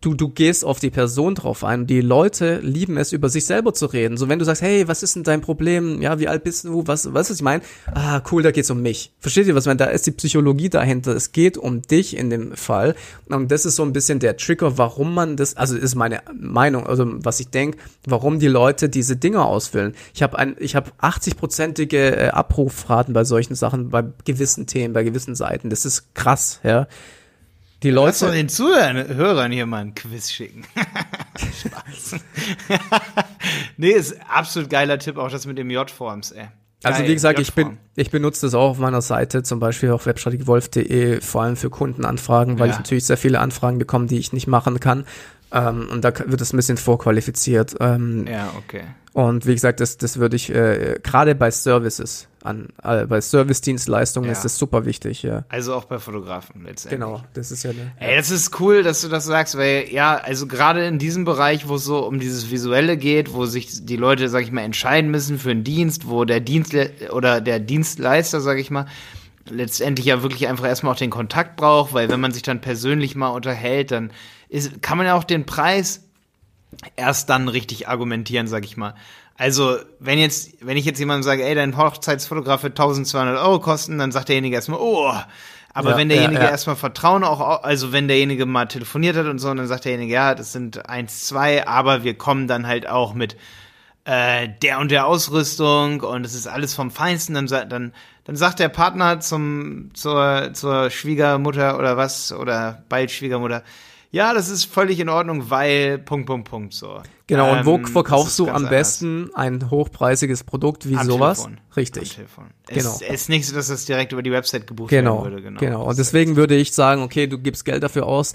du, 0.01 0.15
du 0.15 0.29
gehst 0.29 0.65
auf 0.65 0.81
die 0.81 0.91
Person 0.91 1.35
drauf 1.35 1.65
ein. 1.65 1.87
Die 1.87 2.01
Leute 2.01 2.59
lieben 2.59 2.97
es, 2.97 3.13
über 3.13 3.29
sich 3.29 3.47
selber 3.47 3.73
zu 3.73 3.87
reden. 3.87 4.17
So, 4.17 4.29
wenn 4.29 4.39
du 4.39 4.45
sagst, 4.45 4.63
hey, 4.63 4.89
was 4.89 5.03
ist 5.03 5.17
denn 5.17 5.23
dein 5.23 5.41
Problem? 5.41 6.03
Ja, 6.03 6.19
wie 6.19 6.29
alt 6.29 6.45
bist 6.45 6.65
du? 6.65 6.87
Was, 6.87 7.13
was 7.15 7.31
ist 7.31 7.37
ich 7.37 7.43
meine? 7.43 7.63
Ah, 7.95 8.21
cool, 8.31 8.43
da 8.43 8.51
geht's 8.51 8.71
um 8.71 8.83
mich. 8.83 9.13
Versteht 9.21 9.47
ihr, 9.47 9.55
was 9.55 9.65
ich 9.65 9.69
meine? 9.69 9.79
Da 9.79 9.87
ist 9.87 10.07
die 10.07 10.13
Psychologie 10.13 10.69
dahinter. 10.69 11.15
Es 11.15 11.33
geht 11.33 11.57
um 11.57 11.83
dich 11.83 12.17
in 12.17 12.31
dem 12.31 12.57
Fall. 12.57 12.95
Und 13.29 13.51
das 13.51 13.65
ist 13.65 13.77
so 13.77 13.85
ein 13.85 13.93
bisschen 13.93 14.19
der 14.19 14.37
Trigger, 14.37 14.77
warum 14.79 15.15
man 15.15 15.37
das, 15.37 15.57
also 15.57 15.77
ist 15.77 15.95
meine 15.95 16.23
Meinung, 16.35 16.87
also 16.87 17.07
was 17.07 17.41
ich 17.41 17.49
denke, 17.49 17.79
warum 18.07 18.39
die 18.39 18.49
Leute 18.49 18.89
diese 18.89 19.17
Dinge 19.17 19.45
ausfüllen. 19.45 19.95
Ich 20.15 20.23
habe 20.23 20.39
ein, 20.39 20.57
ich 20.59 20.75
habe 20.75 20.91
80-prozentige 21.01 21.97
äh, 21.97 22.29
Abrufraten 22.29 23.15
bei 23.15 23.25
solchen 23.25 23.55
Sachen, 23.55 23.91
bei 23.91 24.05
gewissen 24.25 24.67
Themen, 24.67 24.95
bei 24.95 25.05
gewissen 25.05 25.35
Seiten. 25.35 25.71
Das 25.71 25.85
ist 25.85 26.15
krass, 26.15 26.61
ja. 26.65 26.89
Die 27.83 27.91
Leute. 27.91 28.07
Lass 28.07 28.19
doch 28.21 28.31
den 28.31 28.49
Zuhörern 28.49 29.09
Hörern 29.09 29.53
hier 29.53 29.67
mal 29.67 29.83
ein 29.83 29.95
Quiz 29.95 30.31
schicken. 30.31 30.65
Spaß. 31.37 32.17
nee, 33.77 33.91
ist 33.91 34.17
absolut 34.29 34.71
geiler 34.71 34.99
Tipp, 34.99 35.19
auch 35.19 35.31
das 35.31 35.47
mit 35.47 35.59
dem 35.59 35.71
J-Forms, 35.71 36.33
ey. 36.33 36.49
Also 36.83 37.03
wie 37.05 37.15
gesagt, 37.15 37.41
ich, 37.41 37.53
bin, 37.53 37.79
ich 37.97 38.11
benutze 38.11 38.47
das 38.47 38.55
auch 38.55 38.71
auf 38.71 38.79
meiner 38.79 39.01
Seite, 39.01 39.43
zum 39.43 39.59
Beispiel 39.59 39.91
auf 39.91 40.07
webstrategiewolf.de, 40.07 41.21
vor 41.21 41.43
allem 41.43 41.57
für 41.57 41.71
Kundenanfragen, 41.71 42.59
weil 42.59 42.69
ja. 42.69 42.75
ich 42.75 42.79
natürlich 42.79 43.07
sehr 43.07 43.17
viele 43.17 43.41
Anfragen 43.41 43.79
bekomme, 43.79 44.07
die 44.07 44.19
ich 44.19 44.33
nicht 44.33 44.47
machen 44.47 44.79
kann. 44.79 45.05
Ähm, 45.53 45.89
und 45.91 46.05
da 46.05 46.13
wird 46.27 46.41
es 46.41 46.53
ein 46.53 46.57
bisschen 46.57 46.77
vorqualifiziert. 46.77 47.77
Ähm, 47.81 48.27
ja, 48.31 48.53
okay. 48.59 48.85
Und 49.17 49.47
wie 49.47 49.55
gesagt, 49.55 49.81
das, 49.81 49.97
das 49.97 50.19
würde 50.19 50.37
ich 50.37 50.55
äh, 50.55 50.99
gerade 51.03 51.35
bei 51.35 51.51
Services 51.51 52.29
an, 52.45 52.69
äh, 52.83 53.07
bei 53.07 53.19
Service-Dienstleistungen 53.23 54.27
ja. 54.27 54.33
ist 54.33 54.45
das 54.45 54.59
super 54.59 54.85
wichtig, 54.85 55.23
ja. 55.23 55.47
Also 55.49 55.73
auch 55.73 55.87
bei 55.87 55.99
Fotografen 55.99 56.67
letztendlich. 56.67 57.01
Genau, 57.01 57.23
das 57.33 57.51
ist 57.51 57.63
ja. 57.63 57.71
Eine, 57.71 57.93
Ey, 57.99 58.19
das 58.19 58.31
ist 58.31 58.61
cool, 58.61 58.83
dass 58.83 59.01
du 59.01 59.09
das 59.09 59.25
sagst, 59.25 59.57
weil 59.57 59.87
ja, 59.91 60.17
also 60.17 60.47
gerade 60.47 60.85
in 60.85 60.99
diesem 60.99 61.25
Bereich, 61.25 61.67
wo 61.67 61.77
es 61.77 61.85
so 61.87 62.07
um 62.07 62.21
dieses 62.21 62.51
Visuelle 62.51 62.99
geht, 62.99 63.33
wo 63.33 63.47
sich 63.47 63.87
die 63.87 63.97
Leute, 63.97 64.29
sag 64.29 64.43
ich 64.43 64.53
mal, 64.53 64.61
entscheiden 64.61 65.11
müssen 65.11 65.39
für 65.39 65.51
einen 65.51 65.65
Dienst, 65.65 66.07
wo 66.07 66.27
der 66.27 66.41
Dienst 66.41 66.77
oder 67.11 67.41
der 67.41 67.59
Dienstleister, 67.59 68.43
sag 68.43 68.59
ich 68.59 68.71
mal, 68.71 68.85
letztendlich 69.49 70.05
ja 70.05 70.23
wirklich 70.23 70.47
einfach 70.47 70.67
erstmal 70.67 70.93
auch 70.93 70.99
den 70.99 71.09
Kontakt 71.09 71.57
braucht, 71.57 71.95
weil 71.95 72.11
wenn 72.11 72.21
man 72.21 72.33
sich 72.33 72.43
dann 72.43 72.61
persönlich 72.61 73.17
mal 73.17 73.29
unterhält, 73.29 73.93
dann 73.93 74.11
ist, 74.51 74.83
kann 74.83 74.99
man 74.99 75.07
ja 75.07 75.15
auch 75.15 75.25
den 75.25 75.47
Preis 75.47 76.06
erst 76.97 77.31
dann 77.31 77.49
richtig 77.49 77.89
argumentieren, 77.89 78.47
sag 78.47 78.65
ich 78.65 78.77
mal. 78.77 78.95
Also, 79.39 79.77
wenn 79.99 80.19
jetzt, 80.19 80.53
wenn 80.61 80.77
ich 80.77 80.85
jetzt 80.85 80.99
jemandem 80.99 81.23
sage, 81.23 81.45
ey, 81.45 81.55
dein 81.55 81.77
Hochzeitsfotograf 81.77 82.63
wird 82.63 82.73
1200 82.73 83.39
Euro 83.39 83.61
kosten, 83.61 83.99
dann 83.99 84.13
sagt 84.13 84.29
derjenige 84.29 84.57
erstmal, 84.57 84.81
oh. 84.81 85.13
Aber 85.75 85.91
ja, 85.91 85.97
wenn 85.99 86.09
derjenige 86.09 86.41
ja, 86.41 86.47
ja. 86.47 86.51
erstmal 86.53 86.77
Vertrauen 86.77 87.23
auch, 87.23 87.63
also 87.63 87.93
wenn 87.93 88.09
derjenige 88.09 88.47
mal 88.47 88.65
telefoniert 88.65 89.15
hat 89.15 89.27
und 89.27 89.39
so, 89.39 89.53
dann 89.53 89.67
sagt 89.67 89.85
derjenige, 89.85 90.13
ja, 90.13 90.35
das 90.35 90.53
sind 90.53 90.89
eins, 90.89 91.27
zwei, 91.27 91.67
aber 91.67 92.03
wir 92.03 92.17
kommen 92.17 92.49
dann 92.49 92.67
halt 92.67 92.89
auch 92.89 93.13
mit 93.13 93.37
äh, 94.07 94.49
der 94.63 94.79
und 94.79 94.91
der 94.91 95.07
Ausrüstung 95.07 96.01
und 96.01 96.25
es 96.25 96.35
ist 96.35 96.47
alles 96.47 96.75
vom 96.75 96.91
Feinsten, 96.91 97.35
dann, 97.35 97.47
dann, 97.47 97.93
dann 98.25 98.37
sagt 98.37 98.59
der 98.59 98.71
Partner 98.71 99.21
zum, 99.21 99.91
zur, 99.93 100.55
zur 100.55 100.89
Schwiegermutter 100.89 101.79
oder 101.79 101.99
was, 101.99 102.33
oder 102.33 102.85
bald 102.89 103.11
Schwiegermutter, 103.11 103.63
ja, 104.17 104.33
das 104.33 104.49
ist 104.49 104.65
völlig 104.65 104.99
in 104.99 105.11
Ordnung, 105.11 105.51
weil 105.51 105.99
Punkt, 105.99 106.27
Punkt, 106.27 106.49
Punkt 106.49 106.73
so. 106.73 107.03
Genau, 107.27 107.53
und 107.53 107.67
wo 107.67 107.75
ähm, 107.75 107.85
verkaufst 107.85 108.39
du 108.39 108.49
am 108.49 108.67
besten 108.67 109.29
ein 109.35 109.71
hochpreisiges 109.71 110.43
Produkt 110.43 110.89
wie 110.89 110.97
am 110.97 111.07
sowas? 111.07 111.43
Telefon. 111.43 111.61
Richtig. 111.77 112.11
Am 112.11 112.17
Telefon. 112.17 112.45
Genau. 112.67 112.99
Es 113.07 113.21
ist 113.21 113.29
nicht 113.29 113.47
so, 113.47 113.55
dass 113.55 113.69
das 113.69 113.85
direkt 113.85 114.13
über 114.13 114.23
die 114.23 114.33
Website 114.33 114.67
gebucht 114.67 114.89
genau. 114.89 115.19
werden 115.19 115.33
würde. 115.33 115.43
Genau, 115.43 115.61
genau. 115.61 115.85
Und 115.85 115.99
deswegen 115.99 116.37
würde 116.37 116.57
ich 116.57 116.73
sagen, 116.73 117.03
okay, 117.03 117.27
du 117.27 117.39
gibst 117.39 117.67
Geld 117.67 117.83
dafür 117.83 118.07
aus, 118.07 118.33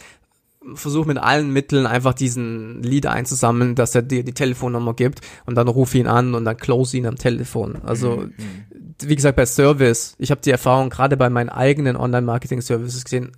versuch 0.75 1.07
mit 1.07 1.17
allen 1.17 1.51
Mitteln 1.51 1.87
einfach 1.87 2.13
diesen 2.13 2.83
Lead 2.83 3.07
einzusammeln, 3.07 3.73
dass 3.73 3.95
er 3.95 4.03
dir 4.03 4.23
die 4.23 4.33
Telefonnummer 4.33 4.93
gibt 4.93 5.21
und 5.47 5.55
dann 5.55 5.67
ruf 5.67 5.95
ihn 5.95 6.05
an 6.05 6.35
und 6.35 6.45
dann 6.45 6.57
close 6.57 6.95
ihn 6.95 7.07
am 7.07 7.15
Telefon. 7.15 7.81
Also 7.83 8.17
mhm. 8.17 8.33
mhm. 8.37 8.95
wie 9.01 9.15
gesagt 9.15 9.35
bei 9.35 9.47
Service, 9.47 10.15
ich 10.19 10.29
habe 10.29 10.41
die 10.41 10.51
Erfahrung 10.51 10.91
gerade 10.91 11.17
bei 11.17 11.31
meinen 11.31 11.49
eigenen 11.49 11.95
Online-Marketing-Services 11.95 13.03
gesehen, 13.03 13.31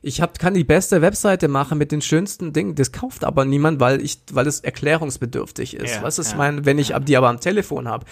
ich 0.00 0.20
hab, 0.20 0.38
kann 0.38 0.54
die 0.54 0.64
beste 0.64 1.02
Webseite 1.02 1.48
machen 1.48 1.78
mit 1.78 1.90
den 1.90 2.02
schönsten 2.02 2.52
Dingen, 2.52 2.74
das 2.74 2.92
kauft 2.92 3.24
aber 3.24 3.44
niemand, 3.44 3.80
weil 3.80 4.00
ich, 4.00 4.18
weil 4.32 4.46
es 4.46 4.60
erklärungsbedürftig 4.60 5.74
ist. 5.74 5.96
Ja, 5.96 6.02
Was 6.02 6.18
ist 6.18 6.32
ja, 6.32 6.38
mein, 6.38 6.64
wenn 6.64 6.78
ich 6.78 6.90
ja. 6.90 7.00
die 7.00 7.16
aber 7.16 7.28
am 7.28 7.40
Telefon 7.40 7.88
habe, 7.88 8.06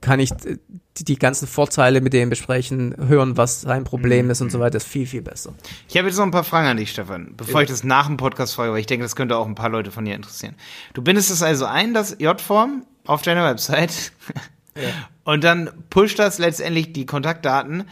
kann 0.00 0.20
ich 0.20 0.30
die, 0.32 1.04
die, 1.04 1.18
ganzen 1.18 1.46
Vorteile 1.46 2.00
mit 2.00 2.12
dem 2.12 2.28
besprechen, 2.28 2.94
hören, 2.98 3.36
was 3.36 3.60
sein 3.60 3.84
Problem 3.84 4.26
mhm. 4.26 4.32
ist 4.32 4.40
und 4.40 4.50
so 4.50 4.58
weiter, 4.58 4.78
ist 4.78 4.88
viel, 4.88 5.06
viel 5.06 5.22
besser. 5.22 5.54
Ich 5.88 5.96
habe 5.96 6.08
jetzt 6.08 6.16
noch 6.16 6.24
ein 6.24 6.32
paar 6.32 6.44
Fragen 6.44 6.66
an 6.66 6.76
dich, 6.76 6.90
Stefan, 6.90 7.34
bevor 7.36 7.60
ja. 7.60 7.64
ich 7.64 7.70
das 7.70 7.84
nach 7.84 8.06
dem 8.06 8.16
Podcast 8.16 8.54
frage, 8.54 8.72
weil 8.72 8.80
ich 8.80 8.86
denke, 8.86 9.04
das 9.04 9.14
könnte 9.14 9.36
auch 9.36 9.46
ein 9.46 9.54
paar 9.54 9.70
Leute 9.70 9.90
von 9.90 10.04
dir 10.04 10.14
interessieren. 10.14 10.56
Du 10.92 11.02
bindest 11.02 11.30
es 11.30 11.42
also 11.42 11.66
ein, 11.66 11.94
das 11.94 12.16
J-Form 12.18 12.84
auf 13.06 13.22
deiner 13.22 13.44
Website 13.44 14.12
ja. 14.74 14.90
und 15.24 15.44
dann 15.44 15.70
pusht 15.88 16.18
das 16.18 16.38
letztendlich 16.38 16.92
die 16.92 17.06
Kontaktdaten 17.06 17.84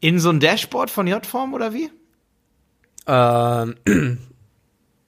in 0.00 0.18
so 0.18 0.30
ein 0.30 0.40
Dashboard 0.40 0.90
von 0.90 1.06
J-Form 1.06 1.52
oder 1.52 1.74
wie? 1.74 1.90
Ähm, 3.06 3.76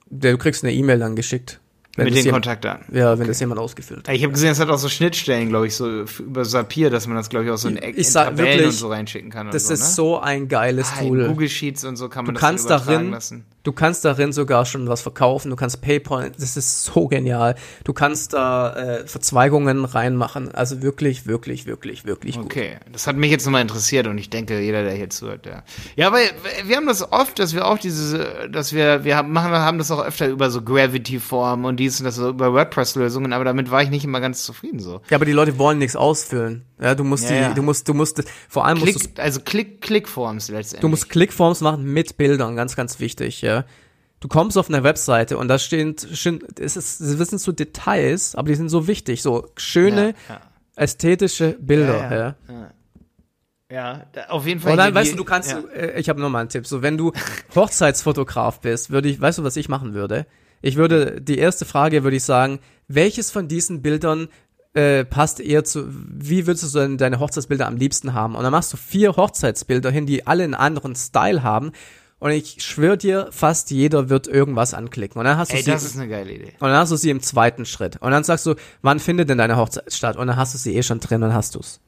du 0.09 0.37
kriegst 0.37 0.63
eine 0.63 0.73
E-Mail 0.73 0.99
dann 0.99 1.15
geschickt. 1.15 1.59
Wenn 1.95 2.05
Mit 2.05 2.15
den 2.15 2.31
Kontaktdaten. 2.31 2.93
Ja, 2.93 3.11
wenn 3.11 3.19
okay. 3.19 3.27
das 3.27 3.39
jemand 3.39 3.59
ausgefüllt 3.59 4.07
hat. 4.07 4.13
Ich 4.13 4.23
habe 4.23 4.33
gesehen, 4.33 4.51
es 4.51 4.59
hat 4.59 4.69
auch 4.69 4.77
so 4.77 4.89
Schnittstellen, 4.89 5.47
glaube 5.47 5.67
ich, 5.67 5.75
so 5.75 6.03
über 6.19 6.43
Zapier, 6.43 6.89
dass 6.89 7.07
man 7.07 7.15
das, 7.15 7.29
glaube 7.29 7.45
ich, 7.45 7.51
auch 7.51 7.57
so 7.57 7.69
in, 7.69 7.77
in 7.77 8.03
Tabellen 8.03 8.37
wirklich, 8.37 8.65
und 8.65 8.71
so 8.73 8.89
reinschicken 8.89 9.29
kann. 9.29 9.49
Das 9.49 9.67
so, 9.67 9.73
ist 9.73 9.79
ne? 9.79 9.87
so 9.87 10.19
ein 10.19 10.49
geiles 10.49 10.91
ah, 10.93 11.01
Tool. 11.01 11.27
Google 11.27 11.47
Sheets 11.47 11.85
und 11.85 11.95
so 11.95 12.09
kann 12.09 12.25
man 12.25 12.35
du 12.35 12.39
das 12.39 12.41
kannst 12.41 12.69
darin, 12.69 13.11
lassen. 13.11 13.45
Du 13.63 13.71
kannst 13.71 14.05
darin 14.05 14.31
sogar 14.31 14.65
schon 14.65 14.87
was 14.89 15.01
verkaufen. 15.01 15.49
Du 15.49 15.55
kannst 15.55 15.81
PayPal, 15.81 16.31
das 16.37 16.55
ist 16.55 16.83
so 16.83 17.07
genial. 17.07 17.55
Du 17.83 17.93
kannst 17.93 18.33
da 18.33 18.75
äh, 18.75 19.07
Verzweigungen 19.07 19.85
reinmachen. 19.85 20.53
Also 20.53 20.83
wirklich, 20.83 21.25
wirklich, 21.25 21.65
wirklich, 21.65 22.05
wirklich 22.05 22.35
gut. 22.35 22.45
Okay, 22.45 22.75
das 22.91 23.07
hat 23.07 23.15
mich 23.15 23.31
jetzt 23.31 23.45
nochmal 23.45 23.63
interessiert 23.63 24.05
und 24.05 24.17
ich 24.19 24.29
denke, 24.29 24.59
jeder, 24.59 24.83
der 24.83 24.93
hier 24.93 25.09
zuhört, 25.09 25.47
ja. 25.47 25.63
Ja, 25.95 26.11
weil 26.11 26.29
wir 26.65 26.75
haben 26.75 26.85
das 26.85 27.11
oft, 27.11 27.39
dass 27.39 27.55
wir 27.55 27.65
auch 27.65 27.79
diese, 27.79 28.49
dass 28.51 28.73
wir, 28.73 29.03
wir 29.03 29.15
haben, 29.15 29.31
machen, 29.31 29.51
haben 29.51 29.79
das 29.79 29.89
auch 29.89 30.05
öfter 30.05 30.27
über 30.27 30.51
so 30.51 30.61
Gravity-Form 30.61 31.65
und 31.65 31.79
dies 31.85 31.99
und 31.99 32.05
das, 32.05 32.15
so 32.15 32.29
über 32.29 32.53
WordPress-Lösungen, 32.53 33.33
aber 33.33 33.43
damit 33.43 33.71
war 33.71 33.81
ich 33.81 33.89
nicht 33.89 34.03
immer 34.03 34.19
ganz 34.19 34.43
zufrieden 34.43 34.79
so. 34.79 35.01
Ja, 35.09 35.17
aber 35.17 35.25
die 35.25 35.31
Leute 35.31 35.57
wollen 35.57 35.77
nichts 35.77 35.95
ausfüllen. 35.95 36.65
Ja, 36.81 36.95
du 36.95 37.03
musst 37.03 37.25
ja, 37.25 37.29
die, 37.29 37.35
ja. 37.35 37.53
du 37.53 37.61
musst, 37.61 37.87
du 37.87 37.93
musst, 37.93 38.23
vor 38.49 38.65
allem 38.65 38.77
Klick, 38.77 38.95
musst 38.95 39.17
du, 39.17 39.21
also 39.21 39.39
Klick, 39.41 39.81
Klickforms 39.81 40.49
letztendlich. 40.49 40.81
Du 40.81 40.89
musst 40.89 41.09
Klickforms 41.09 41.61
machen 41.61 41.85
mit 41.85 42.17
Bildern, 42.17 42.55
ganz, 42.55 42.75
ganz 42.75 42.99
wichtig, 42.99 43.41
ja. 43.41 43.65
Du 44.19 44.27
kommst 44.27 44.57
auf 44.57 44.69
eine 44.69 44.83
Webseite 44.83 45.37
und 45.37 45.47
da 45.47 45.59
stehen, 45.59 45.95
es 45.95 46.25
ist, 46.75 47.01
das 47.01 47.29
sind 47.29 47.39
so 47.39 47.51
Details, 47.51 48.35
aber 48.35 48.47
die 48.47 48.55
sind 48.55 48.69
so 48.69 48.87
wichtig, 48.87 49.21
so 49.21 49.49
schöne, 49.55 50.15
ja, 50.29 50.41
ästhetische 50.75 51.57
Bilder, 51.59 52.35
ja. 52.49 52.69
Ja, 53.71 54.05
auf 54.29 54.45
jeden 54.45 54.59
Fall. 54.59 54.73
Und 54.73 54.77
dann, 54.77 54.93
weißt 54.93 55.13
du, 55.13 55.17
du 55.17 55.23
kannst, 55.23 55.51
ja. 55.51 55.59
äh, 55.75 55.99
ich 55.99 56.07
habe 56.07 56.21
noch 56.21 56.29
mal 56.29 56.39
einen 56.39 56.49
Tipp. 56.49 56.67
So, 56.67 56.83
wenn 56.83 56.97
du 56.97 57.11
Hochzeitsfotograf 57.55 58.61
bist, 58.61 58.91
würde 58.91 59.09
ich, 59.09 59.19
weißt 59.19 59.39
du, 59.39 59.43
was 59.43 59.55
ich 59.57 59.69
machen 59.69 59.93
würde? 59.93 60.27
Ich 60.65 60.77
würde, 60.77 61.21
die 61.21 61.37
erste 61.37 61.63
Frage 61.63 62.03
würde 62.03 62.17
ich 62.17 62.23
sagen, 62.23 62.57
welches 62.87 63.29
von 63.29 63.47
diesen 63.47 63.83
Bildern 63.83 64.29
äh, 64.73 65.05
passt 65.05 65.39
eher 65.39 65.63
zu, 65.63 65.85
wie 65.87 66.47
würdest 66.47 66.73
du 66.73 66.79
denn 66.79 66.97
deine 66.97 67.19
Hochzeitsbilder 67.19 67.67
am 67.67 67.77
liebsten 67.77 68.13
haben? 68.13 68.33
Und 68.33 68.41
dann 68.41 68.51
machst 68.51 68.73
du 68.73 68.77
vier 68.77 69.15
Hochzeitsbilder 69.15 69.91
hin, 69.91 70.07
die 70.07 70.25
alle 70.25 70.43
einen 70.43 70.55
anderen 70.55 70.95
Style 70.95 71.43
haben. 71.43 71.71
Und 72.17 72.31
ich 72.31 72.63
schwöre 72.63 72.97
dir, 72.97 73.27
fast 73.29 73.69
jeder 73.69 74.09
wird 74.09 74.25
irgendwas 74.25 74.73
anklicken. 74.73 75.19
Und 75.19 75.25
dann 75.25 75.37
hast 75.37 75.51
du 75.51 75.55
Ey, 75.55 75.61
sie, 75.61 75.69
das 75.69 75.83
ist 75.83 75.97
eine 75.97 76.07
geile 76.07 76.33
Idee. 76.33 76.53
und 76.53 76.67
dann 76.69 76.77
hast 76.77 76.91
du 76.91 76.95
sie 76.95 77.11
im 77.11 77.21
zweiten 77.21 77.67
Schritt. 77.67 78.01
Und 78.01 78.09
dann 78.09 78.23
sagst 78.23 78.47
du, 78.47 78.55
wann 78.81 78.99
findet 78.99 79.29
denn 79.29 79.37
deine 79.37 79.57
Hochzeit 79.57 79.93
statt? 79.93 80.17
Und 80.17 80.25
dann 80.25 80.35
hast 80.35 80.55
du 80.55 80.57
sie 80.57 80.75
eh 80.75 80.81
schon 80.81 80.99
drin 80.99 81.21
und 81.21 81.31
hast 81.31 81.53
du's. 81.53 81.79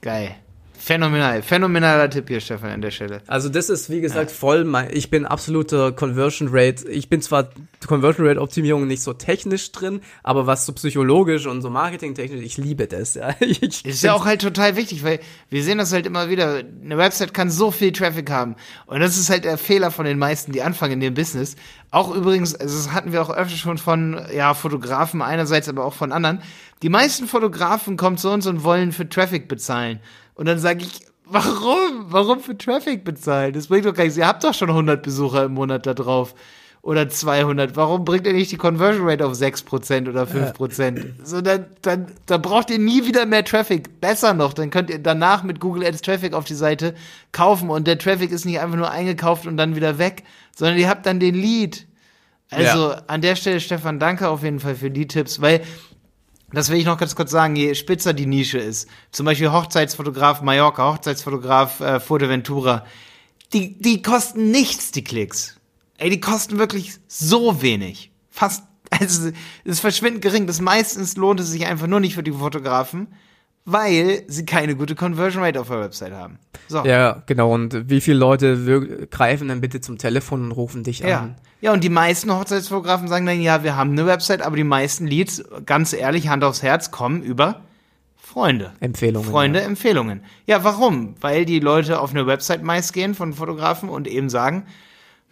Geil. 0.00 0.34
Phänomenal. 0.90 1.42
Phänomenaler 1.42 2.10
Tipp 2.10 2.26
hier, 2.26 2.40
Stefan, 2.40 2.70
an 2.70 2.80
der 2.80 2.90
Stelle. 2.90 3.22
Also 3.28 3.48
das 3.48 3.70
ist, 3.70 3.90
wie 3.90 4.00
gesagt, 4.00 4.32
voll 4.32 4.64
mein, 4.64 4.88
ich 4.92 5.08
bin 5.08 5.24
absoluter 5.24 5.92
Conversion 5.92 6.48
Rate, 6.50 6.88
ich 6.88 7.08
bin 7.08 7.22
zwar 7.22 7.50
Conversion 7.86 8.26
Rate 8.26 8.40
Optimierung 8.40 8.88
nicht 8.88 9.00
so 9.00 9.12
technisch 9.12 9.70
drin, 9.70 10.00
aber 10.24 10.48
was 10.48 10.66
so 10.66 10.72
psychologisch 10.72 11.46
und 11.46 11.62
so 11.62 11.70
marketingtechnisch, 11.70 12.44
ich 12.44 12.56
liebe 12.56 12.88
das, 12.88 13.14
ja. 13.14 13.36
Ich, 13.40 13.84
Ist 13.84 14.02
ja 14.02 14.14
auch 14.14 14.24
halt 14.24 14.40
total 14.40 14.74
wichtig, 14.74 15.04
weil 15.04 15.20
wir 15.48 15.62
sehen 15.62 15.78
das 15.78 15.92
halt 15.92 16.06
immer 16.06 16.28
wieder. 16.28 16.60
Eine 16.84 16.98
Website 16.98 17.34
kann 17.34 17.50
so 17.50 17.70
viel 17.70 17.92
Traffic 17.92 18.28
haben. 18.28 18.56
Und 18.86 18.98
das 18.98 19.16
ist 19.16 19.30
halt 19.30 19.44
der 19.44 19.58
Fehler 19.58 19.92
von 19.92 20.04
den 20.04 20.18
meisten, 20.18 20.50
die 20.50 20.62
anfangen 20.62 20.94
in 20.94 21.00
dem 21.00 21.14
Business. 21.14 21.54
Auch 21.92 22.12
übrigens, 22.12 22.56
also 22.56 22.76
das 22.76 22.92
hatten 22.92 23.12
wir 23.12 23.22
auch 23.22 23.30
öfter 23.30 23.56
schon 23.56 23.78
von, 23.78 24.20
ja, 24.34 24.54
Fotografen 24.54 25.22
einerseits, 25.22 25.68
aber 25.68 25.84
auch 25.84 25.94
von 25.94 26.10
anderen. 26.10 26.42
Die 26.82 26.88
meisten 26.88 27.28
Fotografen 27.28 27.96
kommen 27.96 28.16
zu 28.16 28.30
uns 28.30 28.48
und 28.48 28.64
wollen 28.64 28.90
für 28.90 29.08
Traffic 29.08 29.46
bezahlen. 29.46 30.00
Und 30.40 30.46
dann 30.46 30.58
sage 30.58 30.84
ich, 30.84 31.02
warum? 31.26 32.06
Warum 32.08 32.40
für 32.40 32.56
Traffic 32.56 33.04
bezahlen? 33.04 33.52
Das 33.52 33.66
bringt 33.66 33.84
doch 33.84 33.92
gar 33.92 34.04
nichts. 34.04 34.16
Ihr 34.16 34.26
habt 34.26 34.42
doch 34.42 34.54
schon 34.54 34.70
100 34.70 35.02
Besucher 35.02 35.44
im 35.44 35.52
Monat 35.52 35.84
da 35.84 35.92
drauf. 35.92 36.34
Oder 36.80 37.10
200. 37.10 37.76
Warum 37.76 38.06
bringt 38.06 38.26
ihr 38.26 38.32
nicht 38.32 38.50
die 38.50 38.56
Conversion 38.56 39.06
Rate 39.06 39.26
auf 39.26 39.34
6% 39.34 40.08
oder 40.08 40.22
5%? 40.22 41.10
So, 41.24 41.42
dann, 41.42 41.66
dann, 41.82 42.06
dann 42.24 42.40
braucht 42.40 42.70
ihr 42.70 42.78
nie 42.78 43.04
wieder 43.04 43.26
mehr 43.26 43.44
Traffic. 43.44 44.00
Besser 44.00 44.32
noch, 44.32 44.54
dann 44.54 44.70
könnt 44.70 44.88
ihr 44.88 44.98
danach 44.98 45.42
mit 45.42 45.60
Google 45.60 45.84
Ads 45.84 46.00
Traffic 46.00 46.32
auf 46.32 46.44
die 46.46 46.54
Seite 46.54 46.94
kaufen 47.32 47.68
und 47.68 47.86
der 47.86 47.98
Traffic 47.98 48.32
ist 48.32 48.46
nicht 48.46 48.60
einfach 48.60 48.78
nur 48.78 48.90
eingekauft 48.90 49.46
und 49.46 49.58
dann 49.58 49.76
wieder 49.76 49.98
weg, 49.98 50.22
sondern 50.56 50.78
ihr 50.78 50.88
habt 50.88 51.04
dann 51.04 51.20
den 51.20 51.34
Lead. 51.34 51.86
Also 52.50 52.94
an 53.08 53.20
der 53.20 53.36
Stelle, 53.36 53.60
Stefan, 53.60 54.00
danke 54.00 54.30
auf 54.30 54.42
jeden 54.42 54.58
Fall 54.58 54.74
für 54.74 54.90
die 54.90 55.06
Tipps, 55.06 55.42
weil 55.42 55.60
das 56.52 56.68
will 56.68 56.78
ich 56.78 56.84
noch 56.84 56.98
ganz 56.98 57.14
kurz 57.14 57.30
sagen, 57.30 57.56
je 57.56 57.74
spitzer 57.74 58.12
die 58.12 58.26
Nische 58.26 58.58
ist, 58.58 58.88
zum 59.12 59.26
Beispiel 59.26 59.52
Hochzeitsfotograf 59.52 60.42
Mallorca, 60.42 60.92
Hochzeitsfotograf 60.92 61.80
äh, 61.80 62.00
Fuerteventura, 62.00 62.84
die, 63.52 63.78
die 63.78 64.02
kosten 64.02 64.50
nichts, 64.50 64.90
die 64.92 65.04
Klicks. 65.04 65.56
Ey, 65.98 66.10
die 66.10 66.20
kosten 66.20 66.58
wirklich 66.58 66.94
so 67.08 67.62
wenig. 67.62 68.10
Fast, 68.30 68.64
also, 68.90 69.28
es 69.28 69.72
ist 69.72 69.80
verschwindend 69.80 70.22
gering. 70.22 70.46
Das 70.46 70.60
meistens 70.60 71.16
lohnt 71.16 71.40
es 71.40 71.50
sich 71.50 71.66
einfach 71.66 71.86
nur 71.86 72.00
nicht 72.00 72.14
für 72.14 72.22
die 72.22 72.32
Fotografen, 72.32 73.08
weil 73.64 74.22
sie 74.26 74.44
keine 74.46 74.74
gute 74.74 74.94
Conversion 74.94 75.42
Rate 75.42 75.60
auf 75.60 75.68
der 75.68 75.80
Website 75.80 76.12
haben. 76.12 76.38
So. 76.68 76.84
ja, 76.84 77.22
genau, 77.26 77.52
und 77.52 77.88
wie 77.90 78.00
viele 78.00 78.18
Leute 78.18 79.06
greifen 79.10 79.48
dann 79.48 79.60
bitte 79.60 79.80
zum 79.80 79.98
Telefon 79.98 80.42
und 80.44 80.52
rufen 80.52 80.82
dich 80.84 81.00
Ja. 81.00 81.20
an? 81.20 81.36
Ja, 81.60 81.72
und 81.72 81.84
die 81.84 81.90
meisten 81.90 82.32
Hochzeitsfotografen 82.32 83.06
sagen 83.08 83.26
dann, 83.26 83.40
ja, 83.42 83.62
wir 83.62 83.76
haben 83.76 83.90
eine 83.92 84.06
Website, 84.06 84.40
aber 84.42 84.56
die 84.56 84.64
meisten 84.64 85.06
Leads, 85.06 85.44
ganz 85.66 85.92
ehrlich, 85.92 86.28
Hand 86.28 86.42
aufs 86.42 86.62
Herz, 86.62 86.90
kommen 86.90 87.22
über 87.22 87.60
Freunde. 88.16 88.72
Empfehlungen. 88.80 89.28
Freunde, 89.28 89.58
Ja. 89.58 89.66
Empfehlungen. 89.66 90.22
Ja, 90.46 90.64
warum? 90.64 91.16
Weil 91.20 91.44
die 91.44 91.58
Leute 91.60 92.00
auf 92.00 92.12
eine 92.12 92.26
Website 92.26 92.62
meist 92.62 92.92
gehen 92.92 93.14
von 93.14 93.32
Fotografen 93.34 93.88
und 93.88 94.06
eben 94.08 94.30
sagen, 94.30 94.64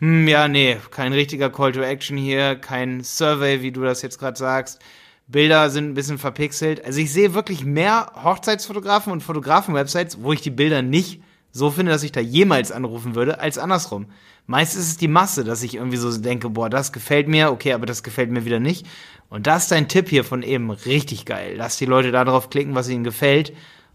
hm, 0.00 0.28
ja, 0.28 0.48
nee, 0.48 0.76
kein 0.90 1.12
richtiger 1.12 1.48
Call 1.48 1.72
to 1.72 1.80
Action 1.80 2.16
hier, 2.18 2.56
kein 2.56 3.02
Survey, 3.04 3.62
wie 3.62 3.72
du 3.72 3.82
das 3.82 4.02
jetzt 4.02 4.18
gerade 4.18 4.36
sagst. 4.36 4.80
Bilder 5.28 5.68
sind 5.70 5.90
ein 5.90 5.94
bisschen 5.94 6.18
verpixelt. 6.18 6.84
Also 6.84 7.00
ich 7.00 7.12
sehe 7.12 7.34
wirklich 7.34 7.64
mehr 7.64 8.12
Hochzeitsfotografen 8.22 9.12
und 9.12 9.22
Fotografen-Websites, 9.22 10.22
wo 10.22 10.32
ich 10.32 10.40
die 10.40 10.50
Bilder 10.50 10.82
nicht 10.82 11.20
so 11.52 11.70
finde, 11.70 11.92
dass 11.92 12.02
ich 12.02 12.12
da 12.12 12.20
jemals 12.20 12.72
anrufen 12.72 13.14
würde, 13.14 13.40
als 13.40 13.58
andersrum. 13.58 14.06
Meist 14.46 14.74
ist 14.76 14.88
es 14.88 14.96
die 14.96 15.08
Masse, 15.08 15.44
dass 15.44 15.62
ich 15.62 15.74
irgendwie 15.74 15.98
so 15.98 16.16
denke, 16.16 16.48
boah, 16.48 16.70
das 16.70 16.92
gefällt 16.92 17.28
mir, 17.28 17.52
okay, 17.52 17.74
aber 17.74 17.84
das 17.84 18.02
gefällt 18.02 18.30
mir 18.30 18.46
wieder 18.46 18.60
nicht. 18.60 18.86
Und 19.28 19.46
da 19.46 19.56
ist 19.56 19.70
dein 19.70 19.88
Tipp 19.88 20.08
hier 20.08 20.24
von 20.24 20.42
eben 20.42 20.70
richtig 20.70 21.26
geil. 21.26 21.54
Lass 21.56 21.76
die 21.76 21.84
Leute 21.84 22.10
da 22.10 22.24
drauf 22.24 22.48
klicken, 22.48 22.74
was 22.74 22.88
ihnen 22.88 23.04
gefällt 23.04 23.52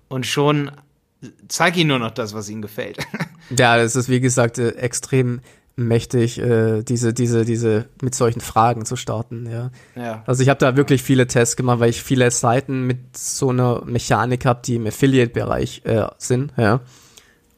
und 0.10 0.28
schon 0.28 0.72
zeig 1.48 1.78
ihnen 1.78 1.90
nur 1.90 2.00
noch 2.00 2.12
das, 2.12 2.34
was 2.34 2.50
ihnen 2.50 2.62
gefällt. 2.62 3.00
Ja, 3.50 3.76
das 3.76 3.98
ist 3.98 4.08
wie 4.08 4.22
gesagt 4.22 4.58
äh, 4.58 4.70
extrem 4.70 5.42
mächtig, 5.76 6.40
äh, 6.40 6.84
diese, 6.84 7.14
diese, 7.14 7.46
diese 7.46 7.86
mit 8.02 8.14
solchen 8.14 8.42
Fragen 8.42 8.86
zu 8.86 8.96
starten, 8.96 9.48
ja. 9.50 9.72
ja. 9.96 10.24
Also 10.28 10.44
ich 10.44 10.50
habe 10.50 10.60
da 10.60 10.76
wirklich 10.76 11.02
viele 11.02 11.28
Tests 11.28 11.56
gemacht, 11.56 11.80
weil 11.80 11.90
ich 11.90 12.04
viele 12.04 12.30
Seiten 12.30 12.86
mit 12.86 13.18
so 13.18 13.50
einer 13.50 13.84
Mechanik 13.86 14.46
habe, 14.46 14.62
die 14.64 14.76
im 14.76 14.86
Affiliate-Bereich 14.86 15.82
äh, 15.86 16.06
sind, 16.18 16.54
ja. 16.58 16.82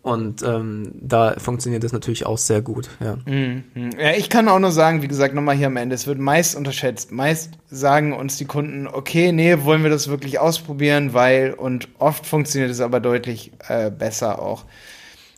Und 0.01 0.43
ähm, 0.43 0.91
da 1.01 1.33
funktioniert 1.39 1.83
das 1.83 1.91
natürlich 1.91 2.27
auch 2.27 2.37
sehr 2.37 2.61
gut, 2.61 2.89
ja. 2.99 3.17
Mhm. 3.25 3.63
Ja, 3.99 4.11
ich 4.11 4.29
kann 4.29 4.47
auch 4.47 4.59
nur 4.59 4.71
sagen, 4.71 5.01
wie 5.01 5.07
gesagt, 5.07 5.33
nochmal 5.33 5.55
hier 5.55 5.65
am 5.65 5.77
Ende, 5.77 5.95
es 5.95 6.05
wird 6.05 6.19
meist 6.19 6.55
unterschätzt. 6.55 7.11
Meist 7.11 7.55
sagen 7.71 8.13
uns 8.13 8.37
die 8.37 8.45
Kunden, 8.45 8.87
okay, 8.87 9.31
nee, 9.31 9.57
wollen 9.63 9.81
wir 9.81 9.89
das 9.89 10.07
wirklich 10.07 10.37
ausprobieren, 10.37 11.15
weil, 11.15 11.53
und 11.53 11.87
oft 11.97 12.27
funktioniert 12.27 12.69
es 12.69 12.81
aber 12.81 12.99
deutlich 12.99 13.51
äh, 13.67 13.89
besser 13.89 14.39
auch 14.39 14.65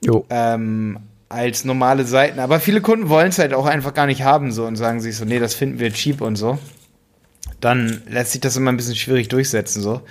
Jo. 0.03 0.25
ähm, 0.29 0.99
als 1.29 1.65
normale 1.65 2.05
Seiten. 2.05 2.39
Aber 2.39 2.59
viele 2.59 2.81
Kunden 2.81 3.09
wollen 3.09 3.29
es 3.29 3.39
halt 3.39 3.53
auch 3.53 3.65
einfach 3.65 3.93
gar 3.93 4.05
nicht 4.05 4.23
haben 4.23 4.51
so 4.51 4.65
und 4.65 4.75
sagen 4.75 5.01
sich 5.01 5.17
so, 5.17 5.25
nee, 5.25 5.39
das 5.39 5.53
finden 5.53 5.79
wir 5.79 5.91
cheap 5.91 6.21
und 6.21 6.35
so. 6.35 6.57
Dann 7.59 8.01
lässt 8.07 8.31
sich 8.31 8.41
das 8.41 8.55
immer 8.55 8.71
ein 8.71 8.77
bisschen 8.77 8.95
schwierig 8.95 9.27
durchsetzen 9.29 9.81
so. 9.81 10.01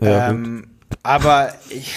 Ja, 0.00 0.30
ähm, 0.30 0.68
aber 1.02 1.54
ich, 1.68 1.94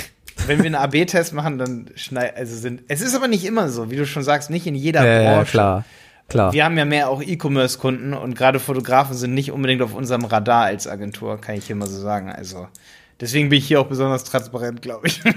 wenn 0.47 0.59
wir 0.59 0.65
einen 0.65 0.75
AB-Test 0.75 1.33
machen, 1.33 1.57
dann 1.57 1.89
schneid, 1.95 2.35
also 2.35 2.55
sind, 2.55 2.81
es 2.87 3.01
ist 3.01 3.15
aber 3.15 3.27
nicht 3.27 3.45
immer 3.45 3.69
so, 3.69 3.91
wie 3.91 3.95
du 3.95 4.05
schon 4.05 4.23
sagst, 4.23 4.49
nicht 4.49 4.67
in 4.67 4.75
jeder 4.75 5.05
Ja, 5.05 5.21
ja, 5.21 5.35
Branche. 5.35 5.51
klar, 5.51 5.85
klar. 6.27 6.53
Wir 6.53 6.65
haben 6.65 6.77
ja 6.77 6.85
mehr 6.85 7.09
auch 7.09 7.21
E-Commerce-Kunden 7.21 8.13
und 8.13 8.35
gerade 8.35 8.59
Fotografen 8.59 9.15
sind 9.15 9.33
nicht 9.33 9.51
unbedingt 9.51 9.81
auf 9.81 9.93
unserem 9.93 10.25
Radar 10.25 10.65
als 10.65 10.87
Agentur, 10.87 11.39
kann 11.39 11.55
ich 11.55 11.65
hier 11.67 11.75
mal 11.75 11.87
so 11.87 11.99
sagen. 11.99 12.29
Also 12.29 12.67
deswegen 13.23 13.49
bin 13.49 13.57
ich 13.59 13.67
hier 13.67 13.79
auch 13.81 13.87
besonders 13.87 14.23
transparent, 14.23 14.81
glaube 14.81 15.07
ich. 15.07 15.21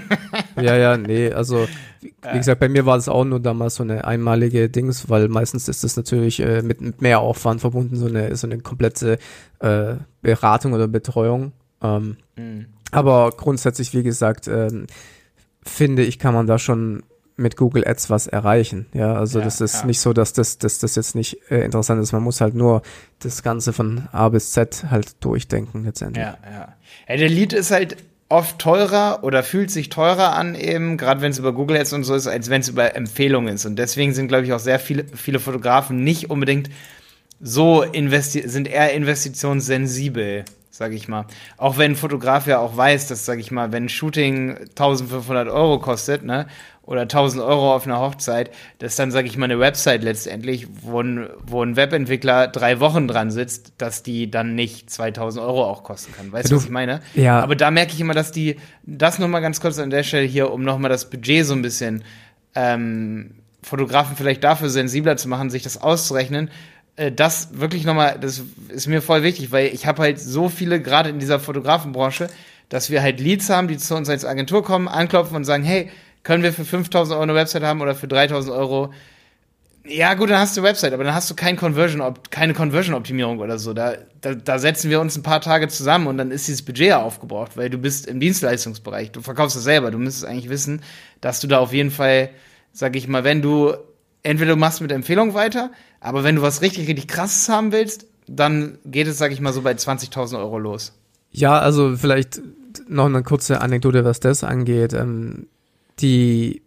Ja, 0.59 0.75
ja, 0.75 0.97
nee, 0.97 1.31
also 1.31 1.67
wie, 2.01 2.13
wie 2.31 2.37
gesagt, 2.37 2.59
bei 2.59 2.67
mir 2.67 2.85
war 2.87 2.97
das 2.97 3.07
auch 3.07 3.23
nur 3.23 3.39
damals 3.39 3.75
so 3.75 3.83
eine 3.83 4.05
einmalige 4.05 4.69
Dings, 4.69 5.07
weil 5.07 5.27
meistens 5.27 5.67
ist 5.67 5.83
das 5.83 5.95
natürlich 5.95 6.39
äh, 6.39 6.63
mit, 6.63 6.81
mit 6.81 6.99
mehr 6.99 7.19
Aufwand 7.19 7.61
verbunden, 7.61 7.95
so 7.95 8.07
eine, 8.07 8.35
so 8.35 8.47
eine 8.47 8.57
komplette 8.59 9.19
äh, 9.59 9.95
Beratung 10.23 10.73
oder 10.73 10.87
Betreuung. 10.87 11.51
Ähm, 11.81 12.17
Aber 12.91 13.29
grundsätzlich, 13.37 13.93
wie 13.93 14.01
gesagt, 14.01 14.47
ähm, 14.47 14.87
finde 15.61 16.03
ich, 16.03 16.17
kann 16.17 16.33
man 16.33 16.47
da 16.47 16.57
schon 16.57 17.03
mit 17.37 17.55
Google 17.55 17.87
Ads 17.87 18.09
was 18.09 18.27
erreichen. 18.27 18.87
Ja, 18.93 19.13
also 19.13 19.39
Ja, 19.39 19.45
das 19.45 19.61
ist 19.61 19.81
ja. 19.81 19.85
nicht 19.85 19.99
so, 19.99 20.11
dass 20.11 20.33
das, 20.33 20.57
dass 20.57 20.79
das 20.79 20.95
jetzt 20.95 21.15
nicht 21.15 21.39
äh, 21.49 21.63
interessant 21.63 22.01
ist. 22.01 22.11
Man 22.11 22.23
muss 22.23 22.41
halt 22.41 22.55
nur 22.55 22.81
das 23.19 23.43
Ganze 23.43 23.73
von 23.73 24.07
A 24.11 24.29
bis 24.29 24.51
Z 24.51 24.85
halt 24.89 25.23
durchdenken 25.23 25.83
letztendlich. 25.85 26.25
Ja, 26.25 26.37
ja. 26.43 26.75
ja 27.07 27.17
der 27.17 27.29
Lead 27.29 27.53
ist 27.53 27.71
halt 27.71 27.97
oft 28.29 28.59
teurer 28.59 29.19
oder 29.21 29.43
fühlt 29.43 29.71
sich 29.71 29.89
teurer 29.89 30.33
an 30.33 30.55
eben, 30.55 30.97
gerade 30.97 31.21
wenn 31.21 31.31
es 31.31 31.39
über 31.39 31.53
Google 31.53 31.77
Ads 31.77 31.93
und 31.93 32.03
so 32.03 32.15
ist, 32.15 32.27
als 32.27 32.49
wenn 32.49 32.61
es 32.61 32.69
über 32.69 32.95
Empfehlungen 32.95 33.53
ist. 33.53 33.65
Und 33.65 33.77
deswegen 33.77 34.13
sind, 34.13 34.27
glaube 34.27 34.45
ich, 34.45 34.53
auch 34.53 34.59
sehr 34.59 34.79
viele, 34.79 35.05
viele 35.15 35.39
Fotografen 35.39 36.03
nicht 36.03 36.29
unbedingt 36.29 36.69
so 37.39 37.83
investi 37.83 38.47
sind 38.47 38.67
eher 38.67 38.93
investitionssensibel, 38.93 40.45
sage 40.71 40.95
ich 40.95 41.07
mal. 41.07 41.25
Auch 41.57 41.77
wenn 41.77 41.91
ein 41.91 41.95
Fotograf 41.95 42.47
ja 42.47 42.59
auch 42.59 42.75
weiß, 42.75 43.07
dass, 43.07 43.25
sage 43.25 43.41
ich 43.41 43.51
mal, 43.51 43.71
wenn 43.71 43.85
ein 43.85 43.89
Shooting 43.89 44.57
1500 44.69 45.47
Euro 45.47 45.79
kostet, 45.79 46.23
ne, 46.23 46.47
oder 46.87 47.01
1000 47.01 47.43
Euro 47.43 47.75
auf 47.75 47.85
einer 47.85 47.99
Hochzeit, 47.99 48.49
dass 48.79 48.95
dann, 48.95 49.11
sage 49.11 49.27
ich 49.27 49.37
mal, 49.37 49.45
eine 49.45 49.59
Website 49.59 50.03
letztendlich, 50.03 50.67
wo 50.81 51.01
ein, 51.01 51.29
wo 51.45 51.61
ein 51.61 51.75
Webentwickler 51.75 52.47
drei 52.47 52.79
Wochen 52.79 53.07
dran 53.07 53.29
sitzt, 53.29 53.73
dass 53.77 54.01
die 54.01 54.31
dann 54.31 54.55
nicht 54.55 54.89
2000 54.89 55.45
Euro 55.45 55.65
auch 55.65 55.83
kosten 55.83 56.13
kann. 56.13 56.31
Weißt 56.31 56.45
du, 56.49 56.55
Du- 56.55 56.57
was 56.57 56.63
ich 56.65 56.71
meine? 56.71 57.01
Ja. 57.13 57.39
Aber 57.41 57.55
da 57.55 57.69
merke 57.69 57.93
ich 57.93 57.99
immer, 58.01 58.13
dass 58.15 58.31
die, 58.31 58.55
das 58.83 59.19
nochmal 59.19 59.41
ganz 59.41 59.61
kurz 59.61 59.77
an 59.77 59.91
der 59.91 60.01
Stelle 60.03 60.25
hier, 60.25 60.51
um 60.51 60.63
nochmal 60.63 60.89
das 60.89 61.09
Budget 61.09 61.45
so 61.45 61.53
ein 61.53 61.61
bisschen 61.61 62.03
ähm, 62.55 63.31
Fotografen 63.61 64.15
vielleicht 64.15 64.43
dafür 64.43 64.69
sensibler 64.69 65.17
zu 65.17 65.27
machen, 65.27 65.49
sich 65.49 65.63
das 65.63 65.81
auszurechnen. 65.81 66.49
Äh, 66.95 67.11
das 67.11 67.49
wirklich 67.59 67.83
nochmal, 67.85 68.17
das 68.19 68.41
ist 68.69 68.87
mir 68.87 69.01
voll 69.01 69.23
wichtig, 69.23 69.51
weil 69.51 69.67
ich 69.67 69.85
habe 69.85 70.01
halt 70.03 70.19
so 70.19 70.49
viele, 70.49 70.81
gerade 70.81 71.09
in 71.09 71.19
dieser 71.19 71.39
Fotografenbranche, 71.39 72.27
dass 72.69 72.89
wir 72.89 73.01
halt 73.01 73.19
Leads 73.19 73.49
haben, 73.49 73.67
die 73.67 73.77
zu 73.77 73.95
uns 73.95 74.09
als 74.09 74.25
Agentur 74.25 74.63
kommen, 74.63 74.87
anklopfen 74.87 75.35
und 75.35 75.43
sagen, 75.43 75.63
hey, 75.63 75.89
können 76.27 76.43
wir 76.43 76.51
für 76.51 76.65
5000 76.65 77.13
Euro 77.13 77.23
eine 77.23 77.35
Website 77.35 77.63
haben 77.63 77.79
oder 77.79 77.95
für 77.95 78.09
3000 78.09 78.53
Euro 78.53 78.91
Ja, 79.85 80.13
gut, 80.13 80.29
dann 80.29 80.39
hast 80.39 80.57
du 80.57 80.61
Website, 80.61 80.91
aber 80.91 81.05
dann 81.05 81.15
hast 81.15 81.29
du 81.29 81.35
kein 81.35 81.55
Conversion, 81.55 82.03
keine 82.31 82.53
Conversion-Optimierung 82.53 83.39
oder 83.39 83.57
so. 83.57 83.73
Da, 83.73 83.93
da, 84.19 84.35
da 84.35 84.59
setzen 84.59 84.89
wir 84.89 84.99
uns 84.99 85.15
ein 85.15 85.23
paar 85.23 85.39
Tage 85.39 85.69
zusammen 85.69 86.07
und 86.07 86.17
dann 86.17 86.31
ist 86.31 86.45
dieses 86.49 86.63
Budget 86.63 86.87
ja 86.87 87.01
aufgebraucht, 87.01 87.55
weil 87.55 87.69
du 87.69 87.77
bist 87.77 88.07
im 88.07 88.19
Dienstleistungsbereich. 88.19 89.13
Du 89.13 89.21
verkaufst 89.21 89.55
das 89.55 89.63
selber. 89.63 89.89
Du 89.89 89.99
müsstest 89.99 90.25
eigentlich 90.25 90.49
wissen, 90.49 90.81
dass 91.21 91.39
du 91.39 91.47
da 91.47 91.59
auf 91.59 91.71
jeden 91.71 91.91
Fall, 91.91 92.31
sag 92.73 92.97
ich 92.97 93.07
mal, 93.07 93.23
wenn 93.23 93.41
du, 93.41 93.73
entweder 94.21 94.51
du 94.51 94.59
machst 94.59 94.81
mit 94.81 94.91
Empfehlung 94.91 95.33
weiter, 95.33 95.71
aber 96.01 96.25
wenn 96.25 96.35
du 96.35 96.41
was 96.41 96.61
richtig, 96.61 96.89
richtig 96.89 97.07
krasses 97.07 97.47
haben 97.47 97.71
willst, 97.71 98.05
dann 98.27 98.79
geht 98.83 99.07
es, 99.07 99.17
sag 99.17 99.31
ich 99.31 99.39
mal, 99.39 99.53
so 99.53 99.61
bei 99.61 99.71
20.000 99.71 100.37
Euro 100.39 100.59
los. 100.59 100.91
Ja, 101.31 101.57
also 101.57 101.95
vielleicht 101.95 102.41
noch 102.89 103.05
eine 103.05 103.23
kurze 103.23 103.61
Anekdote, 103.61 104.03
was 104.03 104.19
das 104.19 104.43
angeht. 104.43 104.91
Ähm, 104.91 105.47
die 105.99 106.61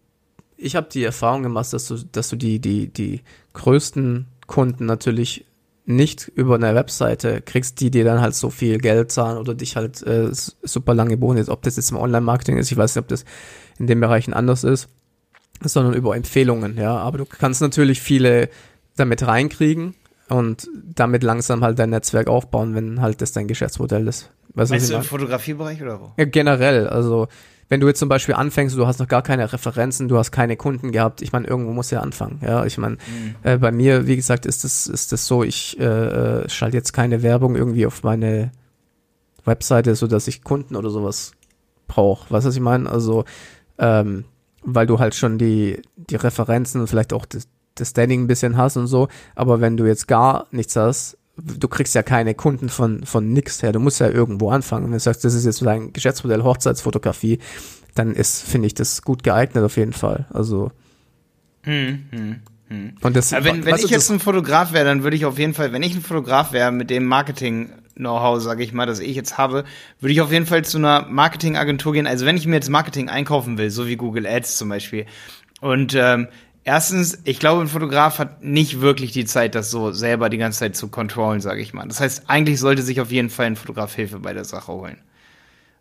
ich 0.61 0.77
habe 0.77 0.89
die 0.93 1.05
Erfahrung 1.05 1.43
gemacht, 1.43 1.73
dass 1.73 1.89
du, 1.89 1.97
dass 1.97 2.29
du 2.29 2.37
die, 2.37 2.59
die, 2.59 2.89
die 2.93 3.23
größten 3.55 4.27
Kunden 4.47 4.85
natürlich 4.85 5.47
nicht 5.87 6.29
über 6.35 6.55
eine 6.55 6.75
Webseite 6.75 7.41
kriegst, 7.41 7.81
die 7.81 7.91
dir 7.91 8.05
dann 8.05 8.21
halt 8.21 8.35
so 8.35 8.51
viel 8.51 8.79
Geld 8.79 9.11
zahlen 9.11 9.39
oder 9.39 9.55
dich 9.55 9.77
halt 9.77 10.03
äh, 10.03 10.29
super 10.33 10.95
lange 10.95 11.17
Boni, 11.17 11.43
ob 11.49 11.63
das 11.63 11.77
jetzt 11.77 11.91
im 11.91 11.97
Online-Marketing 11.97 12.59
ist, 12.59 12.71
ich 12.71 12.77
weiß 12.77 12.95
nicht, 12.95 13.03
ob 13.03 13.09
das 13.09 13.25
in 13.79 13.87
den 13.87 13.99
Bereichen 14.01 14.35
anders 14.35 14.63
ist, 14.63 14.89
sondern 15.63 15.95
über 15.95 16.15
Empfehlungen, 16.15 16.77
ja. 16.77 16.97
Aber 16.97 17.19
du 17.19 17.25
kannst 17.25 17.61
natürlich 17.61 18.01
viele 18.01 18.51
damit 18.97 19.27
reinkriegen 19.27 19.95
und 20.29 20.69
damit 20.95 21.23
langsam 21.23 21.65
halt 21.65 21.79
dein 21.79 21.91
Netzwerk 21.91 22.29
aufbauen, 22.29 22.75
wenn 22.75 23.01
halt 23.01 23.21
das 23.21 23.33
dein 23.33 23.49
Geschäftsmodell 23.49 24.07
ist. 24.07 24.31
Weißt, 24.55 24.73
weißt 24.73 24.91
du 24.91 24.95
im 24.97 25.03
Fotografiebereich 25.03 25.83
oder 25.83 26.01
wo? 26.01 26.13
Ja, 26.17 26.25
generell, 26.25 26.89
also 26.89 27.29
wenn 27.71 27.81
du 27.81 27.87
jetzt 27.87 28.01
zum 28.01 28.09
Beispiel 28.09 28.35
anfängst, 28.35 28.77
du 28.77 28.87
hast 28.87 28.99
noch 28.99 29.07
gar 29.07 29.23
keine 29.23 29.53
Referenzen, 29.53 30.09
du 30.09 30.19
hast 30.19 30.33
keine 30.33 30.57
Kunden 30.57 30.91
gehabt, 30.91 31.23
ich 31.23 31.33
meine, 31.33 31.47
irgendwo 31.47 31.73
muss 31.73 31.93
ja 31.93 32.01
anfangen. 32.01 32.41
Ja, 32.43 32.67
ich 32.67 32.79
meine, 32.79 32.97
mhm. 32.97 33.37
äh, 33.45 33.59
bei 33.59 33.71
mir, 33.71 34.09
wie 34.09 34.17
gesagt, 34.17 34.45
ist 34.45 34.65
das, 34.65 34.89
ist 34.89 35.13
das 35.13 35.27
so, 35.27 35.45
ich 35.45 35.79
äh, 35.79 35.85
äh, 35.85 36.49
schalte 36.49 36.77
jetzt 36.77 36.93
keine 36.93 37.23
Werbung 37.23 37.55
irgendwie 37.55 37.87
auf 37.87 38.03
meine 38.03 38.51
Webseite, 39.45 39.95
so 39.95 40.09
dass 40.09 40.27
ich 40.27 40.43
Kunden 40.43 40.75
oder 40.75 40.91
sowas 40.91 41.33
brauche. 41.87 42.29
Weißt 42.31 42.45
du, 42.45 42.49
was 42.49 42.57
ich 42.57 42.61
meine? 42.61 42.91
Also, 42.91 43.25
ähm, 43.79 44.25
weil 44.63 44.89
du 44.89 44.99
halt 44.99 45.15
schon 45.15 45.39
die, 45.39 45.81
die 45.95 46.17
Referenzen 46.17 46.81
und 46.81 46.89
vielleicht 46.89 47.13
auch 47.13 47.25
das, 47.25 47.47
das 47.77 47.91
Standing 47.91 48.25
ein 48.25 48.27
bisschen 48.27 48.57
hast 48.57 48.79
und 48.79 48.89
so, 48.89 49.07
aber 49.37 49.61
wenn 49.61 49.77
du 49.77 49.87
jetzt 49.87 50.09
gar 50.09 50.49
nichts 50.51 50.75
hast, 50.75 51.19
du 51.43 51.69
kriegst 51.69 51.95
ja 51.95 52.03
keine 52.03 52.35
Kunden 52.35 52.69
von, 52.69 53.05
von 53.05 53.33
nix 53.33 53.63
her. 53.63 53.73
Du 53.73 53.81
musst 53.81 54.01
ja 54.01 54.09
irgendwo 54.09 54.51
anfangen. 54.51 54.87
Wenn 54.87 54.93
du 54.93 55.01
sagst, 55.01 55.25
das 55.25 55.35
ist 55.35 55.45
jetzt 55.45 55.63
dein 55.63 55.93
Geschäftsmodell 55.93 56.43
Hochzeitsfotografie, 56.43 57.39
dann 57.95 58.15
ist, 58.15 58.43
finde 58.43 58.67
ich, 58.67 58.75
das 58.75 59.03
gut 59.03 59.23
geeignet 59.23 59.65
auf 59.65 59.77
jeden 59.77 59.93
Fall. 59.93 60.27
Also. 60.31 60.71
Hm, 61.63 62.07
hm, 62.11 62.37
hm. 62.69 62.93
Und 63.03 63.17
das, 63.17 63.33
Aber 63.33 63.47
wenn, 63.47 63.65
wenn 63.65 63.77
ich 63.77 63.91
jetzt 63.91 64.11
ein 64.11 64.21
Fotograf 64.21 64.73
wäre, 64.73 64.85
dann 64.85 65.03
würde 65.03 65.17
ich 65.17 65.25
auf 65.25 65.39
jeden 65.39 65.55
Fall, 65.55 65.73
wenn 65.73 65.83
ich 65.83 65.95
ein 65.95 66.03
Fotograf 66.03 66.53
wäre 66.53 66.73
mit 66.73 66.89
dem 66.89 67.05
Marketing-Know-how, 67.05 68.41
sage 68.41 68.63
ich 68.63 68.73
mal, 68.73 68.87
das 68.87 69.01
ich 69.01 69.17
jetzt 69.17 69.39
habe, 69.39 69.65
würde 70.01 70.13
ich 70.13 70.21
auf 70.21 70.33
jeden 70.33 70.47
Fall 70.47 70.65
zu 70.65 70.79
einer 70.79 71.07
Marketingagentur 71.09 71.93
gehen. 71.93 72.07
Also 72.07 72.27
wenn 72.27 72.37
ich 72.37 72.47
mir 72.47 72.55
jetzt 72.55 72.71
Marketing 72.71 73.09
einkaufen 73.09 73.59
will, 73.59 73.71
so 73.71 73.87
wie 73.87 73.97
Google 73.97 74.27
Ads 74.27 74.57
zum 74.57 74.69
Beispiel, 74.69 75.07
und 75.61 75.95
ähm, 75.95 76.29
Erstens, 76.65 77.19
ich 77.25 77.39
glaube, 77.39 77.63
ein 77.63 77.69
Fotograf 77.69 78.19
hat 78.19 78.45
nicht 78.45 78.81
wirklich 78.81 79.13
die 79.13 79.25
Zeit, 79.25 79.55
das 79.55 79.71
so 79.71 79.93
selber 79.93 80.29
die 80.29 80.37
ganze 80.37 80.61
Zeit 80.61 80.77
zu 80.77 80.89
kontrollen, 80.89 81.41
sage 81.41 81.63
ich 81.63 81.73
mal. 81.73 81.89
Das 81.89 82.01
heißt, 82.01 82.25
eigentlich 82.29 82.61
sollte 82.61 82.83
sich 82.83 83.01
auf 83.01 83.11
jeden 83.11 83.31
Fall 83.31 83.47
ein 83.47 83.57
Fotograf 83.57 83.95
Hilfe 83.95 84.19
bei 84.19 84.35
der 84.35 84.45
Sache 84.45 84.73
holen. 84.73 84.99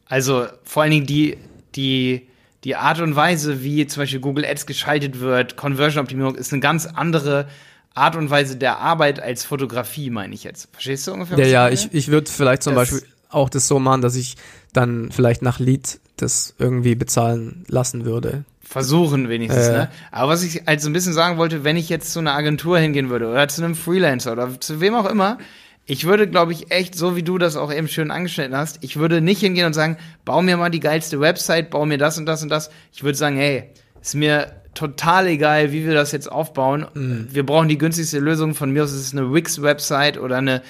Also 0.06 0.48
vor 0.64 0.84
allen 0.84 0.92
Dingen 0.92 1.06
die, 1.06 1.38
die, 1.76 2.28
die 2.64 2.76
Art 2.76 3.02
und 3.02 3.16
Weise, 3.16 3.62
wie 3.62 3.86
zum 3.88 4.04
Beispiel 4.04 4.22
Google 4.22 4.46
Ads 4.46 4.66
geschaltet 4.66 5.20
wird, 5.20 5.58
Conversion-Optimierung, 5.58 6.36
ist 6.36 6.54
eine 6.54 6.62
ganz 6.62 6.86
andere 6.86 7.48
Art 7.94 8.16
und 8.16 8.30
Weise 8.30 8.56
der 8.56 8.80
Arbeit 8.80 9.20
als 9.20 9.44
Fotografie, 9.44 10.10
meine 10.10 10.34
ich 10.34 10.44
jetzt. 10.44 10.70
Verstehst 10.72 11.08
du 11.08 11.14
ungefähr? 11.14 11.38
Ja, 11.40 11.46
ja, 11.46 11.70
ich, 11.70 11.94
ich 11.94 12.08
würde 12.08 12.32
vielleicht 12.32 12.64
zum 12.64 12.76
das 12.76 12.90
Beispiel 12.90 13.08
auch 13.30 13.50
das 13.50 13.68
so 13.68 13.80
machen, 13.80 14.02
dass 14.02 14.16
ich 14.16 14.36
dann 14.74 15.12
vielleicht 15.12 15.42
nach 15.42 15.60
Lied 15.60 16.00
das 16.18 16.56
irgendwie 16.58 16.96
bezahlen 16.96 17.66
lassen 17.68 18.06
würde. 18.06 18.46
Versuchen 18.70 19.30
wenigstens, 19.30 19.66
äh. 19.66 19.72
ne? 19.72 19.90
Aber 20.12 20.34
was 20.34 20.44
ich 20.44 20.62
halt 20.68 20.80
so 20.80 20.92
ein 20.92 20.94
bisschen 20.94 21.14
sagen 21.14 21.40
wollte, 21.40 21.64
wenn 21.64 21.76
ich 21.76 21.90
jetzt 21.90 22.14
zu 22.14 22.20
einer 22.20 22.36
Agentur 22.36 22.78
hingehen 22.78 23.10
würde 23.10 23.28
oder 23.28 23.48
zu 23.48 23.64
einem 23.64 23.74
Freelancer 23.74 24.32
oder 24.34 24.60
zu 24.60 24.80
wem 24.80 24.94
auch 24.94 25.10
immer, 25.10 25.40
ich 25.88 26.06
würde, 26.06 26.30
glaube 26.30 26.52
ich, 26.52 26.70
echt, 26.70 26.94
so 26.94 27.16
wie 27.16 27.24
du 27.24 27.40
das 27.40 27.56
auch 27.56 27.74
eben 27.74 27.88
schön 27.88 28.12
angeschnitten 28.12 28.56
hast, 28.56 28.78
ich 28.82 28.98
würde 28.98 29.22
nicht 29.22 29.40
hingehen 29.40 29.66
und 29.66 29.74
sagen, 29.74 29.98
bau 30.24 30.44
mir 30.44 30.56
mal 30.56 30.70
die 30.70 30.82
geilste 30.82 31.20
Website, 31.20 31.72
bau 31.72 31.88
mir 31.88 31.98
das 31.98 32.20
und 32.20 32.28
das 32.28 32.44
und 32.44 32.50
das. 32.50 32.70
Ich 32.94 33.04
würde 33.04 33.18
sagen, 33.18 33.38
hey, 33.38 33.72
ist 34.00 34.14
mir 34.14 34.62
total 34.76 35.26
egal, 35.26 35.72
wie 35.72 35.88
wir 35.88 35.96
das 35.96 36.12
jetzt 36.12 36.32
aufbauen. 36.32 36.86
Mhm. 36.94 37.30
Wir 37.32 37.44
brauchen 37.44 37.70
die 37.70 37.80
günstigste 37.80 38.20
Lösung. 38.20 38.54
Von 38.54 38.70
mir 38.70 38.84
aus 38.84 38.92
ist 38.92 39.02
es 39.02 39.14
eine 39.14 39.34
Wix-Website 39.34 40.20
oder 40.20 40.38
eine 40.38 40.62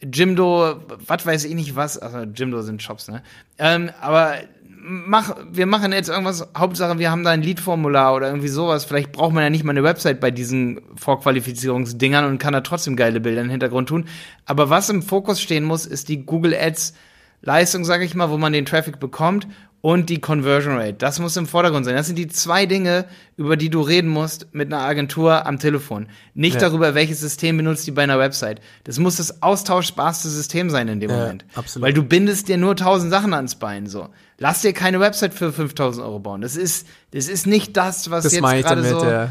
Jimdo, 0.00 0.76
was 1.04 1.26
weiß 1.26 1.44
ich 1.46 1.54
nicht 1.56 1.74
was. 1.74 1.98
Also 1.98 2.18
Jimdo 2.20 2.62
sind 2.62 2.80
Shops, 2.80 3.08
ne? 3.08 3.24
Ähm, 3.58 3.90
aber 4.00 4.36
mach, 4.82 5.36
wir 5.50 5.66
machen 5.66 5.92
jetzt 5.92 6.08
irgendwas, 6.08 6.48
Hauptsache 6.56 6.98
wir 6.98 7.10
haben 7.10 7.24
da 7.24 7.30
ein 7.30 7.42
Lead-Formular 7.42 8.14
oder 8.14 8.28
irgendwie 8.28 8.48
sowas. 8.48 8.84
Vielleicht 8.84 9.12
braucht 9.12 9.32
man 9.32 9.42
ja 9.42 9.50
nicht 9.50 9.64
mal 9.64 9.72
eine 9.72 9.84
Website 9.84 10.20
bei 10.20 10.30
diesen 10.30 10.80
Vorqualifizierungsdingern 10.96 12.24
und 12.24 12.38
kann 12.38 12.52
da 12.52 12.60
trotzdem 12.60 12.96
geile 12.96 13.20
Bilder 13.20 13.42
im 13.42 13.50
Hintergrund 13.50 13.88
tun. 13.88 14.06
Aber 14.46 14.70
was 14.70 14.88
im 14.88 15.02
Fokus 15.02 15.40
stehen 15.40 15.64
muss, 15.64 15.86
ist 15.86 16.08
die 16.08 16.24
Google 16.24 16.54
Ads 16.54 16.94
Leistung, 17.42 17.84
sage 17.84 18.04
ich 18.04 18.14
mal, 18.14 18.30
wo 18.30 18.36
man 18.36 18.52
den 18.52 18.66
Traffic 18.66 19.00
bekommt 19.00 19.46
und 19.82 20.10
die 20.10 20.20
Conversion 20.20 20.76
Rate. 20.76 20.94
Das 20.94 21.18
muss 21.18 21.36
im 21.36 21.46
Vordergrund 21.46 21.86
sein. 21.86 21.94
Das 21.94 22.06
sind 22.06 22.16
die 22.16 22.28
zwei 22.28 22.66
Dinge, 22.66 23.06
über 23.36 23.56
die 23.56 23.70
du 23.70 23.80
reden 23.80 24.08
musst 24.08 24.48
mit 24.52 24.72
einer 24.72 24.82
Agentur 24.82 25.46
am 25.46 25.58
Telefon. 25.58 26.08
Nicht 26.34 26.54
ja. 26.54 26.68
darüber, 26.68 26.94
welches 26.94 27.20
System 27.20 27.56
benutzt 27.56 27.86
die 27.86 27.90
bei 27.90 28.02
einer 28.02 28.18
Website. 28.18 28.60
Das 28.84 28.98
muss 28.98 29.16
das 29.16 29.42
austauschbarste 29.42 30.28
System 30.28 30.68
sein 30.68 30.88
in 30.88 31.00
dem 31.00 31.10
ja, 31.10 31.16
Moment. 31.16 31.44
Absolut. 31.54 31.86
Weil 31.86 31.92
du 31.94 32.02
bindest 32.02 32.48
dir 32.48 32.58
nur 32.58 32.76
tausend 32.76 33.10
Sachen 33.10 33.32
ans 33.32 33.54
Bein, 33.54 33.86
so. 33.86 34.08
Lass 34.36 34.60
dir 34.60 34.72
keine 34.72 35.00
Website 35.00 35.32
für 35.32 35.52
5000 35.52 36.04
Euro 36.06 36.18
bauen. 36.18 36.42
Das 36.42 36.56
ist, 36.56 36.86
das 37.12 37.28
ist 37.28 37.46
nicht 37.46 37.76
das, 37.76 38.10
was 38.10 38.24
das 38.24 38.34
jetzt 38.34 38.42
gerade 38.42 38.84
so. 38.84 39.04
Ja. 39.04 39.30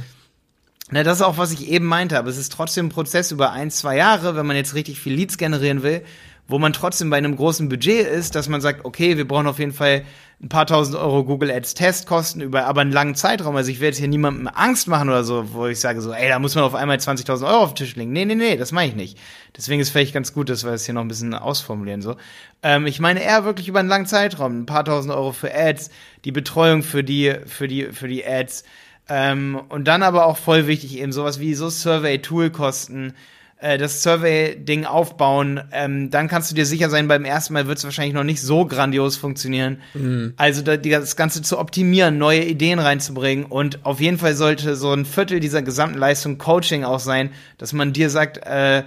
Na, 0.92 1.04
das 1.04 1.18
ist 1.20 1.24
auch, 1.24 1.38
was 1.38 1.52
ich 1.52 1.68
eben 1.68 1.86
meinte, 1.86 2.18
aber 2.18 2.30
es 2.30 2.38
ist 2.38 2.52
trotzdem 2.52 2.88
ein 2.88 2.90
Prozess 2.90 3.32
über 3.32 3.52
ein, 3.52 3.70
zwei 3.70 3.98
Jahre, 3.98 4.36
wenn 4.36 4.48
man 4.48 4.56
jetzt 4.56 4.74
richtig 4.74 5.00
viel 5.00 5.14
Leads 5.14 5.38
generieren 5.38 5.84
will, 5.84 6.02
wo 6.48 6.58
man 6.58 6.74
trotzdem 6.74 7.12
bei 7.12 7.18
einem 7.18 7.36
großen 7.36 7.70
Budget 7.70 8.08
ist, 8.08 8.34
dass 8.34 8.50
man 8.50 8.60
sagt, 8.60 8.86
okay, 8.86 9.16
wir 9.16 9.28
brauchen 9.28 9.46
auf 9.46 9.60
jeden 9.60 9.74
Fall 9.74 10.04
ein 10.42 10.48
paar 10.48 10.66
tausend 10.66 10.96
Euro 10.96 11.26
Google 11.26 11.52
Ads 11.52 11.74
Testkosten 11.74 12.42
über 12.42 12.66
aber 12.66 12.80
einen 12.80 12.94
langen 12.94 13.16
Zeitraum. 13.16 13.58
Also 13.58 13.72
ich 13.72 13.82
werde 13.82 13.98
hier 13.98 14.08
niemandem 14.08 14.48
Angst 14.48 14.88
machen 14.88 15.10
oder 15.10 15.26
so, 15.26 15.54
wo 15.54 15.68
ich 15.68 15.82
sage 15.82 16.02
so, 16.02 16.14
ey, 16.14 16.30
da 16.30 16.40
muss 16.40 16.56
man 16.56 16.64
auf 16.64 16.76
einmal 16.76 16.96
20.000 16.96 17.46
Euro 17.46 17.64
auf 17.64 17.74
den 17.74 17.86
Tisch 17.86 17.96
legen. 17.98 18.14
Nee, 18.14 18.24
nee, 18.24 18.36
nee, 18.36 18.56
das 18.56 18.72
meine 18.72 18.90
ich 18.90 18.96
nicht. 18.96 19.18
Deswegen 19.58 19.82
ist 19.82 19.90
vielleicht 19.90 20.14
ganz 20.14 20.34
gut, 20.34 20.48
dass 20.48 20.64
wir 20.64 20.72
das 20.72 20.86
hier 20.86 20.94
noch 20.94 21.02
ein 21.02 21.10
bisschen 21.10 21.34
ausformulieren 21.34 22.02
so. 22.02 22.16
Ähm, 22.64 22.86
ich 22.86 23.02
meine 23.02 23.22
eher 23.22 23.44
wirklich 23.44 23.68
über 23.68 23.80
einen 23.80 23.90
langen 23.90 24.06
Zeitraum, 24.06 24.62
ein 24.62 24.66
paar 24.66 24.86
tausend 24.86 25.14
Euro 25.14 25.34
für 25.34 25.54
Ads, 25.54 25.90
die 26.24 26.32
Betreuung 26.32 26.84
für 26.84 27.04
die, 27.04 27.36
für 27.46 27.68
die, 27.68 27.86
für 27.92 28.08
die 28.08 28.26
Ads. 28.26 28.64
Ähm, 29.10 29.60
und 29.68 29.90
dann 29.90 30.04
aber 30.04 30.26
auch 30.26 30.38
voll 30.38 30.68
wichtig 30.68 31.00
eben 31.00 31.12
sowas 31.12 31.42
wie 31.42 31.54
so 31.54 31.70
Survey-Tool-Kosten, 31.70 33.14
äh, 33.60 33.78
das 33.78 34.04
Survey-Ding 34.04 34.86
aufbauen, 34.86 35.62
ähm, 35.72 36.10
dann 36.10 36.28
kannst 36.28 36.50
du 36.50 36.56
dir 36.56 36.66
sicher 36.66 36.90
sein, 36.90 37.08
beim 37.08 37.26
ersten 37.26 37.54
Mal 37.54 37.68
wird 37.68 37.78
es 37.78 37.84
wahrscheinlich 37.84 38.14
noch 38.14 38.24
nicht 38.24 38.42
so 38.42 38.66
grandios 38.66 39.18
funktionieren. 39.18 39.82
Mhm. 39.94 40.34
Also 40.38 40.62
da, 40.62 40.78
die, 40.78 40.90
das 40.90 41.16
Ganze 41.16 41.42
zu 41.42 41.60
optimieren, 41.60 42.18
neue 42.18 42.44
Ideen 42.46 42.80
reinzubringen 42.80 43.46
und 43.46 43.86
auf 43.86 44.00
jeden 44.00 44.18
Fall 44.18 44.36
sollte 44.36 44.76
so 44.76 44.92
ein 44.94 45.06
Viertel 45.06 45.40
dieser 45.42 45.62
gesamten 45.62 45.98
Leistung 45.98 46.38
Coaching 46.38 46.86
auch 46.86 47.00
sein, 47.00 47.32
dass 47.58 47.74
man 47.74 47.92
dir 47.92 48.10
sagt, 48.10 48.38
äh, 48.46 48.84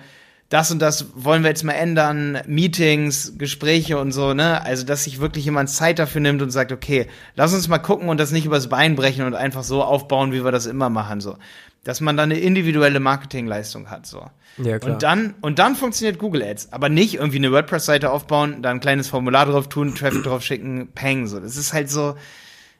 das 0.52 0.70
und 0.70 0.80
das 0.80 1.06
wollen 1.14 1.44
wir 1.44 1.48
jetzt 1.48 1.64
mal 1.64 1.72
ändern, 1.72 2.38
Meetings, 2.46 3.38
Gespräche 3.38 3.98
und 3.98 4.12
so, 4.12 4.34
ne? 4.34 4.62
Also, 4.62 4.84
dass 4.84 5.04
sich 5.04 5.18
wirklich 5.18 5.46
jemand 5.46 5.70
Zeit 5.70 5.98
dafür 5.98 6.20
nimmt 6.20 6.42
und 6.42 6.50
sagt, 6.50 6.72
okay, 6.72 7.06
lass 7.36 7.54
uns 7.54 7.68
mal 7.68 7.78
gucken 7.78 8.10
und 8.10 8.20
das 8.20 8.32
nicht 8.32 8.44
übers 8.44 8.68
Bein 8.68 8.94
brechen 8.94 9.24
und 9.24 9.34
einfach 9.34 9.62
so 9.62 9.82
aufbauen, 9.82 10.32
wie 10.32 10.44
wir 10.44 10.52
das 10.52 10.66
immer 10.66 10.90
machen, 10.90 11.22
so. 11.22 11.38
Dass 11.84 12.02
man 12.02 12.18
dann 12.18 12.30
eine 12.30 12.38
individuelle 12.38 13.00
Marketingleistung 13.00 13.88
hat, 13.90 14.06
so. 14.06 14.26
Ja, 14.58 14.78
klar. 14.78 14.92
Und 14.92 15.02
dann, 15.02 15.34
und 15.40 15.58
dann 15.58 15.74
funktioniert 15.74 16.18
Google 16.18 16.42
Ads. 16.42 16.70
Aber 16.70 16.90
nicht 16.90 17.14
irgendwie 17.14 17.38
eine 17.38 17.50
WordPress-Seite 17.50 18.10
aufbauen, 18.10 18.60
da 18.60 18.70
ein 18.70 18.80
kleines 18.80 19.08
Formular 19.08 19.46
drauf 19.46 19.70
tun, 19.70 19.94
Traffic 19.94 20.22
drauf 20.24 20.42
schicken, 20.42 20.88
peng, 20.94 21.28
so. 21.28 21.40
Das 21.40 21.56
ist 21.56 21.72
halt 21.72 21.88
so, 21.88 22.14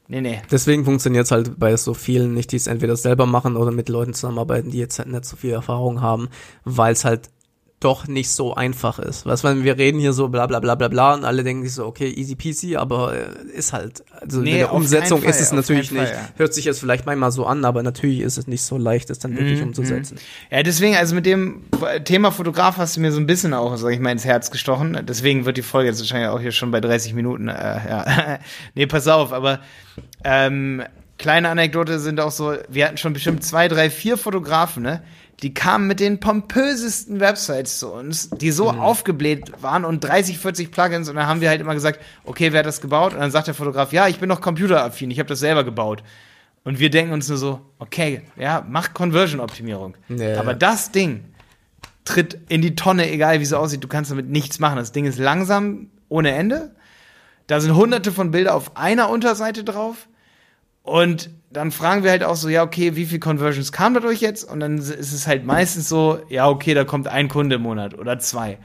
nee, 0.08 0.20
nee. 0.20 0.42
Deswegen 0.50 0.84
funktioniert 0.84 1.24
es 1.24 1.30
halt 1.30 1.58
bei 1.58 1.74
so 1.78 1.94
vielen 1.94 2.34
nicht, 2.34 2.52
die 2.52 2.56
es 2.56 2.66
entweder 2.66 2.96
selber 2.96 3.24
machen 3.24 3.56
oder 3.56 3.70
mit 3.70 3.88
Leuten 3.88 4.12
zusammenarbeiten, 4.12 4.70
die 4.70 4.78
jetzt 4.78 4.98
halt 4.98 5.08
nicht 5.08 5.24
so 5.24 5.36
viel 5.36 5.52
Erfahrung 5.52 6.02
haben, 6.02 6.28
weil 6.64 6.92
es 6.92 7.06
halt 7.06 7.30
doch 7.82 8.06
nicht 8.06 8.30
so 8.30 8.54
einfach 8.54 8.98
ist. 8.98 9.26
Was 9.26 9.44
wenn 9.44 9.64
wir 9.64 9.76
reden 9.76 9.98
hier 9.98 10.12
so 10.12 10.28
bla 10.28 10.46
bla 10.46 10.60
bla 10.60 10.74
bla 10.74 10.88
bla 10.88 11.14
und 11.14 11.24
alle 11.24 11.42
denken 11.42 11.64
sich 11.64 11.74
so, 11.74 11.86
okay, 11.86 12.08
easy 12.10 12.34
peasy, 12.34 12.76
aber 12.76 13.14
äh, 13.14 13.56
ist 13.56 13.72
halt, 13.72 14.04
also 14.20 14.40
nee, 14.40 14.52
in 14.52 14.58
der 14.58 14.72
Umsetzung 14.72 15.20
Fall, 15.20 15.30
ist 15.30 15.40
es 15.40 15.52
natürlich 15.52 15.90
nicht, 15.90 16.08
Fall, 16.08 16.12
ja. 16.12 16.28
hört 16.36 16.54
sich 16.54 16.64
jetzt 16.64 16.80
vielleicht 16.80 17.06
manchmal 17.06 17.32
so 17.32 17.44
an, 17.44 17.64
aber 17.64 17.82
natürlich 17.82 18.20
ist 18.20 18.38
es 18.38 18.46
nicht 18.46 18.62
so 18.62 18.78
leicht, 18.78 19.10
das 19.10 19.18
dann 19.18 19.36
wirklich 19.36 19.60
mhm, 19.60 19.68
umzusetzen. 19.68 20.14
Mhm. 20.14 20.56
Ja, 20.56 20.62
deswegen, 20.62 20.96
also 20.96 21.14
mit 21.14 21.26
dem 21.26 21.62
Thema 22.04 22.30
Fotograf 22.30 22.76
hast 22.76 22.96
du 22.96 23.00
mir 23.00 23.12
so 23.12 23.20
ein 23.20 23.26
bisschen 23.26 23.54
auch, 23.54 23.76
sag 23.76 23.92
ich 23.92 24.00
mal, 24.00 24.12
ins 24.12 24.24
Herz 24.24 24.50
gestochen. 24.50 24.98
Deswegen 25.08 25.44
wird 25.44 25.56
die 25.56 25.62
Folge 25.62 25.88
jetzt 25.88 25.98
wahrscheinlich 25.98 26.28
auch 26.28 26.40
hier 26.40 26.52
schon 26.52 26.70
bei 26.70 26.80
30 26.80 27.14
Minuten, 27.14 27.48
äh, 27.48 27.52
ja. 27.52 28.38
nee, 28.74 28.86
pass 28.86 29.08
auf, 29.08 29.32
aber 29.32 29.60
ähm, 30.24 30.82
kleine 31.18 31.48
Anekdote 31.48 31.98
sind 31.98 32.20
auch 32.20 32.30
so, 32.30 32.54
wir 32.68 32.86
hatten 32.86 32.96
schon 32.96 33.12
bestimmt 33.12 33.44
zwei, 33.44 33.68
drei, 33.68 33.90
vier 33.90 34.16
Fotografen, 34.16 34.82
ne? 34.82 35.02
Die 35.42 35.52
kamen 35.52 35.88
mit 35.88 35.98
den 35.98 36.20
pompösesten 36.20 37.18
Websites 37.18 37.78
zu 37.78 37.92
uns, 37.92 38.30
die 38.30 38.52
so 38.52 38.72
mhm. 38.72 38.78
aufgebläht 38.78 39.52
waren 39.60 39.84
und 39.84 40.04
30, 40.04 40.38
40 40.38 40.70
Plugins 40.70 41.08
und 41.08 41.16
dann 41.16 41.26
haben 41.26 41.40
wir 41.40 41.48
halt 41.48 41.60
immer 41.60 41.74
gesagt, 41.74 42.00
okay, 42.24 42.52
wer 42.52 42.60
hat 42.60 42.66
das 42.66 42.80
gebaut? 42.80 43.12
Und 43.12 43.20
dann 43.20 43.32
sagt 43.32 43.48
der 43.48 43.54
Fotograf, 43.54 43.92
ja, 43.92 44.06
ich 44.06 44.18
bin 44.18 44.28
noch 44.28 44.40
computeraffin, 44.40 45.10
ich 45.10 45.18
habe 45.18 45.28
das 45.28 45.40
selber 45.40 45.64
gebaut. 45.64 46.04
Und 46.64 46.78
wir 46.78 46.90
denken 46.90 47.12
uns 47.12 47.28
nur 47.28 47.38
so, 47.38 47.60
okay, 47.80 48.22
ja, 48.36 48.64
mach 48.68 48.94
Conversion-Optimierung. 48.94 49.96
Nee. 50.08 50.34
Aber 50.34 50.54
das 50.54 50.92
Ding 50.92 51.24
tritt 52.04 52.38
in 52.48 52.62
die 52.62 52.76
Tonne, 52.76 53.10
egal 53.10 53.40
wie 53.40 53.44
es 53.44 53.52
aussieht, 53.52 53.82
du 53.82 53.88
kannst 53.88 54.12
damit 54.12 54.28
nichts 54.28 54.60
machen. 54.60 54.76
Das 54.76 54.92
Ding 54.92 55.04
ist 55.04 55.18
langsam 55.18 55.90
ohne 56.08 56.32
Ende. 56.32 56.74
Da 57.48 57.60
sind 57.60 57.74
hunderte 57.74 58.12
von 58.12 58.30
Bilder 58.30 58.54
auf 58.54 58.76
einer 58.76 59.10
Unterseite 59.10 59.64
drauf. 59.64 60.08
Und 60.82 61.30
dann 61.50 61.70
fragen 61.70 62.02
wir 62.02 62.10
halt 62.10 62.24
auch 62.24 62.36
so, 62.36 62.48
ja, 62.48 62.62
okay, 62.62 62.96
wie 62.96 63.06
viel 63.06 63.18
Conversions 63.18 63.72
kam 63.72 63.94
dadurch 63.94 64.20
jetzt? 64.20 64.44
Und 64.44 64.60
dann 64.60 64.78
ist 64.78 65.12
es 65.12 65.26
halt 65.26 65.44
meistens 65.44 65.88
so, 65.88 66.20
ja, 66.28 66.48
okay, 66.48 66.74
da 66.74 66.84
kommt 66.84 67.08
ein 67.08 67.28
Kunde 67.28 67.56
im 67.56 67.62
Monat 67.62 67.96
oder 67.96 68.18
zwei. 68.18 68.58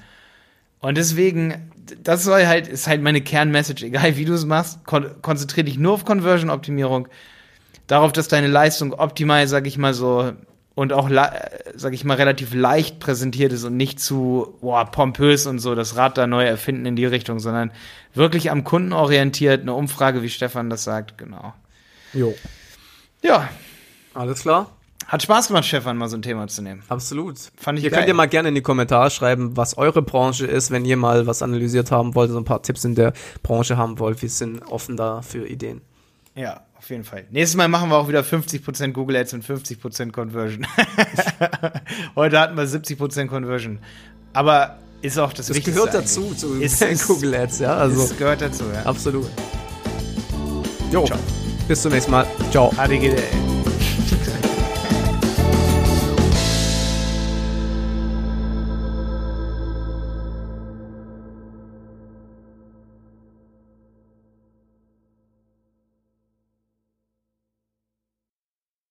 Und 0.79 0.97
deswegen, 0.97 1.71
das 2.03 2.23
soll 2.23 2.45
halt, 2.47 2.67
ist 2.67 2.87
halt 2.87 3.01
meine 3.01 3.21
Kernmessage, 3.21 3.85
egal 3.85 4.17
wie 4.17 4.25
du 4.25 4.33
es 4.33 4.45
machst, 4.45 4.85
kon 4.85 5.21
konzentriere 5.21 5.65
dich 5.65 5.77
nur 5.77 5.93
auf 5.93 6.05
Conversion-Optimierung, 6.05 7.07
darauf, 7.87 8.11
dass 8.11 8.27
deine 8.27 8.47
Leistung 8.47 8.93
optimal, 8.93 9.47
sag 9.47 9.67
ich 9.67 9.77
mal 9.77 9.93
so, 9.93 10.33
und 10.75 10.93
auch, 10.93 11.09
sag 11.75 11.93
ich 11.93 12.03
mal, 12.03 12.17
relativ 12.17 12.53
leicht 12.53 12.99
präsentiert 12.99 13.51
ist 13.51 13.63
und 13.63 13.75
nicht 13.75 13.99
zu 13.99 14.55
boah, 14.61 14.85
pompös 14.85 15.47
und 15.47 15.57
so 15.57 15.73
das 15.73 15.95
Rad 15.95 16.19
da 16.19 16.27
neu 16.27 16.45
erfinden 16.45 16.85
in 16.85 16.95
die 16.95 17.05
Richtung, 17.05 17.39
sondern 17.39 17.71
wirklich 18.13 18.51
am 18.51 18.63
Kunden 18.63 18.93
orientiert, 18.93 19.61
eine 19.61 19.73
Umfrage, 19.73 20.21
wie 20.21 20.29
Stefan 20.29 20.69
das 20.69 20.83
sagt, 20.83 21.17
genau. 21.17 21.53
Jo. 22.17 22.33
Ja. 23.21 23.49
Alles 24.13 24.41
klar. 24.41 24.71
Hat 25.07 25.21
Spaß 25.23 25.47
gemacht, 25.47 25.65
Stefan, 25.65 25.95
mal 25.97 26.09
so 26.09 26.17
ein 26.17 26.21
Thema 26.21 26.47
zu 26.47 26.61
nehmen. 26.61 26.81
Absolut. 26.89 27.37
Fand 27.55 27.77
ich 27.79 27.85
Ihr 27.85 27.91
geil. 27.91 27.99
könnt 27.99 28.07
ihr 28.09 28.13
mal 28.15 28.27
gerne 28.27 28.49
in 28.49 28.55
die 28.55 28.61
Kommentare 28.61 29.09
schreiben, 29.09 29.55
was 29.55 29.77
eure 29.77 30.01
Branche 30.01 30.45
ist, 30.47 30.71
wenn 30.71 30.83
ihr 30.83 30.97
mal 30.97 31.27
was 31.27 31.41
analysiert 31.41 31.91
haben 31.91 32.13
wollt, 32.15 32.31
so 32.31 32.37
ein 32.37 32.43
paar 32.43 32.61
Tipps 32.63 32.83
in 32.83 32.95
der 32.95 33.13
Branche 33.43 33.77
haben 33.77 33.99
wollt. 33.99 34.21
Wir 34.21 34.29
sind 34.29 34.63
offen 34.63 34.97
da 34.97 35.21
für 35.21 35.47
Ideen. 35.47 35.81
Ja, 36.35 36.61
auf 36.77 36.89
jeden 36.89 37.03
Fall. 37.03 37.25
Nächstes 37.31 37.55
Mal 37.55 37.67
machen 37.69 37.89
wir 37.89 37.97
auch 37.97 38.07
wieder 38.09 38.21
50% 38.21 38.91
Google 38.91 39.15
Ads 39.17 39.33
und 39.35 39.45
50% 39.45 40.11
Conversion. 40.11 40.67
Heute 42.15 42.39
hatten 42.39 42.57
wir 42.57 42.65
70% 42.65 43.27
Conversion. 43.27 43.79
Aber 44.33 44.77
ist 45.01 45.17
auch 45.19 45.31
das, 45.31 45.47
das 45.47 45.55
Wichtigste. 45.55 45.71
gehört 45.85 45.93
dazu, 45.93 46.33
zu 46.35 46.55
ist, 46.55 46.81
Google 47.07 47.35
Ads, 47.35 47.59
ja. 47.59 47.75
Also, 47.77 48.01
das 48.01 48.17
gehört 48.17 48.41
dazu, 48.41 48.65
ja. 48.73 48.83
Absolut. 48.83 49.27
Jo. 50.91 51.05
Ciao. 51.05 51.19
Bis 51.67 51.81
zum 51.81 51.91
nächsten 51.91 52.11
Mal. 52.11 52.25
Ciao. 52.51 52.71
HDGDL. 52.71 53.56